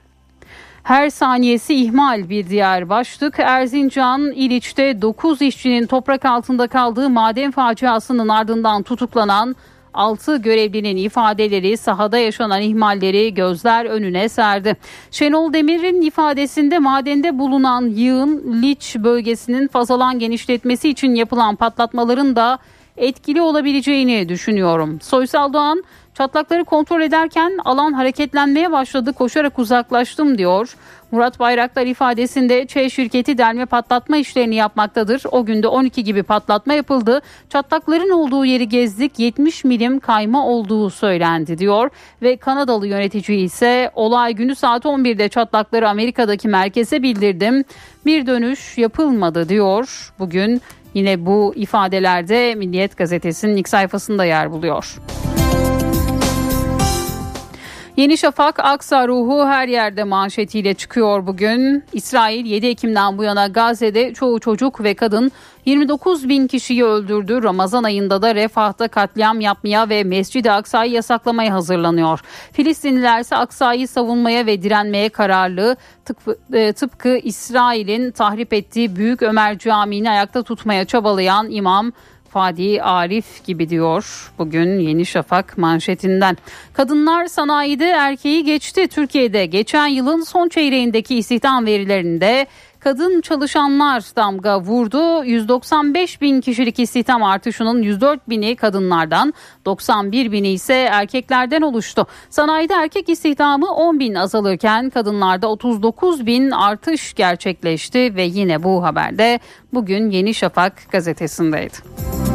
Her 0.83 1.11
saniyesi 1.11 1.75
ihmal 1.75 2.29
bir 2.29 2.49
diğer 2.49 2.89
başlık. 2.89 3.39
Erzincan 3.39 4.33
İliç'te 4.33 5.03
9 5.03 5.43
işçinin 5.43 5.87
toprak 5.87 6.25
altında 6.25 6.67
kaldığı 6.67 7.11
maden 7.11 7.51
faciasının 7.51 8.29
ardından 8.29 8.83
tutuklanan 8.83 9.57
6 9.95 10.37
görevlinin 10.37 10.97
ifadeleri 10.97 11.77
sahada 11.77 12.19
yaşanan 12.19 12.63
ihmalleri 12.63 13.35
gözler 13.35 13.85
önüne 13.85 14.29
serdi. 14.29 14.77
Şenol 15.11 15.53
Demir'in 15.53 16.03
ifadesinde 16.03 16.79
madende 16.79 17.39
bulunan 17.39 17.83
yığın 17.87 18.63
Liç 18.63 18.97
bölgesinin 18.99 19.69
fazalan 19.69 20.19
genişletmesi 20.19 20.89
için 20.89 21.15
yapılan 21.15 21.57
patlatmaların 21.57 22.37
da 22.37 22.59
etkili 22.97 23.43
olabileceğini 23.43 24.29
düşünüyorum. 24.29 25.01
Soysal 25.01 25.53
Doğan 25.53 25.85
çatlakları 26.15 26.65
kontrol 26.65 27.01
ederken 27.01 27.53
alan 27.65 27.93
hareketlenmeye 27.93 28.73
başladı 28.73 29.13
koşarak 29.13 29.59
uzaklaştım 29.59 30.39
diyor. 30.39 30.77
Murat 31.11 31.41
Bayraktar 31.41 31.87
ifadesinde 31.87 32.67
Ç 32.67 32.93
şirketi 32.93 33.39
delme 33.39 33.67
patlatma 33.67 34.17
işlerini 34.17 34.55
yapmaktadır. 34.55 35.23
O 35.31 35.45
günde 35.45 35.69
12 35.69 36.05
gibi 36.05 36.23
patlatma 36.23 36.75
yapıldı. 36.75 37.23
Çatlakların 37.51 38.11
olduğu 38.11 38.45
yeri 38.45 38.69
gezdik 38.69 39.19
70 39.19 39.65
milim 39.65 40.01
kayma 40.01 40.47
olduğu 40.47 40.91
söylendi 40.91 41.59
diyor. 41.59 41.91
Ve 42.23 42.37
Kanadalı 42.37 42.87
yönetici 42.87 43.39
ise 43.39 43.91
olay 43.95 44.33
günü 44.33 44.55
saat 44.55 44.85
11'de 44.85 45.29
çatlakları 45.29 45.89
Amerika'daki 45.89 46.49
merkeze 46.49 47.03
bildirdim. 47.03 47.65
Bir 48.07 48.27
dönüş 48.27 48.79
yapılmadı 48.79 49.49
diyor. 49.49 50.13
Bugün 50.19 50.63
Yine 50.95 51.27
bu 51.27 51.53
ifadelerde 51.57 52.55
Milliyet 52.55 52.97
Gazetesi'nin 52.97 53.57
ilk 53.57 53.69
sayfasında 53.69 54.25
yer 54.25 54.53
buluyor. 54.53 54.95
Yeni 57.97 58.19
Şafak 58.19 58.61
Aksa 58.61 59.09
ruhu 59.09 59.47
her 59.47 59.69
yerde 59.69 60.05
manşetiyle 60.05 60.75
çıkıyor 60.75 61.27
bugün. 61.27 61.85
İsrail 61.93 62.47
7 62.47 62.67
Ekim'den 62.67 63.19
bu 63.19 63.25
yana 63.25 63.47
Gazze'de 63.47 64.15
çoğu 64.15 64.41
çocuk 64.41 64.83
ve 64.83 64.95
kadın 64.95 65.33
29 65.65 66.29
bin 66.29 66.47
kişiyi 66.47 66.85
öldürdü. 66.85 67.43
Ramazan 67.43 67.85
ayında 67.85 68.23
da 68.23 68.35
Refah'ta 68.35 68.89
katliam 68.89 69.41
yapmaya 69.41 69.89
ve 69.89 70.05
Mescid-i 70.05 70.51
Aksa'yı 70.51 70.93
yasaklamaya 70.93 71.55
hazırlanıyor. 71.55 72.21
Filistinliler 72.53 73.21
ise 73.21 73.37
Aksa'yı 73.37 73.89
savunmaya 73.89 74.47
ve 74.47 74.63
direnmeye 74.63 75.09
kararlı. 75.09 75.77
Tıpkı, 76.75 77.09
e, 77.09 77.21
İsrail'in 77.21 78.11
tahrip 78.11 78.53
ettiği 78.53 78.97
Büyük 78.97 79.23
Ömer 79.23 79.59
Camii'ni 79.59 80.11
ayakta 80.11 80.43
tutmaya 80.43 80.85
çabalayan 80.85 81.51
İmam 81.51 81.93
Fadi 82.35 82.83
Arif 82.83 83.45
gibi 83.45 83.69
diyor 83.69 84.33
bugün 84.39 84.79
Yeni 84.79 85.07
Şafak 85.07 85.59
manşetinden. 85.59 86.37
Kadınlar 86.73 87.27
sanayide 87.27 87.89
erkeği 87.89 88.45
geçti. 88.45 88.89
Türkiye'de 88.89 89.47
geçen 89.47 89.87
yılın 89.87 90.23
son 90.23 90.49
çeyreğindeki 90.49 91.17
istihdam 91.17 91.67
verilerinde 91.67 92.47
kadın 92.85 93.21
çalışanlar 93.21 94.03
damga 94.17 94.61
vurdu. 94.61 95.25
195 95.25 96.21
bin 96.21 96.41
kişilik 96.41 96.79
istihdam 96.79 97.23
artışının 97.23 97.83
104 97.83 98.29
bini 98.29 98.57
kadınlardan 98.57 99.35
91 99.65 100.33
bini 100.33 100.49
ise 100.49 100.75
erkeklerden 100.75 101.63
oluştu. 101.63 102.07
Sanayide 102.31 102.75
erkek 102.75 103.09
istihdamı 103.09 103.75
10 103.75 103.99
bin 103.99 104.15
azalırken 104.15 104.91
kadınlarda 104.91 105.49
39 105.49 106.27
bin 106.27 106.51
artış 106.51 107.15
gerçekleşti 107.15 108.17
ve 108.17 108.23
yine 108.23 108.63
bu 108.63 108.85
haberde 108.85 109.41
bugün 109.73 110.11
Yeni 110.11 110.35
Şafak 110.35 110.91
gazetesindeydi. 110.91 112.34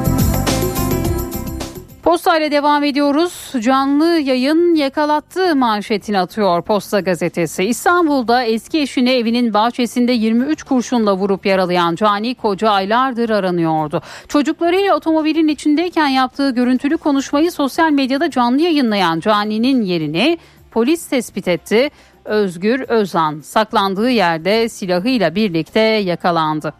Posta 2.10 2.38
ile 2.38 2.51
devam 2.51 2.84
ediyoruz. 2.84 3.51
Canlı 3.60 4.05
yayın 4.05 4.76
yakalattı 4.76 5.55
manşetini 5.55 6.20
atıyor 6.20 6.62
Posta 6.62 6.99
gazetesi. 6.99 7.64
İstanbul'da 7.64 8.43
eski 8.43 8.80
eşini 8.80 9.10
evinin 9.10 9.53
bahçesinde 9.53 10.12
23 10.12 10.64
kurşunla 10.64 11.18
vurup 11.18 11.45
yaralayan 11.45 11.95
Cani 11.95 12.36
Koca 12.36 12.70
aylardır 12.70 13.30
aranıyordu. 13.30 14.01
Çocuklarıyla 14.28 14.95
otomobilin 14.95 15.47
içindeyken 15.47 16.07
yaptığı 16.07 16.49
görüntülü 16.49 16.97
konuşmayı 16.97 17.51
sosyal 17.51 17.91
medyada 17.91 18.30
canlı 18.30 18.62
yayınlayan 18.62 19.20
Cani'nin 19.20 19.82
yerini 19.82 20.38
polis 20.72 21.07
tespit 21.07 21.47
etti. 21.47 21.89
Özgür 22.26 22.80
Özan 22.80 23.39
saklandığı 23.39 24.10
yerde 24.10 24.70
silahıyla 24.70 25.36
birlikte 25.36 25.80
yakalandı. 25.80 26.74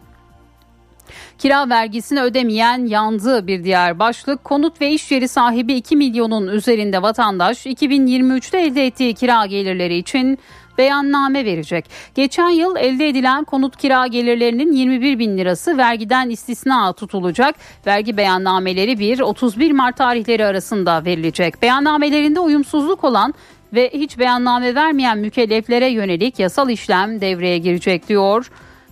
Kira 1.40 1.68
vergisini 1.68 2.20
ödemeyen 2.20 2.86
yandı 2.86 3.46
bir 3.46 3.64
diğer 3.64 3.98
başlık. 3.98 4.44
Konut 4.44 4.80
ve 4.80 4.90
iş 4.90 5.10
yeri 5.10 5.28
sahibi 5.28 5.74
2 5.74 5.96
milyonun 5.96 6.48
üzerinde 6.48 7.02
vatandaş 7.02 7.66
2023'te 7.66 8.58
elde 8.60 8.86
ettiği 8.86 9.14
kira 9.14 9.46
gelirleri 9.46 9.96
için 9.96 10.38
beyanname 10.78 11.44
verecek. 11.44 11.84
Geçen 12.14 12.48
yıl 12.48 12.76
elde 12.76 13.08
edilen 13.08 13.44
konut 13.44 13.76
kira 13.76 14.06
gelirlerinin 14.06 14.72
21 14.72 15.18
bin 15.18 15.38
lirası 15.38 15.78
vergiden 15.78 16.30
istisna 16.30 16.92
tutulacak. 16.92 17.54
Vergi 17.86 18.16
beyannameleri 18.16 18.92
1-31 18.92 19.72
Mart 19.72 19.96
tarihleri 19.96 20.44
arasında 20.44 21.04
verilecek. 21.04 21.62
Beyannamelerinde 21.62 22.40
uyumsuzluk 22.40 23.04
olan 23.04 23.34
ve 23.72 23.90
hiç 23.94 24.18
beyanname 24.18 24.74
vermeyen 24.74 25.18
mükelleflere 25.18 25.88
yönelik 25.88 26.38
yasal 26.38 26.70
işlem 26.70 27.20
devreye 27.20 27.58
girecek 27.58 28.08
diyor. 28.08 28.50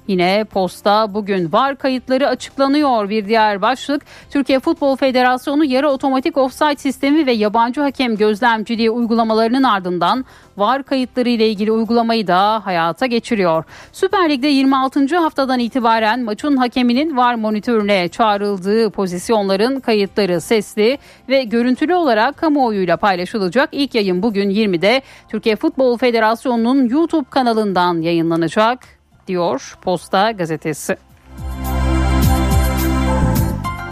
Yine 0.09 0.45
posta 0.45 1.15
bugün 1.15 1.53
var 1.53 1.77
kayıtları 1.77 2.29
açıklanıyor 2.29 3.09
bir 3.09 3.29
diğer 3.29 3.63
başlık. 3.63 4.03
Türkiye 4.31 4.61
Futbol 4.61 4.97
Federasyonu 4.97 5.65
yarı 5.65 5.91
otomatik 5.91 6.37
offside 6.37 6.77
sistemi 6.77 7.27
ve 7.27 7.33
yabancı 7.33 7.81
hakem 7.81 8.17
gözlemciliği 8.17 8.91
uygulamalarının 8.91 9.63
ardından 9.63 10.25
var 10.57 10.83
kayıtları 10.83 11.29
ile 11.29 11.49
ilgili 11.49 11.73
uygulamayı 11.73 12.27
da 12.27 12.67
hayata 12.67 13.07
geçiriyor. 13.07 13.65
Süper 13.93 14.31
Lig'de 14.31 14.47
26. 14.47 15.17
haftadan 15.17 15.59
itibaren 15.59 16.25
maçın 16.25 16.57
hakeminin 16.57 17.17
var 17.17 17.35
monitörüne 17.35 18.09
çağrıldığı 18.09 18.91
pozisyonların 18.91 19.81
kayıtları 19.81 20.41
sesli 20.41 20.99
ve 21.29 21.45
görüntülü 21.45 21.95
olarak 21.95 22.37
kamuoyuyla 22.37 22.97
paylaşılacak. 22.97 23.69
İlk 23.73 23.95
yayın 23.95 24.23
bugün 24.23 24.51
20'de 24.51 25.03
Türkiye 25.29 25.57
Futbol 25.57 25.99
Federasyonu'nun 25.99 26.89
YouTube 26.89 27.31
kanalından 27.31 28.01
yayınlanacak 28.01 28.98
diyor 29.29 29.79
Posta 29.83 30.31
gazetesi. 30.31 30.97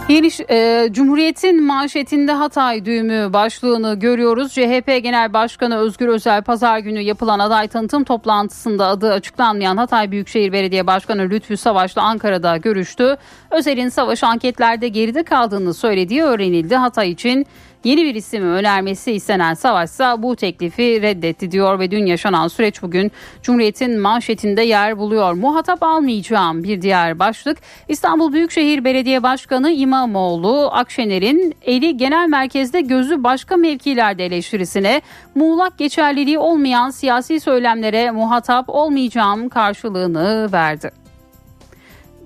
Yeni 0.09 0.29
e, 0.49 0.87
Cumhuriyet'in 0.91 1.63
manşetinde 1.63 2.31
Hatay 2.31 2.85
düğümü 2.85 3.33
başlığını 3.33 3.99
görüyoruz. 3.99 4.53
CHP 4.53 5.03
Genel 5.03 5.33
Başkanı 5.33 5.77
Özgür 5.77 6.07
Özel 6.07 6.43
pazar 6.43 6.79
günü 6.79 6.99
yapılan 6.99 7.39
aday 7.39 7.67
tanıtım 7.67 8.03
toplantısında 8.03 8.87
adı 8.87 9.13
açıklanmayan 9.13 9.77
Hatay 9.77 10.11
Büyükşehir 10.11 10.51
Belediye 10.51 10.87
Başkanı 10.87 11.21
Lütfü 11.21 11.57
Savaş'la 11.57 12.01
Ankara'da 12.01 12.57
görüştü. 12.57 13.17
Özel'in 13.51 13.89
savaş 13.89 14.23
anketlerde 14.23 14.87
geride 14.87 15.23
kaldığını 15.23 15.73
söylediği 15.73 16.23
öğrenildi. 16.23 16.75
Hatay 16.75 17.11
için 17.11 17.45
Yeni 17.83 18.05
bir 18.05 18.15
ismi 18.15 18.39
önermesi 18.45 19.11
istenen 19.11 19.53
Savaşsa 19.53 20.23
bu 20.23 20.35
teklifi 20.35 21.01
reddetti 21.01 21.51
diyor 21.51 21.79
ve 21.79 21.91
dün 21.91 22.05
yaşanan 22.05 22.47
süreç 22.47 22.81
bugün 22.81 23.11
Cumhuriyet'in 23.43 23.99
manşetinde 23.99 24.61
yer 24.61 24.97
buluyor. 24.97 25.33
Muhatap 25.33 25.83
almayacağım 25.83 26.63
bir 26.63 26.81
diğer 26.81 27.19
başlık. 27.19 27.57
İstanbul 27.87 28.33
Büyükşehir 28.33 28.83
Belediye 28.83 29.23
Başkanı 29.23 29.71
İmamoğlu 29.71 30.69
Akşener'in 30.71 31.55
eli 31.61 31.97
genel 31.97 32.27
merkezde 32.29 32.81
gözü 32.81 33.23
başka 33.23 33.57
mevkilerde 33.57 34.25
eleştirisine 34.25 35.01
muğlak 35.35 35.77
geçerliliği 35.77 36.39
olmayan 36.39 36.89
siyasi 36.89 37.39
söylemlere 37.39 38.11
muhatap 38.11 38.69
olmayacağım 38.69 39.49
karşılığını 39.49 40.49
verdi. 40.53 40.91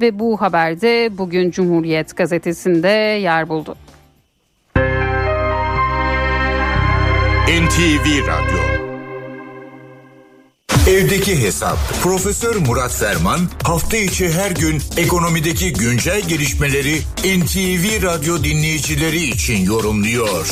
Ve 0.01 0.19
bu 0.19 0.41
haberde 0.41 1.17
bugün 1.17 1.51
Cumhuriyet 1.51 2.17
gazetesinde 2.17 2.87
yer 3.21 3.49
buldu. 3.49 3.75
NTV 7.47 8.05
Radyo 8.27 8.61
Evdeki 10.89 11.31
Hesap 11.45 11.77
Profesör 12.03 12.55
Murat 12.67 12.93
Ferman 13.01 13.39
hafta 13.67 13.97
içi 13.97 14.25
her 14.39 14.51
gün 14.63 14.77
ekonomideki 15.03 15.67
güncel 15.83 16.21
gelişmeleri 16.31 16.95
NTV 17.37 17.85
Radyo 18.07 18.33
dinleyicileri 18.47 19.21
için 19.33 19.65
yorumluyor. 19.71 20.45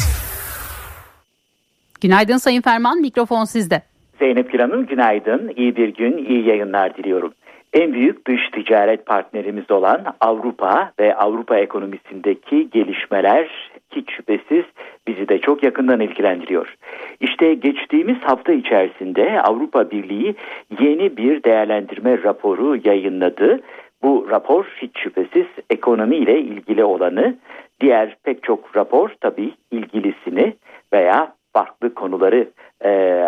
Günaydın 2.02 2.38
Sayın 2.38 2.62
Ferman 2.62 3.02
mikrofon 3.02 3.46
sizde. 3.46 3.82
Zeynep 4.20 4.52
Güran'ın 4.52 4.86
günaydın, 4.86 5.54
iyi 5.56 5.76
bir 5.76 5.90
gün, 5.94 6.18
iyi 6.30 6.48
yayınlar 6.48 6.98
diliyorum. 6.98 7.34
En 7.74 7.94
büyük 7.94 8.28
dış 8.28 8.42
ticaret 8.54 9.06
partnerimiz 9.06 9.72
olan 9.72 10.16
Avrupa 10.22 10.92
ve 11.00 11.16
Avrupa 11.16 11.58
ekonomisindeki 11.58 12.70
gelişmeler 12.70 13.50
hiç 13.96 14.12
şüphesiz 14.12 14.66
bizi 15.08 15.30
de 15.30 15.40
çok 15.40 15.64
yakından 15.64 16.00
ilgilendiriyor. 16.00 16.76
İşte 17.20 17.54
geçtiğimiz 17.54 18.18
hafta 18.18 18.54
içerisinde 18.54 19.42
Avrupa 19.42 19.92
Birliği 19.92 20.36
yeni 20.80 21.18
bir 21.18 21.44
değerlendirme 21.44 22.24
raporu 22.24 22.78
yayınladı. 22.84 23.62
Bu 24.04 24.28
rapor 24.30 24.66
hiç 24.82 25.00
şüphesiz 25.00 25.46
ekonomi 25.70 26.16
ile 26.16 26.40
ilgili 26.40 26.84
olanı, 26.84 27.36
diğer 27.82 28.18
pek 28.24 28.44
çok 28.44 28.78
rapor 28.78 29.10
tabii 29.22 29.52
ilgilisini 29.72 30.54
veya 30.94 31.34
farklı 31.54 31.94
konuları 31.94 32.48
e, 32.86 33.24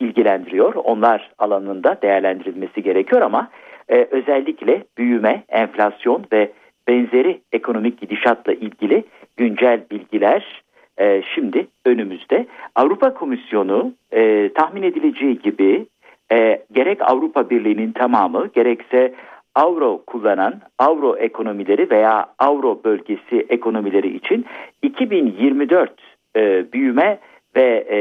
ilgilendiriyor. 0.00 0.74
Onlar 0.74 1.30
alanında 1.38 1.98
değerlendirilmesi 2.02 2.82
gerekiyor 2.82 3.22
ama 3.22 3.48
e, 3.88 4.08
özellikle 4.10 4.84
büyüme, 4.98 5.42
enflasyon 5.48 6.24
ve 6.32 6.52
benzeri 6.88 7.40
ekonomik 7.52 8.00
gidişatla 8.00 8.52
ilgili 8.52 9.04
güncel 9.36 9.80
bilgiler 9.90 10.62
e, 10.98 11.22
şimdi 11.34 11.66
önümüzde. 11.84 12.46
Avrupa 12.74 13.14
Komisyonu 13.14 13.92
e, 14.12 14.50
tahmin 14.54 14.82
edileceği 14.82 15.38
gibi 15.38 15.86
e, 16.32 16.62
gerek 16.72 16.98
Avrupa 17.02 17.50
Birliği'nin 17.50 17.92
tamamı 17.92 18.48
gerekse 18.54 19.14
avro 19.54 20.02
kullanan 20.06 20.60
avro 20.78 21.16
ekonomileri 21.16 21.90
veya 21.90 22.26
avro 22.38 22.80
bölgesi 22.84 23.46
ekonomileri 23.48 24.16
için 24.16 24.44
2024 24.82 25.92
e, 26.36 26.72
büyüme 26.72 27.18
ve 27.56 27.86
e, 27.90 27.98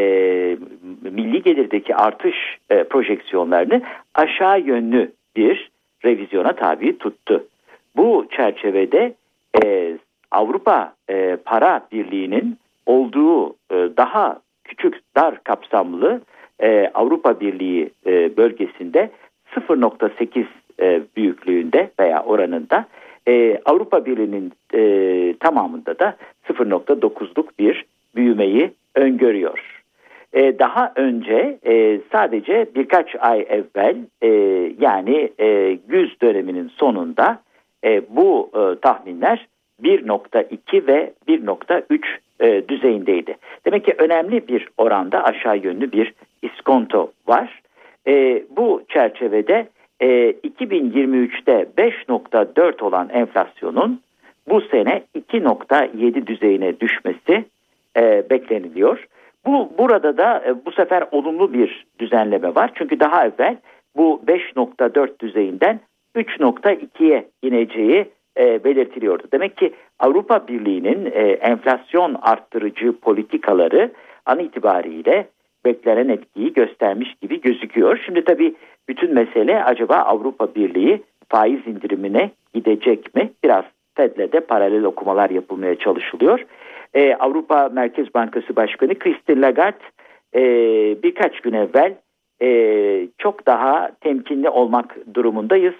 milli 1.10 1.44
gelirdeki 1.44 1.96
artış 1.96 2.36
e, 2.70 2.84
projeksiyonlarını 2.84 3.82
aşağı 4.16 4.60
yönlü 4.60 5.12
bir 5.36 5.72
revizyona 6.06 6.56
tabi 6.56 6.98
tuttu. 6.98 7.44
Bu 7.96 8.28
çerçevede 8.32 9.14
e, 9.64 9.94
Avrupa 10.34 10.94
e, 11.10 11.38
Para 11.46 11.82
Birliği'nin 11.92 12.58
olduğu 12.86 13.50
e, 13.50 13.76
daha 13.98 14.40
küçük 14.64 15.00
dar 15.16 15.44
kapsamlı 15.44 16.22
e, 16.60 16.92
Avrupa 16.94 17.40
Birliği 17.40 17.90
e, 18.06 18.38
bölgesinde 18.38 19.10
0.8 19.56 20.46
e, 20.80 21.02
büyüklüğünde 21.16 21.92
veya 22.00 22.24
oranında 22.24 22.86
e, 23.28 23.62
Avrupa 23.66 24.06
Birliği'nin 24.06 24.52
e, 24.74 25.36
tamamında 25.40 26.00
da 26.00 26.16
0.9'luk 26.48 27.48
bir 27.60 27.86
büyümeyi 28.16 28.72
öngörüyor. 28.96 29.84
E, 30.34 30.60
daha 30.60 30.94
önce 30.96 31.58
e, 31.66 32.00
sadece 32.12 32.68
birkaç 32.76 33.16
ay 33.20 33.46
evvel 33.50 33.96
e, 34.22 34.28
yani 34.80 35.32
e, 35.40 35.78
güz 35.88 36.22
döneminin 36.22 36.72
sonunda 36.78 37.40
e, 37.84 38.02
bu 38.10 38.52
e, 38.54 38.80
tahminler 38.80 39.48
1.2 39.82 40.88
ve 40.88 41.14
1.3 41.28 42.18
e, 42.40 42.68
düzeyindeydi. 42.70 43.38
Demek 43.66 43.86
ki 43.86 43.96
önemli 43.98 44.48
bir 44.48 44.68
oranda 44.78 45.24
aşağı 45.24 45.58
yönlü 45.58 45.92
bir 45.92 46.14
iskonto 46.42 47.12
var. 47.28 47.62
E, 48.08 48.44
bu 48.58 48.84
çerçevede 48.90 49.68
e, 50.00 50.32
2023'te 50.32 51.68
5.4 51.78 52.84
olan 52.84 53.10
enflasyonun 53.10 54.02
bu 54.50 54.62
sene 54.62 55.04
2.7 55.16 56.28
düzeyine 56.28 56.80
düşmesi 56.80 57.46
e, 57.98 58.30
bekleniliyor. 58.30 59.08
Bu 59.46 59.74
burada 59.78 60.18
da 60.18 60.44
e, 60.48 60.66
bu 60.66 60.72
sefer 60.72 61.04
olumlu 61.12 61.54
bir 61.54 61.86
düzenleme 62.00 62.56
var. 62.56 62.72
Çünkü 62.76 63.00
daha 63.00 63.26
evvel 63.26 63.58
bu 63.96 64.22
5.4 64.28 65.20
düzeyinden 65.20 65.80
3.2'ye 66.16 67.26
ineceği 67.42 68.06
e, 68.38 68.64
belirtiliyordu. 68.64 69.24
Demek 69.34 69.58
ki 69.58 69.74
Avrupa 70.00 70.48
Birliği'nin 70.48 71.06
e, 71.06 71.22
enflasyon 71.22 72.16
arttırıcı 72.22 73.00
politikaları 73.00 73.92
an 74.26 74.40
itibariyle 74.40 75.28
beklenen 75.66 76.10
etkiyi 76.10 76.54
göstermiş 76.54 77.16
gibi 77.22 77.42
gözüküyor. 77.42 78.02
Şimdi 78.06 78.24
tabii 78.24 78.56
bütün 78.90 79.14
mesele 79.14 79.64
acaba 79.64 79.96
Avrupa 79.96 80.56
Birliği 80.56 81.04
faiz 81.30 81.68
indirimine 81.68 82.32
gidecek 82.54 83.16
mi? 83.16 83.30
Biraz 83.44 83.66
Fed'le 83.96 84.32
de 84.32 84.40
paralel 84.40 84.84
okumalar 84.84 85.30
yapılmaya 85.30 85.76
çalışılıyor. 85.76 86.46
Ee, 86.94 87.16
Avrupa 87.16 87.70
Merkez 87.74 88.14
Bankası 88.14 88.56
Başkanı 88.56 89.00
Christine 89.00 89.42
Lagarde 89.42 89.78
e, 90.36 90.42
birkaç 91.04 91.42
gün 91.42 91.54
evvel 91.54 91.96
e, 92.42 93.08
çok 93.18 93.46
daha 93.46 93.92
temkinli 94.02 94.50
olmak 94.50 94.98
durumundayız 95.14 95.74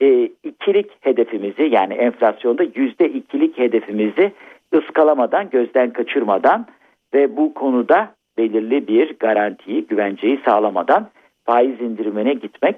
e, 0.00 0.30
ikilik 0.44 0.90
hedefimizi 1.00 1.62
yani 1.62 1.94
enflasyonda 1.94 2.62
yüzde 2.74 3.08
ikilik 3.08 3.58
hedefimizi 3.58 4.32
ıskalamadan 4.74 5.50
gözden 5.50 5.90
kaçırmadan 5.90 6.66
ve 7.14 7.36
bu 7.36 7.54
konuda 7.54 8.14
belirli 8.38 8.88
bir 8.88 9.18
garantiyi 9.18 9.86
güvenceyi 9.86 10.40
sağlamadan 10.44 11.08
faiz 11.44 11.80
indirimine 11.80 12.34
gitmek 12.34 12.76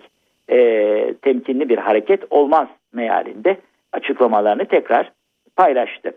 e, 0.51 1.15
temkinli 1.23 1.69
bir 1.69 1.79
hareket 1.79 2.23
olmaz 2.31 2.69
mealinde 2.93 3.57
açıklamalarını 3.93 4.65
tekrar 4.65 5.13
paylaştı. 5.57 6.13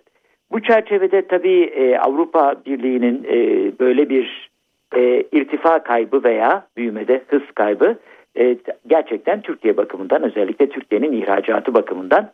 Bu 0.52 0.62
çerçevede 0.62 1.28
tabii 1.28 1.64
e, 1.64 1.98
Avrupa 1.98 2.56
Birliği'nin 2.66 3.24
e, 3.24 3.72
böyle 3.80 4.10
bir 4.10 4.50
e, 4.96 5.24
irtifa 5.32 5.84
kaybı 5.84 6.24
veya 6.24 6.68
büyümede 6.78 7.22
hız 7.28 7.52
kaybı 7.56 7.96
e, 8.38 8.58
gerçekten 8.88 9.42
Türkiye 9.42 9.78
bakımından 9.78 10.24
özellikle 10.24 10.70
Türkiye'nin 10.70 11.22
ihracatı 11.22 11.74
bakımından 11.74 12.32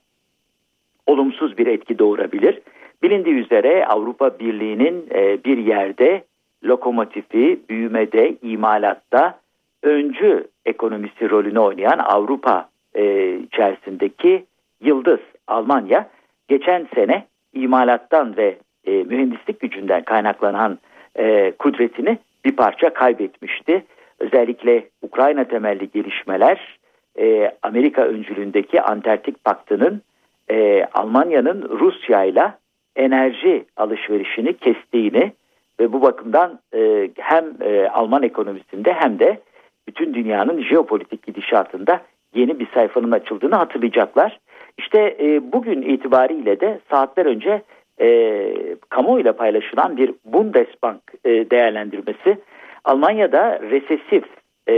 olumsuz 1.07 1.57
bir 1.57 1.67
etki 1.67 1.99
doğurabilir. 1.99 2.61
Bilindiği 3.03 3.35
üzere 3.35 3.85
Avrupa 3.85 4.39
Birliği'nin 4.39 5.07
e, 5.13 5.43
bir 5.43 5.57
yerde 5.57 6.23
lokomotifi 6.63 7.59
büyümede, 7.69 8.35
imalatta 8.41 9.39
öncü 9.83 10.47
ekonomisi 10.65 11.29
rolünü 11.29 11.59
oynayan 11.59 11.99
Avrupa 11.99 12.69
e, 12.95 13.35
içerisindeki 13.35 14.45
yıldız 14.81 15.19
Almanya 15.47 16.09
geçen 16.47 16.87
sene 16.95 17.25
imalattan 17.53 18.37
ve 18.37 18.57
mühendislik 18.87 19.59
gücünden 19.59 20.03
kaynaklanan 20.03 20.79
e, 21.15 21.51
kudretini 21.51 22.17
bir 22.45 22.55
parça 22.55 22.93
kaybetmişti. 22.93 23.83
Özellikle 24.21 24.87
Ukrayna 25.01 25.43
temelli 25.43 25.91
gelişmeler 25.91 26.79
e, 27.19 27.51
Amerika 27.61 28.01
öncülüğündeki 28.01 28.81
Antarktik 28.81 29.43
Paktı'nın 29.43 30.01
e, 30.49 30.85
Almanya'nın 30.93 31.69
Rusya 31.79 32.23
ile 32.23 32.53
enerji 32.95 33.65
alışverişini 33.77 34.57
kestiğini 34.57 35.31
ve 35.79 35.93
bu 35.93 36.01
bakımdan 36.01 36.59
e, 36.73 37.09
hem 37.17 37.45
e, 37.61 37.87
Alman 37.87 38.23
ekonomisinde 38.23 38.93
hem 38.93 39.19
de 39.19 39.39
bütün 39.87 40.13
dünyanın 40.13 40.63
jeopolitik 40.63 41.23
gidişatında 41.23 42.01
yeni 42.35 42.59
bir 42.59 42.67
sayfanın 42.73 43.11
açıldığını 43.11 43.55
hatırlayacaklar. 43.55 44.39
İşte 44.77 45.17
e, 45.19 45.51
bugün 45.51 45.81
itibariyle 45.81 46.59
de 46.59 46.79
saatler 46.89 47.25
önce 47.25 47.61
e, 48.01 48.53
kamuoyuyla 48.89 49.33
paylaşılan 49.33 49.97
bir 49.97 50.13
Bundesbank 50.25 51.01
e, 51.25 51.49
değerlendirmesi 51.49 52.37
Almanya'da 52.85 53.59
resesif 53.61 54.23
e, 54.67 54.73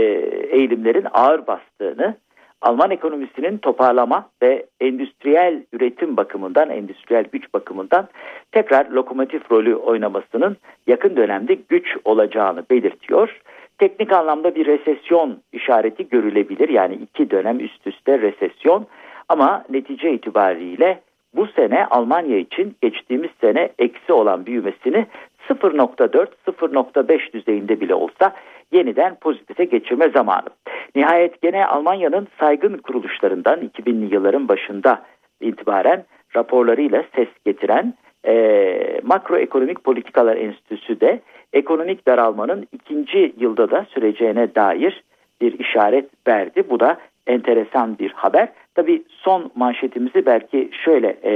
eğilimlerin 0.50 1.08
ağır 1.14 1.48
bastığını, 1.48 2.16
Alman 2.64 2.92
ekonomisinin 2.92 3.58
toparlama 3.58 4.30
ve 4.44 4.66
endüstriyel 4.82 5.64
üretim 5.74 6.18
bakımından, 6.18 6.70
endüstriyel 6.70 7.26
güç 7.32 7.54
bakımından 7.54 8.08
tekrar 8.52 8.86
lokomotif 8.86 9.52
rolü 9.52 9.76
oynamasının 9.76 10.58
yakın 10.88 11.16
dönemde 11.16 11.54
güç 11.70 11.98
olacağını 12.06 12.64
belirtiyor. 12.72 13.42
Teknik 13.78 14.14
anlamda 14.14 14.56
bir 14.56 14.66
resesyon 14.66 15.40
işareti 15.54 16.10
görülebilir. 16.10 16.70
Yani 16.70 16.96
iki 16.96 17.32
dönem 17.32 17.60
üst 17.60 17.88
üste 17.88 18.20
resesyon 18.22 18.88
ama 19.30 19.64
netice 19.70 20.14
itibariyle 20.14 21.00
bu 21.36 21.48
sene 21.48 21.86
Almanya 21.86 22.38
için 22.38 22.76
geçtiğimiz 22.82 23.30
sene 23.42 23.70
eksi 23.80 24.14
olan 24.14 24.46
büyümesini 24.46 25.06
0.4-0.5 25.50 27.34
düzeyinde 27.34 27.82
bile 27.82 27.96
olsa 27.96 28.34
yeniden 28.72 29.16
pozitife 29.16 29.66
geçirme 29.66 30.10
zamanı. 30.10 30.48
Nihayet 30.96 31.42
gene 31.42 31.66
Almanya'nın 31.66 32.28
saygın 32.40 32.78
kuruluşlarından 32.78 33.60
2000'li 33.60 34.14
yılların 34.14 34.48
başında 34.48 35.02
itibaren 35.42 36.06
raporlarıyla 36.36 37.04
ses 37.16 37.28
getiren 37.46 37.94
e, 38.28 39.02
Makroekonomik 39.04 39.84
Politikalar 39.84 40.38
Enstitüsü 40.38 41.02
de 41.02 41.22
ekonomik 41.54 42.08
daralmanın 42.08 42.68
ikinci 42.72 43.34
yılda 43.38 43.72
da 43.72 43.86
süreceğine 43.90 44.56
dair 44.56 45.04
bir 45.42 45.60
işaret 45.60 46.10
verdi. 46.28 46.64
Bu 46.70 46.80
da 46.80 46.98
enteresan 47.28 48.00
bir 48.00 48.12
haber. 48.12 48.50
Tabii 48.76 49.04
son 49.10 49.52
manşetimizi 49.56 50.26
belki 50.26 50.70
şöyle 50.86 51.08
e, 51.08 51.34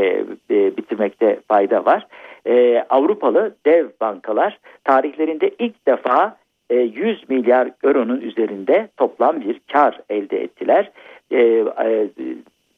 e, 0.51 0.77
bitirmekte 0.77 1.39
fayda 1.47 1.85
var. 1.85 2.07
E, 2.47 2.85
Avrupalı 2.89 3.55
dev 3.65 3.87
bankalar 4.01 4.59
tarihlerinde 4.83 5.51
ilk 5.59 5.87
defa 5.87 6.37
e, 6.69 6.75
100 6.75 7.29
milyar 7.29 7.71
euronun 7.83 8.21
üzerinde 8.21 8.87
toplam 8.97 9.41
bir 9.41 9.61
kar 9.71 9.99
elde 10.09 10.43
ettiler. 10.43 10.91
E, 11.31 11.39
e, 11.39 12.07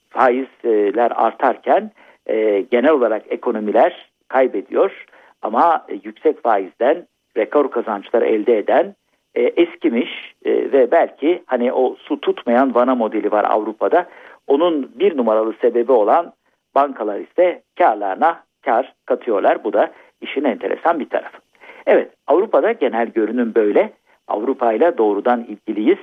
faizler 0.09 1.11
artarken 1.15 1.91
e, 2.25 2.65
genel 2.71 2.91
olarak 2.91 3.23
ekonomiler 3.29 4.09
kaybediyor 4.27 5.05
ama 5.41 5.85
e, 5.89 5.93
yüksek 6.03 6.43
faizden 6.43 7.07
rekor 7.37 7.71
kazançlar 7.71 8.21
elde 8.21 8.57
eden 8.57 8.95
e, 9.35 9.41
eskimiş 9.41 10.33
e, 10.45 10.51
ve 10.51 10.91
belki 10.91 11.43
hani 11.45 11.73
o 11.73 11.95
su 11.95 12.21
tutmayan 12.21 12.75
vana 12.75 12.95
modeli 12.95 13.31
var 13.31 13.45
Avrupa'da. 13.49 14.05
Onun 14.47 14.91
bir 14.99 15.17
numaralı 15.17 15.53
sebebi 15.61 15.91
olan 15.91 16.33
bankalar 16.75 17.19
ise 17.19 17.61
karlarına 17.77 18.43
kar 18.65 18.93
katıyorlar. 19.05 19.63
Bu 19.63 19.73
da 19.73 19.91
işin 20.21 20.43
enteresan 20.43 20.99
bir 20.99 21.09
tarafı. 21.09 21.37
Evet 21.85 22.11
Avrupa'da 22.27 22.71
genel 22.71 23.07
görünüm 23.07 23.55
böyle. 23.55 23.93
Avrupa 24.27 24.73
ile 24.73 24.97
doğrudan 24.97 25.43
ilgiliyiz 25.43 25.97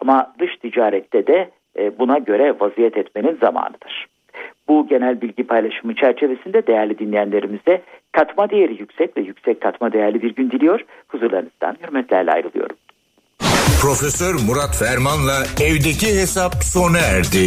ama 0.00 0.34
dış 0.38 0.56
ticarette 0.56 1.26
de 1.26 1.50
e, 1.78 1.98
buna 1.98 2.18
göre 2.18 2.54
vaziyet 2.60 2.96
etmenin 2.96 3.38
zamanıdır. 3.40 4.06
Bu 4.68 4.86
genel 4.88 5.20
bilgi 5.20 5.46
paylaşımı 5.46 5.94
çerçevesinde 5.94 6.66
değerli 6.66 6.98
dinleyenlerimize 6.98 7.82
katma 8.12 8.50
değeri 8.50 8.80
yüksek 8.80 9.16
ve 9.16 9.20
yüksek 9.20 9.60
katma 9.60 9.92
değerli 9.92 10.22
bir 10.22 10.34
gün 10.34 10.50
diliyor. 10.50 10.80
Huzurlarınızdan 11.08 11.76
hürmetlerle 11.82 12.30
ayrılıyorum. 12.30 12.76
Profesör 13.82 14.34
Murat 14.34 14.76
Ferman'la 14.76 15.44
evdeki 15.60 16.06
hesap 16.06 16.54
sona 16.54 16.98
erdi. 16.98 17.46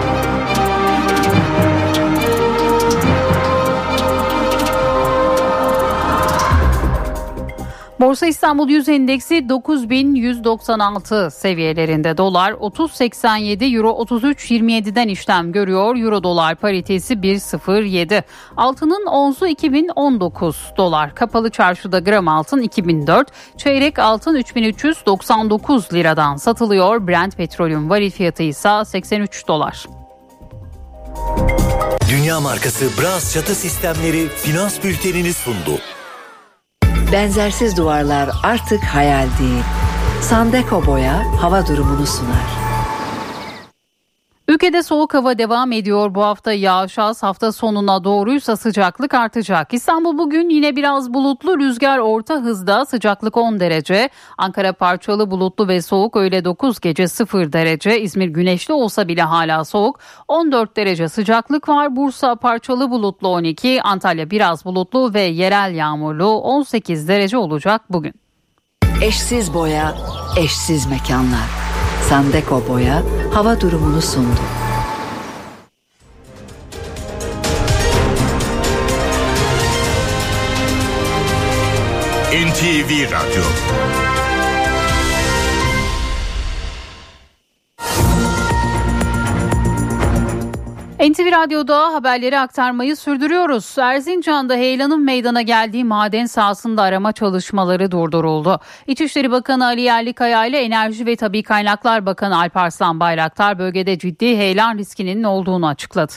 Borsa 8.01 8.25
İstanbul 8.25 8.69
Yüz 8.69 8.89
Endeksi 8.89 9.49
9196 9.49 11.31
seviyelerinde 11.31 12.17
dolar 12.17 12.51
30.87 12.51 13.75
euro 13.75 13.89
33.27'den 13.89 15.07
işlem 15.07 15.51
görüyor. 15.51 15.95
Euro 15.95 16.23
dolar 16.23 16.55
paritesi 16.55 17.13
1.07. 17.13 18.23
Altının 18.57 19.05
onzu 19.05 19.47
2019 19.47 20.73
dolar. 20.77 21.15
Kapalı 21.15 21.49
çarşıda 21.49 21.99
gram 21.99 22.27
altın 22.27 22.61
2004. 22.61 23.27
Çeyrek 23.57 23.99
altın 23.99 24.35
3399 24.35 25.93
liradan 25.93 26.35
satılıyor. 26.35 27.07
Brent 27.07 27.37
petrolün 27.37 27.89
varil 27.89 28.11
fiyatı 28.11 28.43
ise 28.43 28.85
83 28.85 29.47
dolar. 29.47 29.85
Dünya 32.09 32.39
markası 32.39 32.85
Bras 33.01 33.33
çatı 33.33 33.55
sistemleri 33.55 34.27
finans 34.27 34.83
bültenini 34.83 35.33
sundu. 35.33 35.79
Benzersiz 37.11 37.77
duvarlar 37.77 38.29
artık 38.43 38.83
hayal 38.83 39.27
değil. 39.39 39.63
Sandeko 40.21 40.85
Boya 40.85 41.23
hava 41.41 41.67
durumunu 41.67 42.05
sunar. 42.05 42.60
Ülkede 44.51 44.83
soğuk 44.83 45.13
hava 45.13 45.37
devam 45.37 45.71
ediyor. 45.71 46.15
Bu 46.15 46.23
hafta 46.23 46.53
yağış 46.53 46.99
az 46.99 47.23
hafta 47.23 47.51
sonuna 47.51 48.03
doğruysa 48.03 48.57
sıcaklık 48.57 49.13
artacak. 49.13 49.73
İstanbul 49.73 50.17
bugün 50.17 50.49
yine 50.49 50.75
biraz 50.75 51.13
bulutlu 51.13 51.59
rüzgar 51.59 51.97
orta 51.97 52.35
hızda 52.35 52.85
sıcaklık 52.85 53.37
10 53.37 53.59
derece. 53.59 54.09
Ankara 54.37 54.73
parçalı 54.73 55.31
bulutlu 55.31 55.67
ve 55.67 55.81
soğuk 55.81 56.15
öğle 56.15 56.45
9 56.45 56.79
gece 56.79 57.07
0 57.07 57.53
derece. 57.53 58.01
İzmir 58.01 58.27
güneşli 58.27 58.73
olsa 58.73 59.07
bile 59.07 59.21
hala 59.21 59.65
soğuk 59.65 59.99
14 60.27 60.77
derece 60.77 61.09
sıcaklık 61.09 61.69
var. 61.69 61.95
Bursa 61.95 62.35
parçalı 62.35 62.91
bulutlu 62.91 63.27
12 63.27 63.81
Antalya 63.81 64.29
biraz 64.29 64.65
bulutlu 64.65 65.13
ve 65.13 65.21
yerel 65.21 65.75
yağmurlu 65.75 66.27
18 66.27 67.07
derece 67.07 67.37
olacak 67.37 67.81
bugün. 67.89 68.13
Eşsiz 69.01 69.53
boya, 69.53 69.95
eşsiz 70.37 70.85
mekanlar. 70.85 71.70
Sandeko 72.11 72.57
Boya 72.67 72.95
hava 73.33 73.55
durumunu 73.55 74.01
sundu. 74.01 74.43
NTV 82.45 82.89
Radyo 83.11 83.45
NTV 91.01 91.31
Radyo'da 91.31 91.93
haberleri 91.93 92.39
aktarmayı 92.39 92.95
sürdürüyoruz. 92.95 93.77
Erzincan'da 93.77 94.55
heyelanın 94.55 95.05
meydana 95.05 95.41
geldiği 95.41 95.83
maden 95.83 96.25
sahasında 96.25 96.81
arama 96.81 97.11
çalışmaları 97.11 97.91
durduruldu. 97.91 98.59
İçişleri 98.87 99.31
Bakanı 99.31 99.65
Ali 99.65 99.81
Yerlikaya 99.81 100.45
ile 100.45 100.59
Enerji 100.59 101.05
ve 101.05 101.15
Tabi 101.15 101.43
Kaynaklar 101.43 102.05
Bakanı 102.05 102.37
Alparslan 102.39 102.99
Bayraktar 102.99 103.59
bölgede 103.59 103.97
ciddi 103.97 104.37
heyelan 104.37 104.77
riskinin 104.77 105.23
olduğunu 105.23 105.67
açıkladı. 105.67 106.13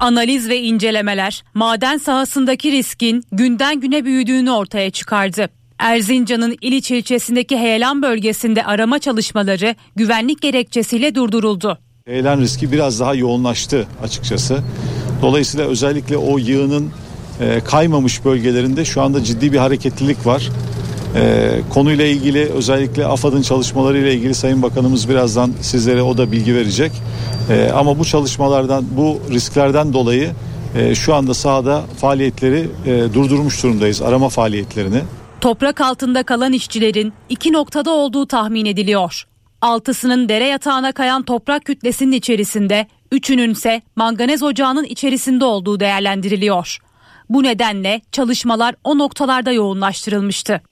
Analiz 0.00 0.48
ve 0.48 0.60
incelemeler 0.60 1.44
maden 1.54 1.98
sahasındaki 1.98 2.72
riskin 2.72 3.22
günden 3.32 3.80
güne 3.80 4.04
büyüdüğünü 4.04 4.50
ortaya 4.50 4.90
çıkardı. 4.90 5.48
Erzincan'ın 5.78 6.56
İliç 6.60 6.90
ilçesindeki 6.90 7.58
heyelan 7.58 8.02
bölgesinde 8.02 8.64
arama 8.64 8.98
çalışmaları 8.98 9.74
güvenlik 9.96 10.42
gerekçesiyle 10.42 11.14
durduruldu. 11.14 11.78
Heyelan 12.10 12.40
riski 12.40 12.72
biraz 12.72 13.00
daha 13.00 13.14
yoğunlaştı 13.14 13.86
açıkçası. 14.02 14.58
Dolayısıyla 15.22 15.66
özellikle 15.66 16.16
o 16.16 16.38
yığının 16.38 16.90
e, 17.40 17.60
kaymamış 17.60 18.24
bölgelerinde 18.24 18.84
şu 18.84 19.02
anda 19.02 19.24
ciddi 19.24 19.52
bir 19.52 19.58
hareketlilik 19.58 20.26
var. 20.26 20.48
E, 21.16 21.50
konuyla 21.70 22.04
ilgili 22.04 22.44
özellikle 22.44 23.06
AFAD'ın 23.06 23.42
çalışmaları 23.42 23.98
ile 23.98 24.14
ilgili 24.14 24.34
Sayın 24.34 24.62
Bakanımız 24.62 25.08
birazdan 25.08 25.52
sizlere 25.60 26.02
o 26.02 26.18
da 26.18 26.32
bilgi 26.32 26.54
verecek. 26.54 26.92
E, 27.50 27.70
ama 27.74 27.98
bu 27.98 28.04
çalışmalardan, 28.04 28.84
bu 28.96 29.20
risklerden 29.30 29.92
dolayı 29.92 30.30
şu 30.94 31.14
anda 31.14 31.34
sahada 31.34 31.82
faaliyetleri 31.96 32.68
durdurmuş 33.14 33.62
durumdayız. 33.62 34.02
Arama 34.02 34.28
faaliyetlerini. 34.28 35.00
Toprak 35.40 35.80
altında 35.80 36.22
kalan 36.22 36.52
işçilerin 36.52 37.12
iki 37.28 37.52
noktada 37.52 37.90
olduğu 37.90 38.26
tahmin 38.26 38.64
ediliyor. 38.64 39.26
Altısının 39.62 40.28
dere 40.28 40.46
yatağına 40.46 40.92
kayan 40.92 41.22
toprak 41.22 41.64
kütlesinin 41.64 42.12
içerisinde, 42.12 42.86
üçünün 43.12 43.50
ise 43.50 43.82
manganez 43.96 44.42
ocağının 44.42 44.84
içerisinde 44.84 45.44
olduğu 45.44 45.80
değerlendiriliyor. 45.80 46.78
Bu 47.28 47.42
nedenle 47.42 48.00
çalışmalar 48.12 48.74
o 48.84 48.98
noktalarda 48.98 49.52
yoğunlaştırılmıştı. 49.52 50.62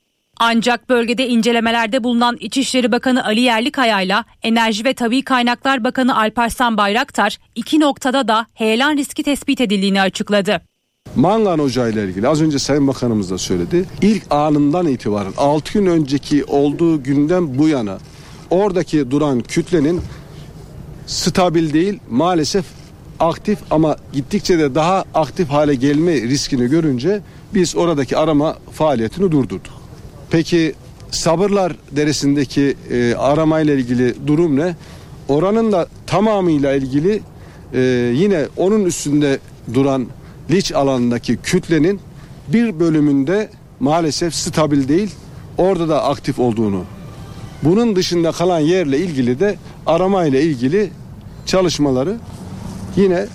Ancak 0.41 0.89
bölgede 0.89 1.29
incelemelerde 1.29 2.05
bulunan 2.05 2.37
İçişleri 2.41 2.93
Bakanı 2.93 3.25
Ali 3.25 3.41
Yerlikaya 3.41 4.01
ile 4.01 4.17
Enerji 4.43 4.85
ve 4.85 4.95
Tabi 4.95 5.23
Kaynaklar 5.23 5.85
Bakanı 5.85 6.19
Alparslan 6.19 6.77
Bayraktar 6.77 7.39
iki 7.55 7.81
noktada 7.81 8.29
da 8.29 8.47
heyelan 8.55 8.97
riski 8.97 9.23
tespit 9.23 9.61
edildiğini 9.61 10.01
açıkladı. 10.01 10.61
Mangan 11.17 11.59
Ocağı 11.59 11.91
ile 11.91 12.05
ilgili 12.05 12.29
az 12.29 12.43
önce 12.43 12.59
Sayın 12.59 12.87
Bakanımız 12.87 13.31
da 13.31 13.39
söyledi. 13.39 13.85
İlk 14.03 14.23
anından 14.31 14.87
itibaren 14.87 15.33
6 15.37 15.73
gün 15.73 15.87
önceki 15.87 16.45
olduğu 16.45 17.03
günden 17.03 17.59
bu 17.59 17.69
yana 17.69 17.99
oradaki 18.51 19.11
duran 19.11 19.41
kütlenin 19.41 20.01
stabil 21.07 21.73
değil 21.73 21.99
maalesef 22.11 22.65
aktif 23.21 23.59
ama 23.71 23.97
gittikçe 24.13 24.59
de 24.59 24.75
daha 24.75 25.05
aktif 25.15 25.49
hale 25.49 25.75
gelme 25.75 26.13
riskini 26.13 26.67
görünce 26.67 27.21
biz 27.55 27.77
oradaki 27.77 28.17
arama 28.17 28.57
faaliyetini 28.73 29.33
durdurduk. 29.33 29.73
Peki 30.31 30.75
Sabırlar 31.11 31.77
Deresi'ndeki 31.93 32.77
e, 32.91 33.15
aramayla 33.15 33.75
ilgili 33.75 34.15
durum 34.27 34.57
ne? 34.57 34.77
Oranın 35.29 35.73
da 35.73 35.89
tamamıyla 36.07 36.75
ilgili 36.75 37.23
e, 37.75 37.81
yine 38.15 38.47
onun 38.57 38.85
üstünde 38.85 39.39
duran 39.75 40.07
liç 40.51 40.73
alanındaki 40.73 41.37
kütlenin 41.37 42.01
bir 42.49 42.81
bölümünde 42.81 43.51
maalesef 43.81 44.35
stabil 44.35 44.89
değil 44.89 45.11
orada 45.59 45.89
da 45.89 46.05
aktif 46.05 46.39
olduğunu 46.39 46.85
bunun 47.63 47.97
dışında 47.97 48.33
kalan 48.33 48.61
yerle 48.61 48.99
ilgili 48.99 49.41
de 49.41 49.57
arama 49.87 50.25
ile 50.25 50.43
ilgili 50.43 50.91
çalışmaları 51.47 52.17
yine 52.97 53.27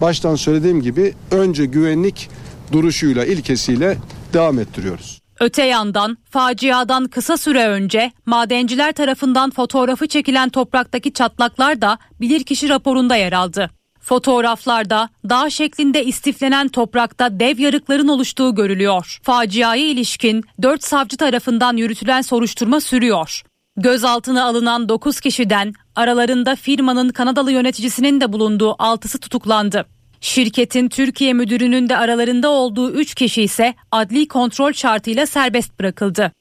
baştan 0.00 0.34
söylediğim 0.34 0.82
gibi 0.82 1.14
önce 1.30 1.64
güvenlik 1.66 2.28
duruşuyla 2.72 3.24
ilkesiyle 3.24 3.98
devam 4.32 4.58
ettiriyoruz. 4.58 5.20
Öte 5.40 5.62
yandan 5.62 6.18
faciadan 6.30 7.04
kısa 7.04 7.36
süre 7.36 7.68
önce 7.68 8.12
madenciler 8.26 8.92
tarafından 8.92 9.50
fotoğrafı 9.50 10.08
çekilen 10.08 10.48
topraktaki 10.48 11.12
çatlaklar 11.12 11.80
da 11.80 11.98
bilirkişi 12.20 12.68
raporunda 12.68 13.16
yer 13.16 13.32
aldı. 13.32 13.70
Fotoğraflarda 14.00 15.08
dağ 15.28 15.50
şeklinde 15.50 16.04
istiflenen 16.04 16.68
toprakta 16.68 17.40
dev 17.40 17.58
yarıkların 17.58 18.08
oluştuğu 18.08 18.54
görülüyor. 18.54 19.18
Faciaya 19.22 19.84
ilişkin 19.84 20.44
4 20.62 20.84
savcı 20.84 21.16
tarafından 21.16 21.76
yürütülen 21.76 22.22
soruşturma 22.22 22.80
sürüyor. 22.80 23.42
Gözaltına 23.82 24.44
alınan 24.44 24.88
9 24.88 25.20
kişiden 25.20 25.72
aralarında 25.96 26.56
firmanın 26.56 27.08
Kanadalı 27.08 27.52
yöneticisinin 27.52 28.20
de 28.20 28.32
bulunduğu 28.32 28.70
6'sı 28.70 29.18
tutuklandı. 29.18 29.86
Şirketin 30.20 30.88
Türkiye 30.88 31.32
müdürünün 31.32 31.88
de 31.88 31.96
aralarında 31.96 32.50
olduğu 32.50 32.90
3 32.90 33.14
kişi 33.14 33.42
ise 33.42 33.74
adli 33.92 34.28
kontrol 34.28 34.72
şartıyla 34.72 35.26
serbest 35.26 35.80
bırakıldı. 35.80 36.32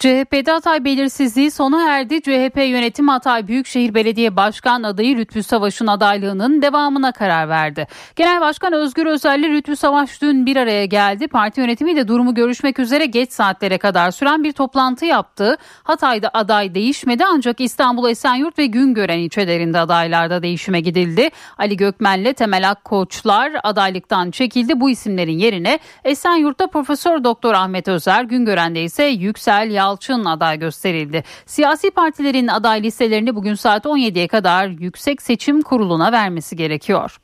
CHP'de 0.00 0.50
Hatay 0.50 0.84
belirsizliği 0.84 1.50
sona 1.50 1.90
erdi. 1.90 2.22
CHP 2.22 2.56
yönetim 2.56 3.08
Hatay 3.08 3.48
Büyükşehir 3.48 3.94
Belediye 3.94 4.36
Başkan 4.36 4.82
adayı 4.82 5.16
Lütfü 5.16 5.42
Savaş'ın 5.42 5.86
adaylığının 5.86 6.62
devamına 6.62 7.12
karar 7.12 7.48
verdi. 7.48 7.86
Genel 8.16 8.40
Başkan 8.40 8.72
Özgür 8.72 9.06
Özel 9.06 9.38
ile 9.38 9.48
Lütfü 9.48 9.76
Savaş 9.76 10.22
dün 10.22 10.46
bir 10.46 10.56
araya 10.56 10.84
geldi. 10.84 11.28
Parti 11.28 11.60
yönetimiyle 11.60 12.08
durumu 12.08 12.34
görüşmek 12.34 12.78
üzere 12.78 13.06
geç 13.06 13.32
saatlere 13.32 13.78
kadar 13.78 14.10
süren 14.10 14.44
bir 14.44 14.52
toplantı 14.52 15.06
yaptı. 15.06 15.56
Hatay'da 15.82 16.30
aday 16.34 16.74
değişmedi 16.74 17.24
ancak 17.34 17.60
İstanbul 17.60 18.10
Esenyurt 18.10 18.58
ve 18.58 18.66
Güngören 18.66 19.18
ilçelerinde 19.18 19.78
adaylarda 19.78 20.42
değişime 20.42 20.80
gidildi. 20.80 21.28
Ali 21.58 21.76
Gökmen'le 21.76 22.32
Temel 22.32 22.70
Akkoçlar 22.70 23.52
adaylıktan 23.62 24.30
çekildi. 24.30 24.80
Bu 24.80 24.90
isimlerin 24.90 25.38
yerine 25.38 25.78
Esenyurt'ta 26.04 26.66
Profesör 26.66 27.24
Doktor 27.24 27.54
Ahmet 27.54 27.88
Özer, 27.88 28.24
Güngören'de 28.24 28.82
ise 28.82 29.04
Yüksel 29.04 29.70
Yal 29.70 29.89
Yalçın 29.90 30.24
aday 30.24 30.58
gösterildi. 30.58 31.24
Siyasi 31.46 31.90
partilerin 31.90 32.46
aday 32.48 32.82
listelerini 32.82 33.36
bugün 33.36 33.54
saat 33.54 33.84
17'ye 33.84 34.28
kadar 34.28 34.66
Yüksek 34.66 35.22
Seçim 35.22 35.62
Kurulu'na 35.62 36.12
vermesi 36.12 36.56
gerekiyor. 36.56 37.20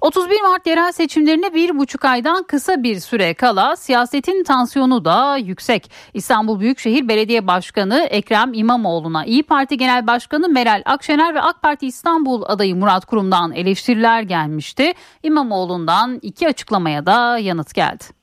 31 0.00 0.40
Mart 0.42 0.66
yerel 0.66 0.92
seçimlerine 0.92 1.54
bir 1.54 1.78
buçuk 1.78 2.04
aydan 2.04 2.42
kısa 2.42 2.82
bir 2.82 3.00
süre 3.00 3.34
kala 3.34 3.76
siyasetin 3.76 4.44
tansiyonu 4.44 5.04
da 5.04 5.36
yüksek. 5.36 5.90
İstanbul 6.14 6.60
Büyükşehir 6.60 7.08
Belediye 7.08 7.46
Başkanı 7.46 7.98
Ekrem 8.10 8.54
İmamoğlu'na 8.54 9.24
İyi 9.24 9.42
Parti 9.42 9.76
Genel 9.76 10.06
Başkanı 10.06 10.48
Meral 10.48 10.82
Akşener 10.84 11.34
ve 11.34 11.40
AK 11.40 11.62
Parti 11.62 11.86
İstanbul 11.86 12.42
adayı 12.46 12.76
Murat 12.76 13.04
Kurum'dan 13.04 13.52
eleştiriler 13.52 14.22
gelmişti. 14.22 14.92
İmamoğlu'ndan 15.22 16.18
iki 16.22 16.48
açıklamaya 16.48 17.06
da 17.06 17.38
yanıt 17.38 17.74
geldi 17.74 18.19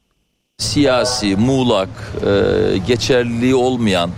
siyasi, 0.78 1.36
muğlak, 1.36 1.90
e, 2.26 2.78
geçerliliği 2.78 3.56
olmayan 3.56 4.12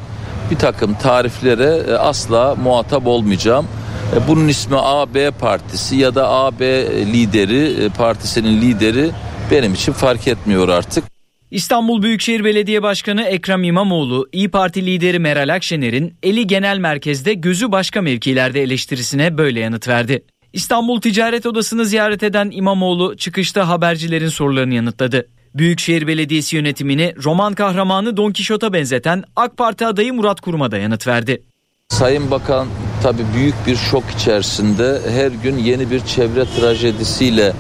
bir 0.52 0.56
takım 0.56 0.94
tariflere 0.94 1.84
e, 1.88 1.94
asla 1.94 2.56
muhatap 2.56 3.08
olmayacağım. 3.08 3.68
E, 4.16 4.28
bunun 4.28 4.48
ismi 4.48 4.78
AB 4.80 5.32
partisi 5.32 5.96
ya 5.96 6.16
da 6.16 6.30
AB 6.30 6.66
lideri, 7.14 7.84
e, 7.84 7.90
partisinin 7.90 8.62
lideri 8.62 9.12
benim 9.52 9.74
için 9.74 9.94
fark 9.94 10.28
etmiyor 10.28 10.70
artık. 10.70 11.04
İstanbul 11.52 12.02
Büyükşehir 12.02 12.44
Belediye 12.44 12.84
Başkanı 12.84 13.24
Ekrem 13.24 13.64
İmamoğlu, 13.64 14.30
İyi 14.32 14.50
Parti 14.50 14.86
lideri 14.86 15.20
Meral 15.20 15.54
Akşener'in 15.54 16.14
eli 16.24 16.48
genel 16.48 16.78
merkezde 16.78 17.34
gözü 17.34 17.72
başka 17.72 18.02
mevkilerde 18.02 18.62
eleştirisine 18.62 19.38
böyle 19.38 19.60
yanıt 19.60 19.88
verdi. 19.88 20.24
İstanbul 20.54 21.02
Ticaret 21.02 21.46
Odası'nı 21.46 21.86
ziyaret 21.86 22.24
eden 22.24 22.50
İmamoğlu 22.54 23.18
çıkışta 23.18 23.68
habercilerin 23.68 24.28
sorularını 24.28 24.74
yanıtladı. 24.74 25.28
Büyükşehir 25.56 26.08
Belediyesi 26.08 26.56
yönetimini 26.56 27.14
roman 27.24 27.54
kahramanı 27.54 28.18
Don 28.18 28.32
Kişot'a 28.32 28.74
benzeten 28.74 29.24
AK 29.36 29.58
Parti 29.58 29.86
adayı 29.86 30.14
Murat 30.14 30.41
Kurum'a 30.41 30.72
da 30.72 30.78
yanıt 30.78 31.08
verdi. 31.08 31.43
Sayın 31.89 32.32
Bakan 32.32 32.68
tabii 33.04 33.26
büyük 33.36 33.56
bir 33.68 33.76
şok 33.76 34.04
içerisinde 34.18 35.00
her 35.10 35.32
gün 35.32 35.58
yeni 35.58 35.91
bir 35.91 36.00
çevre 36.00 36.45
trajedisiyle 36.45 37.54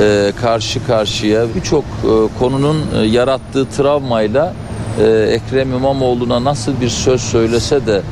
e, 0.00 0.32
karşı 0.40 0.86
karşıya 0.86 1.54
birçok 1.54 1.84
e, 1.84 2.38
konunun 2.38 2.84
e, 2.94 3.06
yarattığı 3.06 3.68
travmayla 3.68 4.54
e, 5.00 5.04
Ekrem 5.06 5.72
İmamoğlu'na 5.72 6.44
nasıl 6.44 6.80
bir 6.80 6.88
söz 6.88 7.20
söylese 7.20 7.86
de 7.86 8.02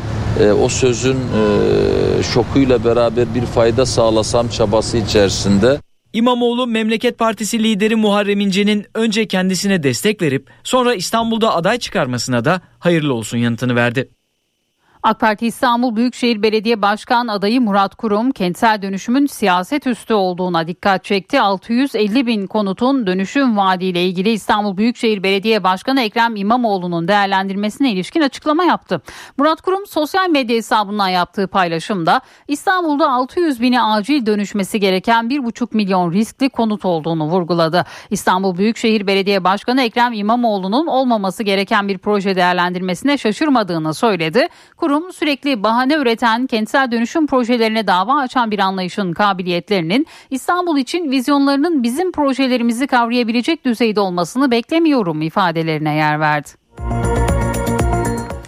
e, 0.41 0.53
o 0.53 0.69
sözün 0.69 1.17
e, 1.17 2.23
şokuyla 2.23 2.85
beraber 2.85 3.35
bir 3.35 3.47
fayda 3.47 3.87
sağlasam 3.87 4.49
çabası 4.49 4.97
içerisinde 4.97 5.81
İmamoğlu 6.17 6.67
Memleket 6.67 7.19
Partisi 7.19 7.63
lideri 7.63 7.97
Muharrem 7.97 8.41
İnce'nin 8.41 8.87
önce 8.95 9.29
kendisine 9.29 9.83
destek 9.83 10.23
verip 10.23 10.51
sonra 10.65 10.95
İstanbul'da 10.95 11.55
aday 11.55 11.79
çıkarmasına 11.79 12.45
da 12.45 12.61
hayırlı 12.79 13.15
olsun 13.15 13.39
yanıtını 13.39 13.75
verdi. 13.75 14.09
AK 15.07 15.21
Parti 15.21 15.47
İstanbul 15.47 15.97
Büyükşehir 15.97 16.43
Belediye 16.43 16.83
Başkan 16.83 17.29
adayı 17.29 17.61
Murat 17.61 17.95
Kurum 17.95 18.31
kentsel 18.31 18.83
dönüşümün 18.83 19.27
siyaset 19.27 19.87
üstü 19.87 20.15
olduğuna 20.15 20.67
dikkat 20.67 21.05
çekti. 21.05 21.41
650 21.41 22.27
bin 22.27 22.47
konutun 22.47 23.07
dönüşüm 23.07 23.57
vaadiyle 23.57 24.05
ilgili 24.05 24.31
İstanbul 24.31 24.77
Büyükşehir 24.77 25.23
Belediye 25.23 25.65
Başkanı 25.65 26.01
Ekrem 26.01 26.37
İmamoğlu'nun 26.37 27.09
değerlendirmesine 27.09 27.93
ilişkin 27.93 28.21
açıklama 28.21 28.65
yaptı. 28.65 29.03
Murat 29.39 29.61
Kurum 29.61 29.87
sosyal 29.87 30.29
medya 30.29 30.57
hesabından 30.57 31.09
yaptığı 31.09 31.49
paylaşımda 31.49 32.21
İstanbul'da 32.49 33.13
600 33.13 33.61
bini 33.61 33.83
acil 33.83 34.27
dönüşmesi 34.27 34.81
gereken 34.81 35.25
1,5 35.25 35.69
milyon 35.73 36.13
riskli 36.13 36.49
konut 36.49 36.85
olduğunu 36.85 37.25
vurguladı. 37.25 37.85
İstanbul 38.11 38.59
Büyükşehir 38.59 39.07
Belediye 39.07 39.45
Başkanı 39.45 39.83
Ekrem 39.83 40.13
İmamoğlu'nun 40.13 40.87
olmaması 40.87 41.43
gereken 41.43 41.89
bir 41.89 41.99
proje 41.99 42.37
değerlendirmesine 42.37 43.19
şaşırmadığını 43.19 43.95
söyledi. 43.95 44.49
Kurum 44.77 44.96
Kurum 44.97 45.13
sürekli 45.13 45.63
bahane 45.63 45.95
üreten 45.95 46.47
kentsel 46.47 46.91
dönüşüm 46.91 47.27
projelerine 47.27 47.87
dava 47.87 48.21
açan 48.21 48.51
bir 48.51 48.59
anlayışın 48.59 49.13
kabiliyetlerinin 49.13 50.07
İstanbul 50.31 50.79
için 50.79 51.11
vizyonlarının 51.11 51.83
bizim 51.83 52.13
projelerimizi 52.13 52.87
kavrayabilecek 52.87 53.65
düzeyde 53.65 54.01
olmasını 54.01 54.51
beklemiyorum 54.51 55.23
ifadelerine 55.23 55.95
yer 55.95 56.21
verdi. 56.21 56.49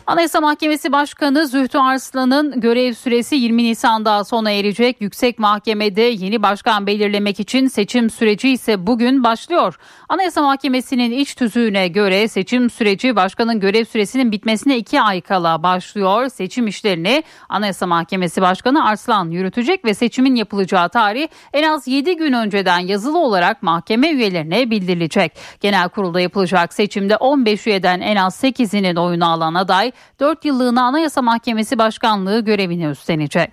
Anayasa 0.08 0.40
Mahkemesi 0.40 0.92
Başkanı 0.92 1.46
Zühtü 1.46 1.78
Arslan'ın 1.78 2.60
görev 2.60 2.92
süresi 2.92 3.36
20 3.36 3.64
Nisan'da 3.64 4.24
sona 4.24 4.50
erecek. 4.50 4.96
Yüksek 5.00 5.38
Mahkemede 5.38 6.02
yeni 6.02 6.42
başkan 6.42 6.86
belirlemek 6.86 7.40
için 7.40 7.66
seçim 7.66 8.10
süreci 8.10 8.48
ise 8.50 8.86
bugün 8.86 9.24
başlıyor. 9.24 9.78
Anayasa 10.08 10.42
Mahkemesi'nin 10.42 11.10
iç 11.10 11.34
tüzüğüne 11.34 11.88
göre 11.88 12.28
seçim 12.28 12.70
süreci 12.70 13.16
başkanın 13.16 13.60
görev 13.60 13.84
süresinin 13.84 14.32
bitmesine 14.32 14.76
2 14.76 15.00
ay 15.00 15.20
kala 15.20 15.62
başlıyor. 15.62 16.28
Seçim 16.28 16.66
işlerini 16.66 17.22
Anayasa 17.48 17.86
Mahkemesi 17.86 18.42
Başkanı 18.42 18.84
Arslan 18.88 19.30
yürütecek 19.30 19.84
ve 19.84 19.94
seçimin 19.94 20.34
yapılacağı 20.34 20.88
tarih 20.88 21.28
en 21.52 21.62
az 21.62 21.88
7 21.88 22.16
gün 22.16 22.32
önceden 22.32 22.78
yazılı 22.78 23.18
olarak 23.18 23.62
mahkeme 23.62 24.10
üyelerine 24.10 24.70
bildirilecek. 24.70 25.32
Genel 25.60 25.88
kurulda 25.88 26.20
yapılacak 26.20 26.74
seçimde 26.74 27.16
15 27.16 27.66
üyeden 27.66 28.00
en 28.00 28.16
az 28.16 28.44
8'inin 28.44 28.96
oyunu 28.96 29.30
alan 29.30 29.54
aday 29.54 29.92
4 30.20 30.44
yıllığına 30.44 30.82
Anayasa 30.82 31.22
Mahkemesi 31.22 31.78
Başkanlığı 31.78 32.40
görevini 32.40 32.86
üstlenecek. 32.86 33.50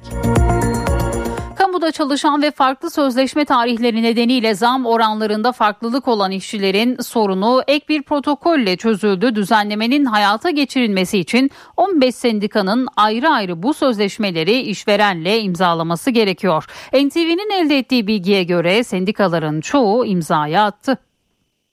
Kamuda 1.56 1.92
çalışan 1.92 2.42
ve 2.42 2.52
farklı 2.52 2.90
sözleşme 2.90 3.46
tarihleri 3.46 4.04
nedeniyle 4.04 4.56
zam 4.56 4.86
oranlarında 4.86 5.52
farklılık 5.52 6.08
olan 6.08 6.32
işçilerin 6.32 6.98
sorunu 7.02 7.64
ek 7.68 7.86
bir 7.90 8.02
protokolle 8.02 8.78
çözüldü. 8.78 9.36
Düzenlemenin 9.36 10.06
hayata 10.06 10.50
geçirilmesi 10.50 11.20
için 11.20 11.52
15 11.78 12.16
sendikanın 12.16 12.88
ayrı 12.98 13.30
ayrı 13.30 13.64
bu 13.64 13.74
sözleşmeleri 13.74 14.60
işverenle 14.60 15.42
imzalaması 15.42 16.12
gerekiyor. 16.12 16.66
NTV'nin 16.94 17.66
elde 17.66 17.78
ettiği 17.78 18.08
bilgiye 18.08 18.44
göre 18.44 18.84
sendikaların 18.84 19.62
çoğu 19.62 20.06
imzaya 20.06 20.66
attı. 20.66 20.98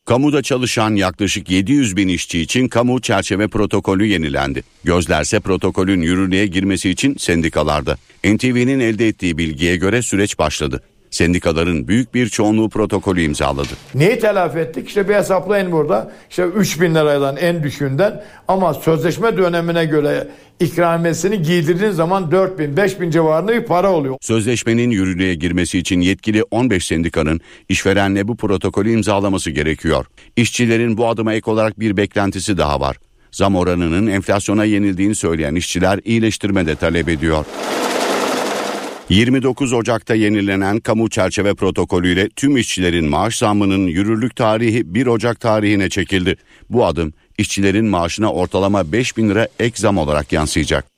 Kamuda 0.06 0.42
çalışan 0.42 0.94
yaklaşık 0.96 1.50
700 1.50 1.96
bin 1.96 2.08
işçi 2.08 2.40
için 2.40 2.68
kamu 2.68 3.00
çerçeve 3.00 3.48
protokolü 3.48 4.06
yenilendi. 4.06 4.62
Gözlerse 4.84 5.40
protokolün 5.40 6.02
yürürlüğe 6.02 6.46
girmesi 6.46 6.90
için 6.90 7.16
sendikalarda. 7.18 7.96
NTV'nin 8.24 8.80
elde 8.80 9.08
ettiği 9.08 9.38
bilgiye 9.38 9.76
göre 9.76 10.02
süreç 10.02 10.38
başladı. 10.38 10.82
Sendikaların 11.12 11.88
büyük 11.88 12.14
bir 12.14 12.28
çoğunluğu 12.28 12.68
protokolü 12.68 13.22
imzaladı. 13.22 13.68
Neyi 13.94 14.18
telafi 14.18 14.58
ettik? 14.58 14.88
İşte 14.88 15.08
bir 15.08 15.14
hesaplayın 15.14 15.72
burada. 15.72 16.12
İşte 16.30 16.44
3 16.44 16.80
bin 16.80 16.94
liradan 16.94 17.36
en 17.36 17.62
düşüğünden 17.62 18.24
ama 18.48 18.74
sözleşme 18.74 19.36
dönemine 19.36 19.84
göre 19.84 20.28
ikramiyesini 20.60 21.42
giydirdiğin 21.42 21.90
zaman 21.90 22.30
4 22.30 22.58
bin 22.58 22.76
5 22.76 23.00
bin 23.00 23.10
civarında 23.10 23.52
bir 23.52 23.64
para 23.64 23.90
oluyor. 23.92 24.16
Sözleşmenin 24.20 24.90
yürürlüğe 24.90 25.34
girmesi 25.34 25.78
için 25.78 26.00
yetkili 26.00 26.42
15 26.50 26.86
sendikanın 26.86 27.40
işverenle 27.68 28.28
bu 28.28 28.36
protokolü 28.36 28.90
imzalaması 28.92 29.50
gerekiyor. 29.50 30.06
İşçilerin 30.36 30.96
bu 30.96 31.08
adıma 31.08 31.34
ek 31.34 31.50
olarak 31.50 31.80
bir 31.80 31.96
beklentisi 31.96 32.58
daha 32.58 32.80
var. 32.80 32.96
Zam 33.32 33.56
oranının 33.56 34.06
enflasyona 34.06 34.64
yenildiğini 34.64 35.14
söyleyen 35.14 35.54
işçiler 35.54 36.00
iyileştirme 36.04 36.66
de 36.66 36.76
talep 36.76 37.08
ediyor. 37.08 37.44
29 39.08 39.72
Ocak'ta 39.72 40.14
yenilenen 40.14 40.80
kamu 40.80 41.10
çerçeve 41.10 41.54
protokolüyle 41.54 42.28
tüm 42.28 42.56
işçilerin 42.56 43.08
maaş 43.08 43.36
zammının 43.38 43.86
yürürlük 43.86 44.36
tarihi 44.36 44.94
1 44.94 45.06
Ocak 45.06 45.40
tarihine 45.40 45.88
çekildi. 45.88 46.36
Bu 46.70 46.86
adım 46.86 47.12
işçilerin 47.38 47.86
maaşına 47.86 48.32
ortalama 48.32 48.92
5 48.92 49.16
bin 49.16 49.30
lira 49.30 49.48
ek 49.58 49.74
zam 49.76 49.98
olarak 49.98 50.32
yansıyacak. 50.32 50.91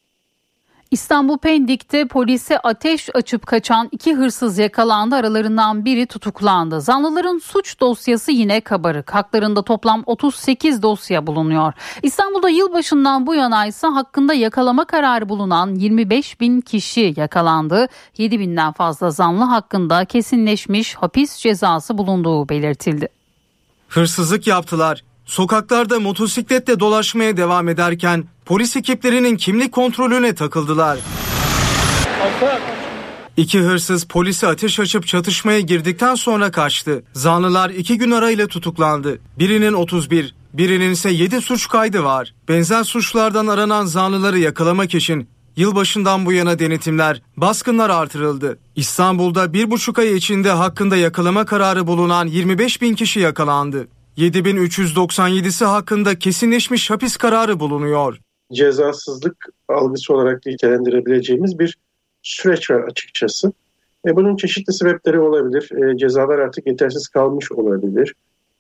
İstanbul 0.95 1.39
Pendik'te 1.39 2.09
polise 2.09 2.59
ateş 2.59 3.09
açıp 3.15 3.47
kaçan 3.47 3.89
iki 3.93 4.15
hırsız 4.15 4.59
yakalandı. 4.59 5.15
Aralarından 5.15 5.85
biri 5.85 6.07
tutuklandı. 6.07 6.81
Zanlıların 6.81 7.39
suç 7.39 7.81
dosyası 7.81 8.33
yine 8.33 8.61
kabarık. 8.61 9.15
Haklarında 9.15 9.63
toplam 9.63 10.03
38 10.07 10.83
dosya 10.83 11.27
bulunuyor. 11.27 11.73
İstanbul'da 12.03 12.49
yılbaşından 12.49 13.27
bu 13.27 13.35
yana 13.35 13.67
ise 13.67 13.87
hakkında 13.87 14.35
yakalama 14.35 14.85
kararı 14.85 15.29
bulunan 15.29 15.75
25 15.75 16.41
bin 16.41 16.61
kişi 16.61 17.15
yakalandı. 17.17 17.89
7 18.19 18.41
binden 18.41 18.73
fazla 18.73 19.11
zanlı 19.11 19.45
hakkında 19.45 20.05
kesinleşmiş 20.05 20.95
hapis 20.95 21.37
cezası 21.37 21.99
bulunduğu 21.99 22.49
belirtildi. 22.49 23.09
Hırsızlık 23.89 24.47
yaptılar. 24.47 25.05
Sokaklarda 25.27 26.01
motosikletle 26.01 26.81
dolaşmaya 26.81 27.37
devam 27.37 27.69
ederken 27.69 28.25
polis 28.45 28.77
ekiplerinin 28.77 29.37
kimlik 29.37 29.73
kontrolüne 29.73 30.35
takıldılar. 30.35 30.99
İki 33.37 33.61
hırsız 33.61 34.05
polise 34.05 34.47
ateş 34.47 34.81
açıp 34.81 35.07
çatışmaya 35.07 35.61
girdikten 35.61 36.15
sonra 36.15 36.51
kaçtı. 36.51 37.05
Zanlılar 37.13 37.71
iki 37.71 37.99
gün 37.99 38.11
arayla 38.11 38.47
tutuklandı. 38.47 39.19
Birinin 39.39 39.73
31, 39.73 40.35
birinin 40.53 40.91
ise 40.91 41.11
7 41.11 41.41
suç 41.41 41.69
kaydı 41.69 42.05
var. 42.05 42.35
Benzer 42.49 42.85
suçlardan 42.85 43.47
aranan 43.47 43.85
zanlıları 43.87 44.39
yakalamak 44.39 44.95
için 44.95 45.29
yılbaşından 45.57 46.27
bu 46.27 46.33
yana 46.33 46.59
denetimler, 46.59 47.23
baskınlar 47.37 47.91
artırıldı. 47.91 48.59
İstanbul'da 48.77 49.53
bir 49.53 49.71
buçuk 49.71 49.99
ay 49.99 50.17
içinde 50.17 50.51
hakkında 50.51 50.97
yakalama 50.97 51.45
kararı 51.45 51.87
bulunan 51.87 52.27
25 52.27 52.83
bin 52.83 52.95
kişi 52.95 53.21
yakalandı. 53.21 53.89
7397'si 54.17 55.65
hakkında 55.65 56.19
kesinleşmiş 56.19 56.91
hapis 56.91 57.17
kararı 57.17 57.61
bulunuyor. 57.61 58.19
Cezasızlık 58.53 59.47
algısı 59.69 60.15
olarak 60.15 60.47
nitelendirebileceğimiz 60.47 61.59
bir 61.59 61.79
süreç 62.23 62.71
var 62.71 62.81
açıkçası. 62.81 63.53
E, 64.07 64.17
bunun 64.17 64.37
çeşitli 64.37 64.73
sebepleri 64.73 65.21
olabilir. 65.21 65.71
E, 65.73 65.99
cezalar 65.99 66.39
artık 66.39 66.67
yetersiz 66.67 67.09
kalmış 67.09 67.53
olabilir. 67.53 68.15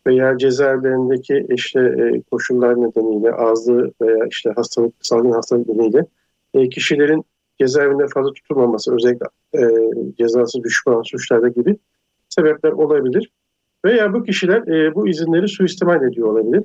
Veya 0.06 0.38
cezaevlerindeki 0.38 1.46
işte 1.50 1.80
e, 1.80 2.22
koşullar 2.30 2.74
nedeniyle, 2.82 3.32
azlığı 3.32 3.92
veya 4.02 4.26
işte 4.30 4.50
hastalık, 4.56 4.94
salgın 5.00 5.32
hastalık 5.32 5.68
nedeniyle 5.68 6.06
e, 6.54 6.68
kişilerin 6.68 7.24
cezaevinde 7.60 8.06
fazla 8.14 8.32
tutulmaması, 8.32 8.94
özellikle 8.94 9.26
e, 9.54 9.60
cezası 10.18 10.62
düşük 10.62 10.88
olan 10.88 11.02
suçlarda 11.02 11.48
gibi 11.48 11.76
sebepler 12.28 12.72
olabilir. 12.72 13.30
Veya 13.84 14.12
bu 14.12 14.24
kişiler 14.24 14.58
e, 14.58 14.94
bu 14.94 15.08
izinleri 15.08 15.48
suistimal 15.48 16.02
ediyor 16.02 16.28
olabilir. 16.28 16.62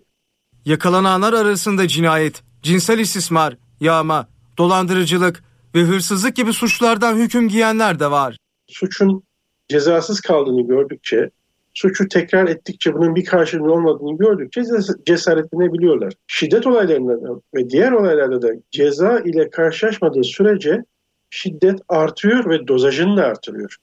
Yakalananlar 0.65 1.33
arasında 1.33 1.87
cinayet, 1.87 2.43
cinsel 2.61 2.99
istismar, 2.99 3.57
yağma, 3.81 4.27
dolandırıcılık 4.57 5.43
ve 5.75 5.81
hırsızlık 5.81 6.35
gibi 6.35 6.53
suçlardan 6.53 7.15
hüküm 7.15 7.49
giyenler 7.49 7.99
de 7.99 8.11
var. 8.11 8.37
Suçun 8.67 9.23
cezasız 9.69 10.21
kaldığını 10.21 10.67
gördükçe, 10.67 11.29
suçu 11.73 12.07
tekrar 12.07 12.47
ettikçe 12.47 12.93
bunun 12.93 13.15
bir 13.15 13.25
karşılığı 13.25 13.73
olmadığını 13.73 14.17
gördükçe 14.17 14.63
cesaretlenebiliyorlar. 15.05 16.13
Şiddet 16.27 16.67
olaylarında 16.67 17.41
ve 17.55 17.69
diğer 17.69 17.91
olaylarda 17.91 18.41
da 18.41 18.47
ceza 18.71 19.19
ile 19.19 19.49
karşılaşmadığı 19.49 20.23
sürece 20.23 20.83
şiddet 21.29 21.79
artıyor 21.87 22.49
ve 22.49 22.67
dozajını 22.67 23.17
da 23.17 23.25
artırıyor. 23.25 23.77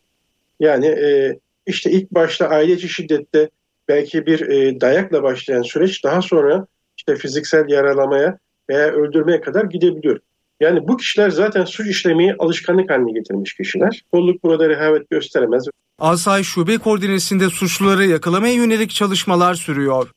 Yani 0.60 0.86
e, 0.86 1.38
işte 1.66 1.90
ilk 1.90 2.10
başta 2.10 2.48
aile 2.48 2.72
içi 2.72 2.88
şiddette 2.88 3.50
belki 3.88 4.26
bir 4.26 4.40
e, 4.40 4.80
dayakla 4.80 5.22
başlayan 5.22 5.62
süreç 5.62 6.04
daha 6.04 6.22
sonra 6.22 6.66
işte 6.98 7.16
fiziksel 7.16 7.68
yaralamaya 7.68 8.38
veya 8.70 8.92
öldürmeye 8.92 9.40
kadar 9.40 9.64
gidebiliyor. 9.64 10.18
Yani 10.60 10.88
bu 10.88 10.96
kişiler 10.96 11.30
zaten 11.30 11.64
suç 11.64 11.86
işlemeyi 11.86 12.34
alışkanlık 12.38 12.90
haline 12.90 13.12
getirmiş 13.12 13.54
kişiler. 13.54 14.02
Kolluk 14.12 14.42
burada 14.42 14.68
rehavet 14.68 15.10
gösteremez. 15.10 15.64
Asay 15.98 16.42
Şube 16.42 16.78
Koordinesi'nde 16.78 17.50
suçluları 17.50 18.06
yakalamaya 18.06 18.54
yönelik 18.54 18.90
çalışmalar 18.90 19.54
sürüyor. 19.54 20.10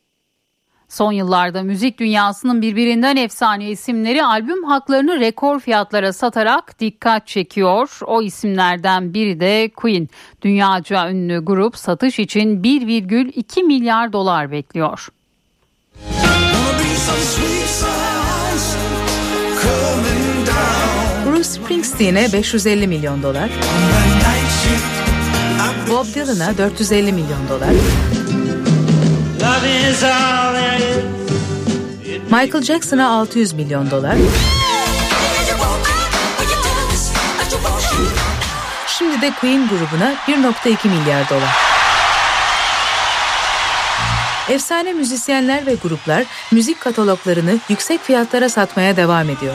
Son 0.90 1.12
yıllarda 1.12 1.62
müzik 1.62 1.98
dünyasının 1.98 2.62
birbirinden 2.62 3.16
efsane 3.16 3.70
isimleri 3.70 4.24
albüm 4.24 4.64
haklarını 4.64 5.20
rekor 5.20 5.60
fiyatlara 5.60 6.12
satarak 6.12 6.80
dikkat 6.80 7.26
çekiyor. 7.26 7.98
O 8.06 8.22
isimlerden 8.22 9.14
biri 9.14 9.40
de 9.40 9.70
Queen. 9.76 10.08
Dünyaca 10.42 11.10
ünlü 11.10 11.44
grup 11.44 11.76
satış 11.76 12.18
için 12.18 12.62
1,2 12.62 13.62
milyar 13.62 14.12
dolar 14.12 14.50
bekliyor. 14.50 15.08
Bruce 21.26 21.44
Springsteen'e 21.44 22.32
550 22.32 22.86
milyon 22.86 23.22
dolar. 23.22 23.50
Bob 25.90 26.14
Dylan'a 26.14 26.58
450 26.58 27.12
milyon 27.12 27.48
dolar. 27.48 27.70
Michael 32.30 32.62
Jackson'a 32.62 33.08
600 33.08 33.52
milyon 33.52 33.90
dolar. 33.90 34.16
Şimdi 38.86 39.20
de 39.20 39.32
Queen 39.40 39.68
grubuna 39.68 40.14
1.2 40.28 40.88
milyar 40.88 41.30
dolar. 41.30 41.56
Efsane 44.48 44.92
müzisyenler 44.92 45.66
ve 45.66 45.74
gruplar 45.74 46.24
müzik 46.52 46.80
kataloglarını 46.80 47.58
yüksek 47.68 48.00
fiyatlara 48.02 48.48
satmaya 48.48 48.96
devam 48.96 49.30
ediyor. 49.30 49.54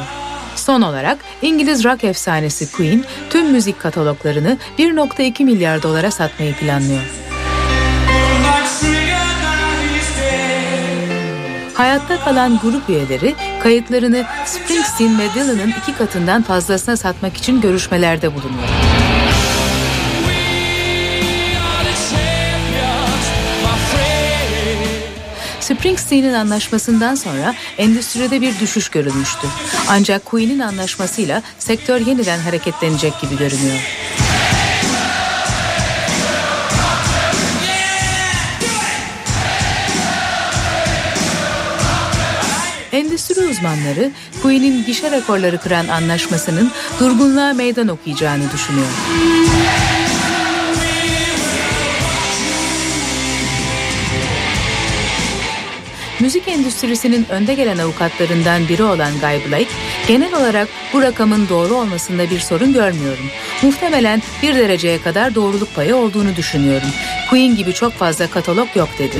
Son 0.55 0.81
olarak 0.81 1.17
İngiliz 1.41 1.83
rock 1.83 2.03
efsanesi 2.03 2.71
Queen 2.71 3.05
tüm 3.29 3.51
müzik 3.51 3.79
kataloglarını 3.79 4.57
1.2 4.79 5.43
milyar 5.43 5.83
dolara 5.83 6.11
satmayı 6.11 6.55
planlıyor. 6.55 7.01
Hayatta 11.75 12.23
kalan 12.23 12.59
grup 12.59 12.89
üyeleri 12.89 13.35
kayıtlarını 13.63 14.25
Springsteen 14.45 15.19
ve 15.19 15.33
Dylan'ın 15.35 15.73
iki 15.81 15.97
katından 15.97 16.41
fazlasına 16.41 16.97
satmak 16.97 17.37
için 17.37 17.61
görüşmelerde 17.61 18.35
bulunuyor. 18.35 18.69
Springsteen'in 25.59 26.33
anlaşmasından 26.33 27.15
sonra 27.15 27.55
endüstride 27.77 28.41
bir 28.41 28.59
düşüş 28.59 28.89
görülmüştü. 28.89 29.47
Ancak 29.89 30.25
Queen'in 30.25 30.59
anlaşmasıyla 30.59 31.41
sektör 31.59 32.05
yeniden 32.05 32.39
hareketlenecek 32.39 33.21
gibi 33.21 33.37
görünüyor. 33.37 34.04
Endüstri 43.35 43.51
uzmanları 43.51 44.11
Queen'in 44.41 44.85
gişe 44.85 45.11
rekorları 45.11 45.57
kıran 45.57 45.87
anlaşmasının 45.87 46.71
durgunluğa 46.99 47.53
meydan 47.53 47.87
okuyacağını 47.87 48.51
düşünüyor. 48.51 48.87
Müzik 56.19 56.47
endüstrisinin 56.47 57.25
önde 57.29 57.53
gelen 57.53 57.77
avukatlarından 57.77 58.67
biri 58.67 58.83
olan 58.83 59.11
Guy 59.11 59.51
Blake, 59.51 59.69
genel 60.07 60.33
olarak 60.33 60.67
bu 60.93 61.01
rakamın 61.01 61.49
doğru 61.49 61.73
olmasında 61.73 62.29
bir 62.29 62.39
sorun 62.39 62.73
görmüyorum. 62.73 63.25
Muhtemelen 63.61 64.21
bir 64.43 64.55
dereceye 64.55 65.01
kadar 65.01 65.35
doğruluk 65.35 65.75
payı 65.75 65.95
olduğunu 65.95 66.35
düşünüyorum. 66.35 66.89
Queen 67.29 67.55
gibi 67.55 67.73
çok 67.73 67.93
fazla 67.93 68.27
katalog 68.27 68.67
yok 68.75 68.89
dedi. 68.99 69.17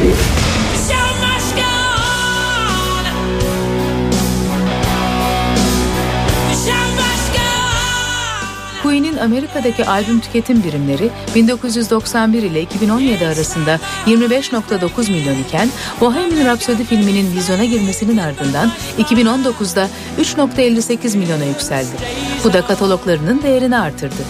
Amerika'daki 9.26 9.85
albüm 9.85 10.19
tüketim 10.19 10.64
birimleri 10.64 11.10
1991 11.35 12.43
ile 12.43 12.61
2017 12.61 13.27
arasında 13.27 13.80
25.9 14.07 15.11
milyon 15.11 15.35
iken 15.35 15.69
Bohemian 16.02 16.45
Rhapsody 16.45 16.84
filminin 16.84 17.35
vizyona 17.35 17.65
girmesinin 17.65 18.18
ardından 18.18 18.72
2019'da 18.99 19.89
3.58 20.22 21.18
milyona 21.18 21.45
yükseldi. 21.45 21.95
Bu 22.43 22.53
da 22.53 22.61
kataloglarının 22.61 23.41
değerini 23.41 23.77
artırdı. 23.77 24.23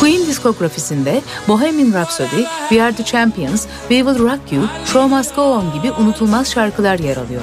Queen 0.00 0.26
diskografisinde 0.26 1.20
Bohemian 1.48 1.92
Rhapsody, 1.92 2.44
We 2.68 2.82
Are 2.82 2.92
The 2.92 3.04
Champions, 3.04 3.66
We 3.88 3.96
Will 3.96 4.18
Rock 4.18 4.52
You, 4.52 4.62
Show 4.86 5.16
Must 5.16 5.36
Go 5.36 5.42
On 5.42 5.72
gibi 5.72 5.92
unutulmaz 5.92 6.50
şarkılar 6.50 6.98
yer 6.98 7.16
alıyor. 7.16 7.42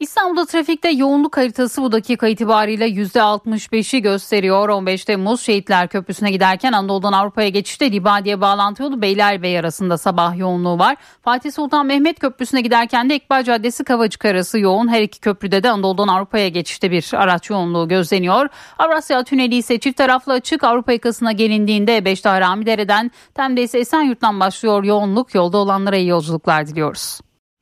İstanbul'da 0.00 0.46
trafikte 0.46 0.88
yoğunluk 0.88 1.36
haritası 1.36 1.82
bu 1.82 1.92
dakika 1.92 2.28
itibariyle 2.28 2.88
%65'i 2.88 4.02
gösteriyor. 4.02 4.68
15 4.68 5.04
Temmuz 5.04 5.40
Şehitler 5.40 5.88
Köprüsü'ne 5.88 6.30
giderken 6.30 6.72
Anadolu'dan 6.72 7.12
Avrupa'ya 7.12 7.48
geçişte 7.48 7.92
Libadiye 7.92 8.40
bağlantı 8.40 8.82
yolu 8.82 9.02
Beylerbeyi 9.02 9.60
arasında 9.60 9.98
sabah 9.98 10.38
yoğunluğu 10.38 10.78
var. 10.78 10.96
Fatih 11.22 11.52
Sultan 11.52 11.86
Mehmet 11.86 12.20
Köprüsü'ne 12.20 12.60
giderken 12.60 13.10
de 13.10 13.14
İkbal 13.14 13.44
Caddesi 13.44 13.84
Kavacık 13.84 14.24
arası 14.24 14.58
yoğun. 14.58 14.88
Her 14.88 15.02
iki 15.02 15.20
köprüde 15.20 15.62
de 15.62 15.70
Anadolu'dan 15.70 16.08
Avrupa'ya 16.08 16.48
geçişte 16.48 16.90
bir 16.90 17.10
araç 17.14 17.50
yoğunluğu 17.50 17.88
gözleniyor. 17.88 18.48
Avrasya 18.78 19.24
Tüneli 19.24 19.56
ise 19.56 19.78
çift 19.78 19.98
taraflı 19.98 20.32
açık. 20.32 20.64
Avrupa 20.64 20.92
yakasına 20.92 21.32
gelindiğinde 21.32 22.04
Beşiktaş 22.04 22.40
Ramidere'den 22.40 23.10
Tem'de 23.34 23.62
ise 23.62 23.78
Esenyurt'tan 23.78 24.40
başlıyor 24.40 24.84
yoğunluk. 24.84 25.34
Yolda 25.34 25.58
olanlara 25.58 25.96
iyi 25.96 26.08
yolculuklar 26.08 26.66
diliyoruz. 26.66 27.20